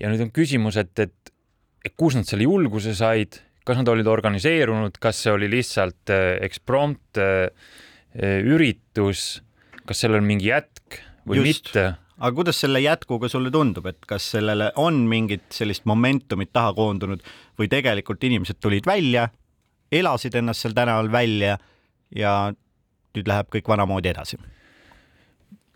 ja 0.00 0.10
nüüd 0.10 0.24
on 0.24 0.32
küsimus, 0.34 0.78
et, 0.80 0.98
et, 0.98 1.32
et 1.84 1.94
kus 1.94 2.16
nad 2.16 2.26
selle 2.26 2.48
julguse 2.48 2.94
said, 2.96 3.38
kas 3.66 3.78
nad 3.78 3.88
olid 3.92 4.08
organiseerunud, 4.10 4.98
kas 5.02 5.20
see 5.22 5.34
oli 5.34 5.50
lihtsalt 5.52 6.12
äh, 6.14 6.38
eksprompt 6.46 7.20
äh, 7.22 7.50
üritus, 8.16 9.42
kas 9.86 10.02
sellel 10.02 10.22
on 10.22 10.28
mingi 10.28 10.50
jätk 10.50 11.02
või 11.28 11.44
Just. 11.44 11.70
mitte 11.70 11.86
aga 12.18 12.32
kuidas 12.34 12.60
selle 12.60 12.80
jätkuga 12.80 13.28
sulle 13.28 13.50
tundub, 13.52 13.86
et 13.86 14.06
kas 14.08 14.30
sellele 14.36 14.70
on 14.80 15.02
mingit 15.10 15.46
sellist 15.52 15.84
momentumit 15.84 16.52
taha 16.52 16.72
koondunud 16.76 17.24
või 17.58 17.68
tegelikult 17.72 18.24
inimesed 18.24 18.60
tulid 18.60 18.88
välja, 18.88 19.28
elasid 19.92 20.34
ennast 20.34 20.64
seal 20.64 20.76
tänaval 20.76 21.10
välja 21.12 21.58
ja 22.14 22.36
nüüd 23.16 23.28
läheb 23.28 23.50
kõik 23.52 23.68
vanamoodi 23.68 24.12
edasi? 24.12 24.38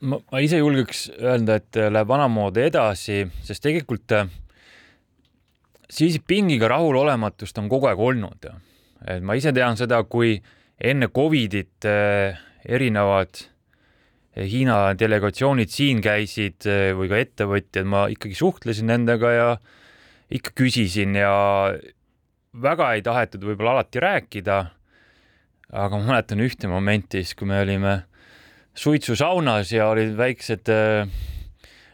ma, 0.00 0.16
ma 0.32 0.40
ise 0.40 0.60
julgeks 0.60 1.08
öelda, 1.18 1.58
et 1.60 1.76
läheb 1.92 2.08
vanamoodi 2.08 2.64
edasi, 2.70 3.24
sest 3.44 3.64
tegelikult 3.64 4.16
äh, 4.16 4.30
Xi 5.90 6.06
Jinpingiga 6.06 6.68
rahulolematust 6.70 7.58
on 7.58 7.68
kogu 7.68 7.90
aeg 7.90 8.00
olnud. 8.00 8.50
et 9.06 9.22
ma 9.22 9.34
ise 9.36 9.52
tean 9.52 9.76
seda, 9.76 10.02
kui 10.04 10.38
enne 10.80 11.08
Covidit 11.08 11.84
äh, 11.84 12.38
erinevad 12.64 13.44
Hiina 14.46 14.94
delegatsioonid 14.98 15.72
siin 15.72 16.00
käisid 16.04 16.66
eh, 16.70 16.90
või 16.96 17.10
ka 17.10 17.20
ettevõtjad, 17.20 17.88
ma 17.88 18.06
ikkagi 18.12 18.36
suhtlesin 18.38 18.88
nendega 18.90 19.32
ja 19.34 19.48
ikka 20.30 20.54
küsisin 20.56 21.16
ja 21.18 21.32
väga 22.62 22.92
ei 22.96 23.02
tahetud 23.02 23.44
võib-olla 23.44 23.78
alati 23.78 24.00
rääkida. 24.02 24.60
aga 25.70 25.98
ma 25.98 26.06
mäletan 26.06 26.40
ühte 26.42 26.68
momenti 26.68 27.22
siis, 27.22 27.34
kui 27.38 27.46
me 27.46 27.60
olime 27.62 28.02
suitsusaunas 28.74 29.72
ja 29.72 29.88
olid 29.90 30.16
väiksed 30.18 30.70
äh, 30.72 31.10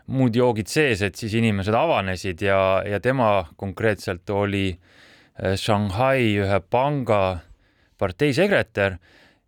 muud 0.06 0.36
joogid 0.36 0.68
sees, 0.70 1.02
et 1.02 1.16
siis 1.16 1.34
inimesed 1.34 1.74
avanesid 1.74 2.42
ja, 2.42 2.82
ja 2.86 3.00
tema 3.00 3.46
konkreetselt 3.56 4.30
oli 4.30 4.70
äh, 4.72 5.56
Shanghai 5.56 6.36
ühe 6.40 6.60
panga 6.70 7.40
parteisekretär 7.98 8.98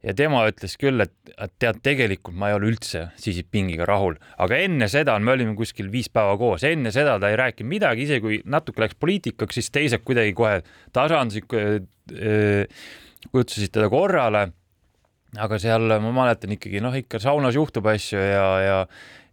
ja 0.07 0.15
tema 0.15 0.45
ütles 0.49 0.77
küll, 0.79 1.03
et, 1.03 1.15
et 1.35 1.53
tead, 1.59 1.81
tegelikult 1.85 2.37
ma 2.39 2.53
ei 2.53 2.57
ole 2.59 2.71
üldse 2.71 3.09
Xi 3.19 3.35
Jinpingiga 3.41 3.87
rahul, 3.89 4.19
aga 4.39 4.61
enne 4.67 4.89
seda, 4.91 5.17
me 5.19 5.35
olime 5.35 5.57
kuskil 5.59 5.91
viis 5.93 6.11
päeva 6.13 6.37
koos, 6.41 6.65
enne 6.67 6.93
seda 6.95 7.19
ta 7.19 7.33
ei 7.33 7.39
rääkinud 7.41 7.73
midagi, 7.73 8.07
isegi 8.07 8.25
kui 8.25 8.41
natuke 8.47 8.85
läks 8.85 8.99
poliitikaks, 9.01 9.59
siis 9.59 9.73
teised 9.75 10.05
kuidagi 10.07 10.37
kohe 10.39 10.61
tasandasid, 10.95 11.51
kutsusid 13.35 13.75
teda 13.75 13.91
korrale. 13.93 14.49
aga 15.37 15.59
seal 15.61 15.99
ma 16.01 16.11
mäletan 16.23 16.55
ikkagi 16.55 16.81
noh, 16.81 16.95
ikka 16.97 17.19
saunas 17.21 17.57
juhtub 17.59 17.87
asju 17.91 18.17
ja, 18.17 18.47
ja 18.65 18.77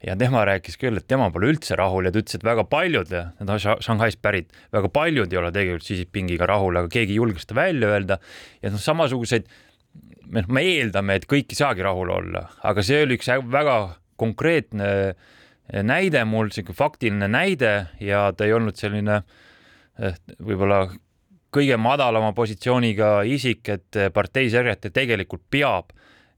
ja 0.06 0.14
tema 0.20 0.44
rääkis 0.46 0.78
küll, 0.78 0.98
et 1.00 1.08
tema 1.08 1.30
pole 1.34 1.50
üldse 1.50 1.78
rahul 1.80 2.06
ja 2.06 2.12
ta 2.14 2.20
ütles, 2.22 2.38
et 2.38 2.44
väga 2.46 2.66
paljud, 2.70 3.10
ta 3.10 3.46
on 3.46 3.62
Shanghai'st 3.62 4.20
pärit, 4.22 4.52
väga 4.76 4.92
paljud 4.94 5.32
ei 5.34 5.40
ole 5.40 5.52
tegelikult 5.56 5.88
Xi 5.88 6.02
Jinpingiga 6.02 6.50
rahul, 6.50 6.78
aga 6.78 6.92
keegi 6.94 7.16
ei 7.16 7.22
julge 7.22 7.42
seda 7.42 7.58
välja 7.58 7.90
öelda. 7.94 8.20
Ja 8.62 8.74
noh, 8.74 8.82
samasuguseid 8.82 9.48
me 10.28 10.66
eeldame, 10.66 11.20
et 11.20 11.28
kõik 11.30 11.54
ei 11.54 11.60
saagi 11.60 11.86
rahul 11.86 12.12
olla, 12.12 12.48
aga 12.64 12.84
see 12.84 13.04
oli 13.06 13.18
üks 13.20 13.30
väga 13.52 13.78
konkreetne 14.20 15.16
näide 15.86 16.22
mul, 16.30 16.52
sihuke 16.54 16.76
faktiline 16.78 17.28
näide 17.32 17.74
ja 18.04 18.28
ta 18.38 18.46
ei 18.46 18.54
olnud 18.54 18.78
selline 18.78 19.22
eh, 20.00 20.18
võib-olla 20.40 20.86
kõige 21.56 21.78
madalama 21.80 22.34
positsiooniga 22.36 23.22
isik, 23.32 23.70
et 23.72 24.00
parteisekretär 24.14 24.92
tegelikult 24.94 25.46
peab 25.50 25.94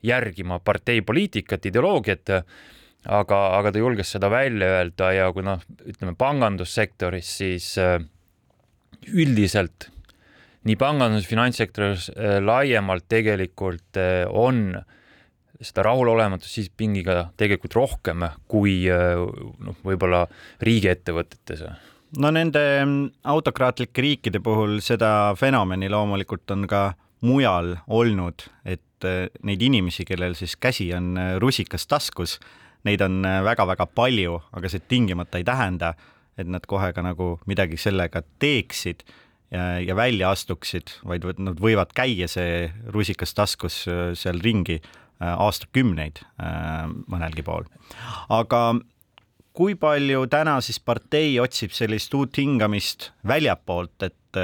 järgima 0.06 0.60
partei 0.60 1.02
poliitikat, 1.02 1.66
ideoloogiat. 1.66 2.34
aga, 3.08 3.38
aga 3.58 3.72
ta 3.72 3.80
julges 3.80 4.12
seda 4.12 4.30
välja 4.30 4.68
öelda 4.78 5.12
ja 5.16 5.32
kui 5.34 5.44
noh, 5.46 5.62
ütleme 5.88 6.14
pangandussektoris, 6.18 7.30
siis 7.40 7.78
äh, 7.80 8.02
üldiselt 9.08 9.90
nii 10.68 10.78
pangandus, 10.80 11.28
finantssektoris 11.30 12.10
äh, 12.14 12.38
laiemalt 12.44 13.08
tegelikult 13.10 14.00
äh, 14.00 14.26
on 14.30 14.78
seda 15.62 15.88
rahulolematust 15.88 16.60
siis 16.60 16.70
pingiga 16.70 17.32
tegelikult 17.38 17.74
rohkem 17.74 18.28
kui 18.46 18.84
noh, 18.86 19.78
võib-olla 19.82 20.28
riigiettevõtetes? 20.62 21.64
No 22.22 22.30
nende 22.30 22.62
autokraatlike 23.26 24.04
riikide 24.06 24.42
puhul 24.46 24.78
seda 24.86 25.34
fenomeni 25.40 25.90
loomulikult 25.90 26.54
on 26.54 26.68
ka 26.70 26.84
mujal 27.26 27.74
olnud, 27.90 28.46
et 28.70 29.08
neid 29.42 29.66
inimesi, 29.66 30.06
kellel 30.06 30.38
siis 30.38 30.54
käsi 30.62 30.92
on 30.94 31.18
rusikas 31.42 31.90
taskus, 31.90 32.38
neid 32.86 33.02
on 33.02 33.26
väga-väga 33.26 33.90
palju, 33.98 34.38
aga 34.54 34.70
see 34.70 34.86
tingimata 34.86 35.42
ei 35.42 35.48
tähenda, 35.48 35.96
et 36.38 36.46
nad 36.46 36.70
kohe 36.70 36.92
ka 36.94 37.02
nagu 37.02 37.36
midagi 37.50 37.82
sellega 37.82 38.22
teeksid 38.38 39.02
ja, 39.52 39.80
ja 39.80 39.96
välja 39.96 40.32
astuksid, 40.36 40.92
vaid 41.08 41.26
nad 41.44 41.60
võivad 41.62 41.94
käia 41.96 42.28
see 42.32 42.68
rusikas 42.94 43.36
taskus 43.38 43.84
äh, 43.90 44.12
seal 44.18 44.42
ringi 44.44 44.80
äh, 44.80 45.34
aastakümneid 45.34 46.22
äh, 46.24 46.88
mõnelgi 47.12 47.46
pool. 47.48 47.68
aga 48.30 48.80
kui 49.58 49.76
palju 49.80 50.28
täna 50.32 50.60
siis 50.62 50.80
partei 50.80 51.38
otsib 51.42 51.74
sellist 51.74 52.14
uut 52.14 52.38
hingamist 52.38 53.12
väljapoolt, 53.28 54.04
et 54.06 54.42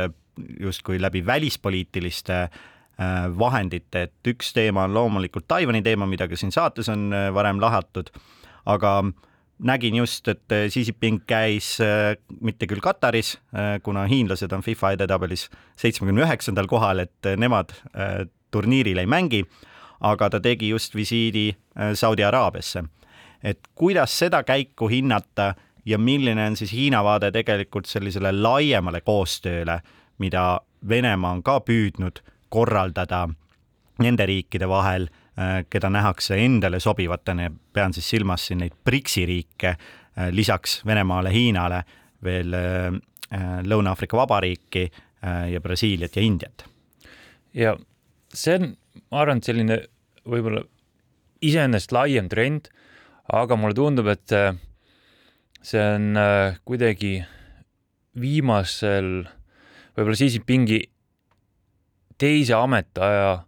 justkui 0.60 0.98
läbi 0.98 1.22
välispoliitiliste 1.22 2.48
vahendite, 3.38 4.02
et 4.08 4.30
üks 4.32 4.50
teema 4.54 4.88
on 4.88 4.96
loomulikult 4.96 5.46
Taiwan'i 5.50 5.84
teema, 5.86 6.08
mida 6.10 6.26
ka 6.30 6.38
siin 6.38 6.54
saates 6.54 6.90
on 6.90 7.14
varem 7.34 7.62
lahatud, 7.62 8.10
aga 8.66 8.96
äh, 9.04 9.33
nägin 9.64 9.96
just, 9.96 10.28
et 10.28 10.52
äh, 10.52 10.68
Xi 10.70 10.84
Jinping 10.88 11.22
käis 11.28 11.78
äh, 11.82 12.16
mitte 12.42 12.68
küll 12.68 12.84
Kataris, 12.84 13.38
äh, 13.56 13.80
kuna 13.84 14.06
hiinlased 14.10 14.52
on 14.52 14.64
FIFA 14.64 14.94
edetabelis 14.98 15.48
seitsmekümne 15.80 16.26
üheksandal 16.26 16.68
kohal, 16.68 17.04
et 17.06 17.32
nemad 17.38 17.74
turniiril 18.52 19.02
ei 19.02 19.10
mängi, 19.10 19.44
aga 20.04 20.30
ta 20.30 20.40
tegi 20.44 20.70
just 20.70 20.96
visiidi 20.96 21.54
Saudi 21.94 22.24
Araabiasse. 22.24 22.84
et 23.44 23.60
kuidas 23.76 24.20
seda 24.20 24.44
käiku 24.44 24.88
hinnata 24.88 25.56
ja 25.86 25.98
milline 25.98 26.46
on 26.48 26.56
siis 26.56 26.72
Hiina 26.72 27.04
vaade 27.04 27.32
tegelikult 27.32 27.86
sellisele 27.86 28.32
laiemale 28.32 29.02
koostööle, 29.02 29.82
mida 30.18 30.62
Venemaa 30.90 31.32
on 31.32 31.44
ka 31.44 31.60
püüdnud 31.60 32.22
korraldada 32.50 33.28
nende 34.00 34.26
riikide 34.26 34.70
vahel 34.70 35.10
keda 35.70 35.90
nähakse 35.90 36.38
endale 36.38 36.80
sobivatena, 36.80 37.50
pean 37.74 37.94
siis 37.94 38.10
silmas 38.14 38.48
siin 38.48 38.60
neid 38.62 38.76
BRICS-i 38.86 39.26
riike, 39.26 39.72
äh, 39.74 40.30
lisaks 40.32 40.82
Venemaale, 40.86 41.32
Hiinale 41.34 41.84
veel 42.24 42.54
äh, 42.54 42.92
Lõuna-Aafrika 43.66 44.18
Vabariiki 44.18 44.84
ja 45.50 45.62
Brasiiliat 45.64 46.18
ja 46.20 46.22
Indiat. 46.22 46.66
ja 47.56 47.72
see 48.30 48.58
on, 48.60 48.74
ma 49.10 49.22
arvan, 49.24 49.40
et 49.40 49.48
selline 49.48 49.78
võib-olla 50.30 50.62
iseenesest 51.42 51.96
laiem 51.96 52.28
trend, 52.30 52.68
aga 53.34 53.58
mulle 53.58 53.74
tundub, 53.74 54.12
et 54.12 54.36
see 55.64 55.86
on 55.96 56.20
kuidagi 56.68 57.16
viimasel, 58.20 59.24
võib-olla 59.96 60.20
Xi 60.20 60.30
Jinpingi 60.36 60.82
teise 62.22 62.60
ametiaja 62.60 63.40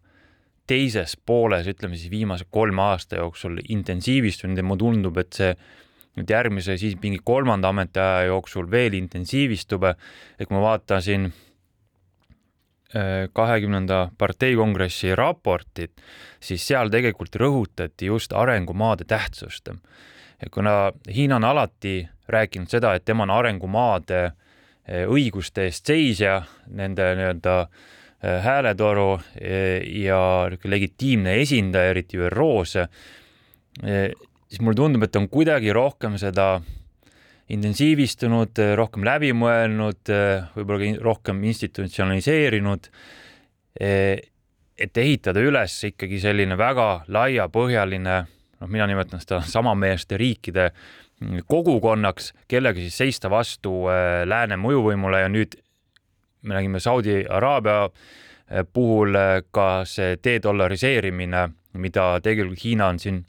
teises 0.67 1.15
pooles, 1.25 1.67
ütleme 1.69 1.97
siis 1.97 2.11
viimase 2.11 2.45
kolme 2.51 2.81
aasta 2.81 3.15
jooksul 3.21 3.59
intensiivistunud 3.69 4.57
ja 4.57 4.63
mulle 4.65 4.81
tundub, 4.81 5.17
et 5.21 5.33
see 5.37 5.55
nüüd 6.15 6.31
järgmise 6.31 6.77
Xi 6.79 6.87
Jinpingi 6.93 7.19
kolmanda 7.23 7.69
ametiaja 7.73 8.25
jooksul 8.29 8.69
veel 8.71 8.93
intensiivistub, 8.97 9.83
et 10.39 10.47
kui 10.47 10.55
ma 10.55 10.61
vaatasin 10.63 11.21
äh, 11.27 11.33
kahekümnenda 13.35 14.09
parteikongressi 14.17 15.15
raportit, 15.15 15.91
siis 16.39 16.67
seal 16.67 16.89
tegelikult 16.93 17.35
rõhutati 17.41 18.05
just 18.11 18.33
arengumaade 18.33 19.03
tähtsust. 19.05 19.69
kuna 20.51 20.91
Hiina 21.15 21.35
on 21.35 21.43
alati 21.43 22.09
rääkinud 22.27 22.69
seda, 22.69 22.95
et 22.95 23.05
tema 23.05 23.23
on 23.23 23.29
arengumaade 23.29 24.25
äh, 24.25 24.33
õiguste 25.05 25.61
eest 25.67 25.85
seisja, 25.85 26.41
nende 26.67 27.15
nii-öelda 27.15 27.59
Äh, 27.59 27.67
hääletoru 28.43 29.09
äh, 29.15 29.81
ja 30.01 30.19
legitiimne 30.63 31.37
esindaja, 31.41 31.93
eriti 31.93 32.19
ÜRO-s, 32.21 32.77
äh, 32.77 34.09
siis 34.47 34.61
mulle 34.61 34.77
tundub, 34.79 35.05
et 35.05 35.15
on 35.19 35.29
kuidagi 35.29 35.73
rohkem 35.73 36.17
seda 36.21 36.59
intensiivistunud, 37.53 38.57
rohkem 38.79 39.03
läbi 39.05 39.29
mõelnud, 39.37 40.09
võib-olla 40.55 40.79
ka 40.81 41.03
rohkem 41.05 41.43
institutsionaliseerinud, 41.45 42.87
et 43.77 44.97
ehitada 44.97 45.43
üles 45.45 45.75
ikkagi 45.91 46.17
selline 46.23 46.57
väga 46.57 46.87
laiapõhjaline, 47.13 48.15
noh, 48.25 48.71
mina 48.71 48.87
nimetan 48.89 49.21
seda 49.21 49.43
samameeliste 49.55 50.17
riikide 50.17 50.71
kogukonnaks, 51.45 52.31
kellega 52.49 52.81
siis 52.81 52.97
seista 52.97 53.29
vastu 53.29 53.85
lääne 54.25 54.57
mõjuvõimule 54.57 55.21
ja 55.21 55.29
nüüd 55.29 55.53
me 56.45 56.57
nägime 56.57 56.79
Saudi 56.79 57.23
Araabia 57.29 57.85
eh, 57.85 58.65
puhul 58.73 59.15
eh, 59.15 59.37
ka 59.51 59.85
see 59.89 60.17
dedollariseerimine, 60.23 61.47
mida 61.81 62.09
tegelikult 62.23 62.63
Hiina 62.63 62.91
on 62.93 62.99
siin 63.01 63.23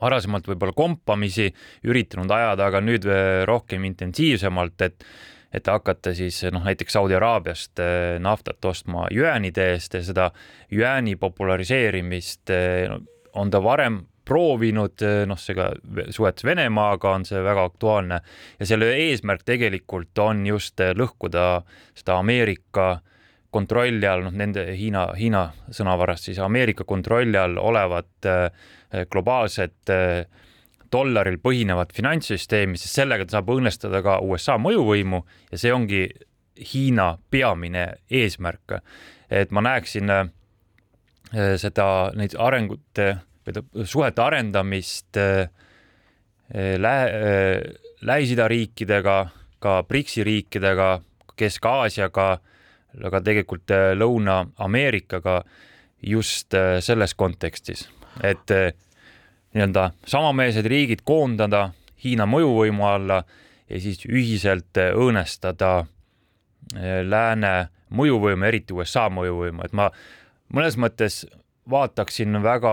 varasemalt 0.00 0.48
võib-olla 0.50 0.74
kompamisi 0.76 1.46
üritanud 1.88 2.30
ajada, 2.34 2.68
aga 2.68 2.82
nüüd 2.84 3.06
eh, 3.08 3.44
rohkem 3.48 3.86
intensiivsemalt, 3.92 4.88
et 4.88 5.08
et 5.54 5.68
hakata 5.70 6.10
siis 6.18 6.40
noh, 6.50 6.64
näiteks 6.66 6.96
Saudi 6.96 7.14
Araabiast 7.14 7.78
naftat 8.18 8.66
ostma 8.66 9.04
jüäänide 9.14 9.68
eest 9.76 9.94
ja 9.94 10.00
seda 10.02 10.24
jüääni 10.66 11.14
populariseerimist 11.14 12.50
on 13.38 13.52
ta 13.54 13.60
varem 13.62 14.00
proovinud, 14.24 15.02
noh, 15.28 15.40
seega 15.40 15.70
suhetes 16.14 16.46
Venemaaga 16.46 17.14
on 17.18 17.26
see 17.28 17.40
väga 17.44 17.64
aktuaalne 17.68 18.20
ja 18.58 18.68
selle 18.68 18.92
eesmärk 18.96 19.44
tegelikult 19.44 20.18
on 20.24 20.46
just 20.48 20.80
lõhkuda 20.80 21.48
seda 21.96 22.18
Ameerika 22.20 22.88
kontrolli 23.54 24.06
all, 24.10 24.24
noh, 24.26 24.34
nende 24.34 24.66
Hiina, 24.74 25.08
Hiina 25.18 25.44
sõnavarast 25.70 26.30
siis 26.30 26.40
Ameerika 26.42 26.86
kontrolli 26.88 27.38
all 27.38 27.60
olevat 27.60 28.30
äh, 28.30 28.48
globaalset 29.10 29.92
dollaril 30.94 31.40
põhinevat 31.42 31.92
finantssüsteemi, 31.94 32.78
sest 32.78 33.00
sellega 33.00 33.26
ta 33.26 33.38
saab 33.38 33.50
õõnestada 33.54 34.00
ka 34.04 34.20
USA 34.22 34.56
mõjuvõimu 34.62 35.20
ja 35.50 35.60
see 35.60 35.74
ongi 35.74 36.06
Hiina 36.54 37.16
peamine 37.30 37.86
eesmärk. 38.10 38.78
et 39.30 39.50
ma 39.50 39.60
näeksin 39.60 40.10
seda, 41.58 41.86
neid 42.14 42.36
arengute 42.38 43.08
suhete 43.84 44.22
arendamist 44.22 45.16
äh, 45.16 45.48
äh, 46.54 46.76
Lä-, 46.78 47.08
äh, 47.08 47.74
Lähis-Ida 48.00 48.48
riikidega, 48.48 49.28
ka 49.58 49.82
BRICS-i 49.82 50.24
riikidega, 50.24 51.00
Kesk-Aasiaga, 51.36 52.38
aga 53.04 53.20
tegelikult 53.26 53.72
Lõuna-Ameerikaga 53.98 55.40
just 56.04 56.54
selles 56.84 57.14
kontekstis, 57.18 57.88
et 58.22 58.52
nii-öelda 59.56 59.88
samameelsed 60.06 60.68
riigid 60.70 61.02
koondada 61.02 61.72
Hiina 62.04 62.28
mõjuvõimu 62.28 62.86
alla 62.86 63.22
ja 63.66 63.80
siis 63.80 64.04
ühiselt 64.06 64.78
õõnestada 64.78 65.72
lääne 67.08 67.54
mõjuvõimu, 67.90 68.46
eriti 68.46 68.76
USA 68.76 69.08
mõjuvõimu, 69.10 69.64
et 69.64 69.74
ma 69.74 69.88
mõnes 70.54 70.78
mõttes 70.78 71.24
vaataksin 71.70 72.42
väga 72.42 72.72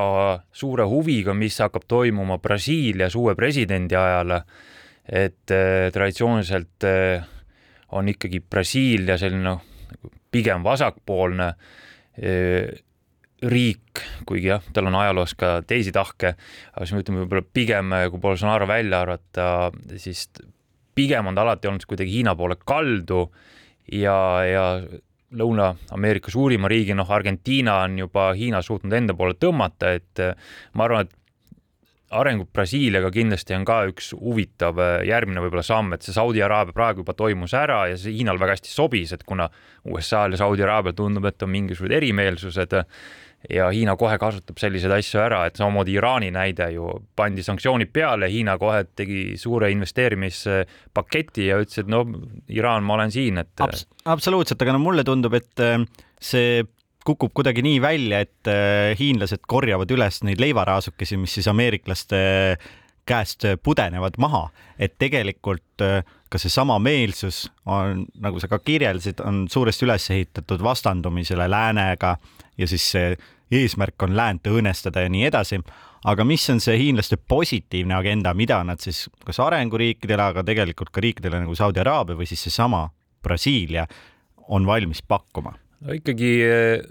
suure 0.51 0.85
huviga, 0.89 1.33
mis 1.33 1.59
hakkab 1.63 1.87
toimuma 1.87 2.39
Brasiilias 2.43 3.15
uue 3.15 3.35
presidendi 3.35 3.95
ajal. 3.95 4.41
et 5.11 5.51
äh, 5.51 5.89
traditsiooniliselt 5.91 6.83
äh, 6.85 7.23
on 7.91 8.07
ikkagi 8.07 8.39
Brasiilia 8.39 9.17
selline 9.17 9.43
noh, 9.43 9.63
pigem 10.31 10.63
vasakpoolne 10.63 11.47
äh, 11.49 12.69
riik, 13.41 14.03
kuigi 14.29 14.51
jah, 14.51 14.61
tal 14.73 14.87
on 14.91 14.95
ajaloos 14.95 15.33
ka 15.35 15.61
teisi 15.67 15.91
tahke, 15.91 16.35
aga 16.73 16.85
siis 16.85 16.93
me 16.93 17.01
ütleme 17.01 17.23
võib-olla 17.23 17.47
pigem, 17.53 17.95
kui 18.13 18.21
Bolsonaro 18.21 18.67
välja 18.69 19.01
arvata, 19.01 19.71
siis 19.97 20.27
pigem 20.95 21.31
on 21.31 21.35
ta 21.35 21.41
alati 21.41 21.71
olnud 21.71 21.87
kuidagi 21.89 22.19
Hiina 22.19 22.35
poole 22.37 22.59
kaldu 22.61 23.25
ja, 23.91 24.17
ja 24.45 24.65
Lõuna-Ameerika 25.37 26.31
suurima 26.33 26.67
riigi, 26.71 26.95
noh, 26.97 27.07
Argentiina 27.07 27.77
on 27.85 27.97
juba 28.01 28.31
Hiina 28.35 28.59
suutnud 28.65 28.93
enda 28.97 29.15
poole 29.15 29.37
tõmmata, 29.39 29.93
et 29.95 30.19
eh, 30.19 30.35
ma 30.75 30.87
arvan, 30.87 31.07
et 31.07 31.17
arengud 32.11 32.49
Brasiiliaga 32.53 33.11
kindlasti 33.13 33.55
on 33.55 33.65
ka 33.67 33.77
üks 33.89 34.11
huvitav 34.17 34.79
järgmine 35.07 35.43
võib-olla 35.43 35.63
samm, 35.65 35.95
et 35.95 36.03
see 36.03 36.15
Saudi 36.15 36.43
Araabia 36.43 36.75
praegu 36.75 37.05
juba 37.05 37.15
toimus 37.17 37.55
ära 37.55 37.85
ja 37.91 37.97
see 37.99 38.17
Hiinal 38.17 38.39
väga 38.41 38.57
hästi 38.57 38.71
sobis, 38.71 39.13
et 39.15 39.23
kuna 39.27 39.47
USA-l 39.87 40.35
ja 40.35 40.41
Saudi 40.43 40.65
Araabial 40.65 40.97
tundub, 40.97 41.27
et 41.29 41.43
on 41.43 41.53
mingisugused 41.53 41.95
erimeelsused 42.01 42.75
ja 43.49 43.69
Hiina 43.73 43.95
kohe 43.99 44.17
kasutab 44.21 44.59
selliseid 44.61 44.93
asju 44.95 45.21
ära, 45.23 45.45
et 45.47 45.57
samamoodi 45.59 45.95
Iraani 45.97 46.29
näide 46.33 46.67
ju 46.75 46.91
pandi 47.17 47.43
sanktsioonid 47.45 47.91
peale, 47.93 48.29
Hiina 48.31 48.57
kohe 48.61 48.83
tegi 48.95 49.37
suure 49.41 49.71
investeerimispaketi 49.73 51.47
ja 51.49 51.61
ütles, 51.61 51.81
et 51.81 51.89
no 51.91 52.03
Iraan, 52.51 52.85
ma 52.85 52.99
olen 52.99 53.13
siin, 53.13 53.41
et 53.41 53.65
Abs. 53.65 53.87
absoluutselt, 54.05 54.61
aga 54.61 54.75
no 54.75 54.83
mulle 54.83 55.05
tundub, 55.07 55.35
et 55.37 55.63
äh, 55.63 55.79
see 56.21 56.61
kukub 57.05 57.33
kuidagi 57.33 57.63
nii 57.65 57.81
välja, 57.81 58.21
et 58.27 58.51
äh, 58.51 58.93
hiinlased 58.99 59.47
korjavad 59.49 59.89
üles 59.93 60.21
neid 60.27 60.41
leivaraasukesi, 60.41 61.17
mis 61.17 61.39
siis 61.39 61.49
ameeriklaste 61.49 62.21
käest 63.09 63.47
pudenevad 63.65 64.19
maha, 64.21 64.45
et 64.77 64.93
tegelikult 65.01 65.81
äh, 65.81 66.03
ka 66.31 66.39
seesama 66.39 66.77
meelsus 66.79 67.47
on, 67.65 68.05
nagu 68.21 68.39
sa 68.39 68.47
ka 68.51 68.61
kirjeldasid, 68.63 69.19
on 69.25 69.43
suuresti 69.51 69.87
üles 69.87 70.05
ehitatud 70.13 70.61
vastandumisele 70.63 71.49
läänega 71.51 72.15
ja 72.61 72.67
siis 72.69 72.85
see 72.93 73.15
eesmärk 73.51 74.03
on 74.05 74.15
läänt 74.15 74.47
õõnestada 74.47 75.03
ja 75.03 75.11
nii 75.11 75.25
edasi. 75.27 75.59
aga 76.05 76.23
mis 76.25 76.49
on 76.49 76.59
see 76.59 76.77
hiinlaste 76.79 77.17
positiivne 77.17 77.93
agenda, 77.93 78.33
mida 78.33 78.63
nad 78.63 78.79
siis 78.81 79.09
kas 79.25 79.39
arenguriikidele, 79.39 80.23
aga 80.23 80.43
tegelikult 80.43 80.89
ka 80.89 81.01
riikidele 81.01 81.43
nagu 81.43 81.55
Saudi 81.55 81.79
Araabia 81.79 82.17
või 82.17 82.25
siis 82.29 82.43
seesama 82.47 82.87
Brasiilia 83.21 83.85
on 84.49 84.65
valmis 84.65 85.01
pakkuma? 85.01 85.53
no 85.81 85.95
ikkagi 85.97 86.31
eh, 86.45 86.83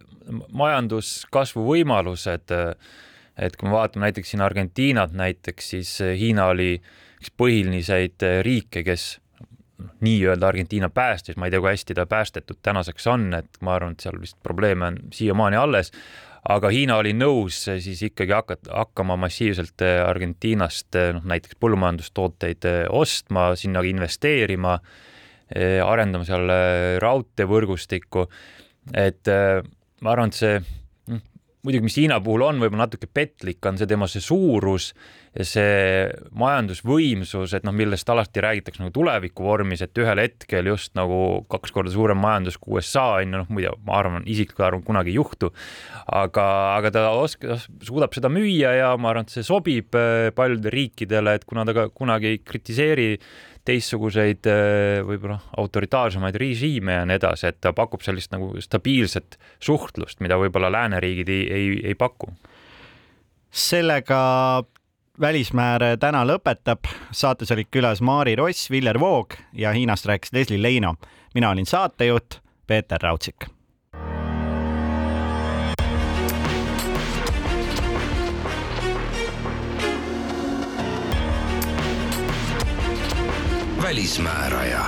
majanduskasvu 0.52 1.64
võimalused, 1.66 2.54
eh, 2.54 2.74
et 3.38 3.56
kui 3.56 3.68
me 3.68 3.76
vaatame 3.78 4.08
näiteks 4.08 4.34
siin 4.34 4.44
Argentiinat 4.44 5.14
näiteks, 5.16 5.70
siis 5.74 5.94
eh, 6.04 6.16
Hiina 6.18 6.50
oli 6.52 6.76
üks 7.20 7.32
põhiliseid 7.36 8.24
riike, 8.46 8.84
kes 8.86 9.18
nii-öelda 10.00 10.48
Argentiina 10.48 10.90
päästis, 10.90 11.36
ma 11.36 11.46
ei 11.46 11.54
tea, 11.54 11.60
kui 11.60 11.70
hästi 11.72 11.96
ta 11.96 12.06
päästetud 12.06 12.58
tänaseks 12.62 13.06
on, 13.10 13.28
et 13.34 13.60
ma 13.64 13.76
arvan, 13.76 13.96
et 13.96 14.04
seal 14.04 14.18
vist 14.20 14.38
probleeme 14.42 14.86
on 14.90 14.98
siiamaani 15.14 15.58
alles, 15.60 15.92
aga 16.48 16.70
Hiina 16.72 16.96
oli 17.00 17.12
nõus 17.16 17.62
siis 17.68 18.02
ikkagi 18.08 18.32
hakata, 18.32 18.72
hakkama 18.72 19.18
massiivselt 19.20 19.84
Argentiinast 20.06 20.98
noh, 21.16 21.26
näiteks 21.28 21.58
põllumajandustooteid 21.60 22.68
ostma, 22.96 23.50
sinna 23.60 23.84
investeerima, 23.84 24.78
arendama 25.84 26.24
seal 26.24 26.52
raudteevõrgustikku, 27.02 28.26
et 28.96 29.32
ma 30.00 30.12
arvan, 30.14 30.30
et 30.30 30.38
see 30.38 30.60
noh, 30.60 30.76
muidugi, 31.64 31.84
mis 31.84 31.96
Hiina 32.00 32.20
puhul 32.24 32.44
on 32.46 32.60
võib-olla 32.62 32.86
natuke 32.86 33.08
petlik, 33.12 33.60
on 33.68 33.78
see 33.80 33.88
tema 33.88 34.08
see 34.08 34.22
suurus 34.24 34.90
ja 35.36 35.44
see 35.46 35.74
majandusvõimsus, 36.40 37.52
et 37.54 37.66
noh, 37.66 37.74
millest 37.76 38.08
alati 38.10 38.42
räägitakse 38.42 38.82
nagu 38.82 38.90
tuleviku 38.94 39.44
vormis, 39.46 39.82
et 39.84 40.00
ühel 40.02 40.22
hetkel 40.24 40.72
just 40.72 40.96
nagu 40.98 41.44
kaks 41.52 41.74
korda 41.74 41.92
suurem 41.94 42.18
majandus 42.18 42.58
kui 42.58 42.80
USA 42.80 43.04
on 43.20 43.36
ju, 43.36 43.42
noh 43.42 43.52
muide, 43.52 43.74
ma 43.86 44.00
arvan, 44.00 44.26
isiklikult 44.26 44.66
arvan, 44.66 44.82
kunagi 44.86 45.12
ei 45.12 45.20
juhtu. 45.20 45.52
aga, 46.10 46.46
aga 46.78 46.90
ta 46.90 47.04
oskab, 47.14 47.60
suudab 47.86 48.16
seda 48.16 48.32
müüa 48.32 48.74
ja 48.80 48.90
ma 48.98 49.12
arvan, 49.12 49.28
et 49.28 49.36
see 49.36 49.46
sobib 49.46 49.94
äh, 49.98 50.32
paljudele 50.34 50.74
riikidele, 50.74 51.36
et 51.38 51.46
kuna 51.46 51.66
ta 51.68 51.76
ka 51.76 51.88
kunagi 51.94 52.34
ei 52.34 52.42
kritiseeri 52.42 53.10
teistsuguseid 53.70 54.48
äh, 54.50 55.00
võib-olla 55.06 55.38
autoritaarsemaid 55.60 56.38
režiime 56.40 56.98
ja 56.98 57.06
nii 57.08 57.18
edasi, 57.20 57.50
et 57.50 57.60
ta 57.62 57.74
pakub 57.76 58.02
sellist 58.04 58.34
nagu 58.34 58.52
stabiilset 58.62 59.38
suhtlust, 59.62 60.20
mida 60.24 60.38
võib-olla 60.40 60.72
lääneriigid 60.74 61.30
ei, 61.30 61.46
ei, 61.54 61.70
ei 61.92 61.98
paku. 61.98 62.32
sellega 63.50 64.20
välismääre 65.20 65.96
täna 66.00 66.24
lõpetab. 66.24 66.88
saates 67.12 67.50
olid 67.50 67.70
külas 67.70 68.00
Maari 68.00 68.36
Ross, 68.36 68.70
Viljar 68.70 69.00
Voog 69.00 69.34
ja 69.52 69.72
Hiinast 69.72 70.06
rääkis 70.06 70.32
Leslie 70.32 70.62
Leino. 70.62 70.94
mina 71.34 71.50
olin 71.50 71.66
saatejuht 71.66 72.40
Peeter 72.66 73.00
Raudsik. 73.02 73.59
Välismääraja 83.90 84.84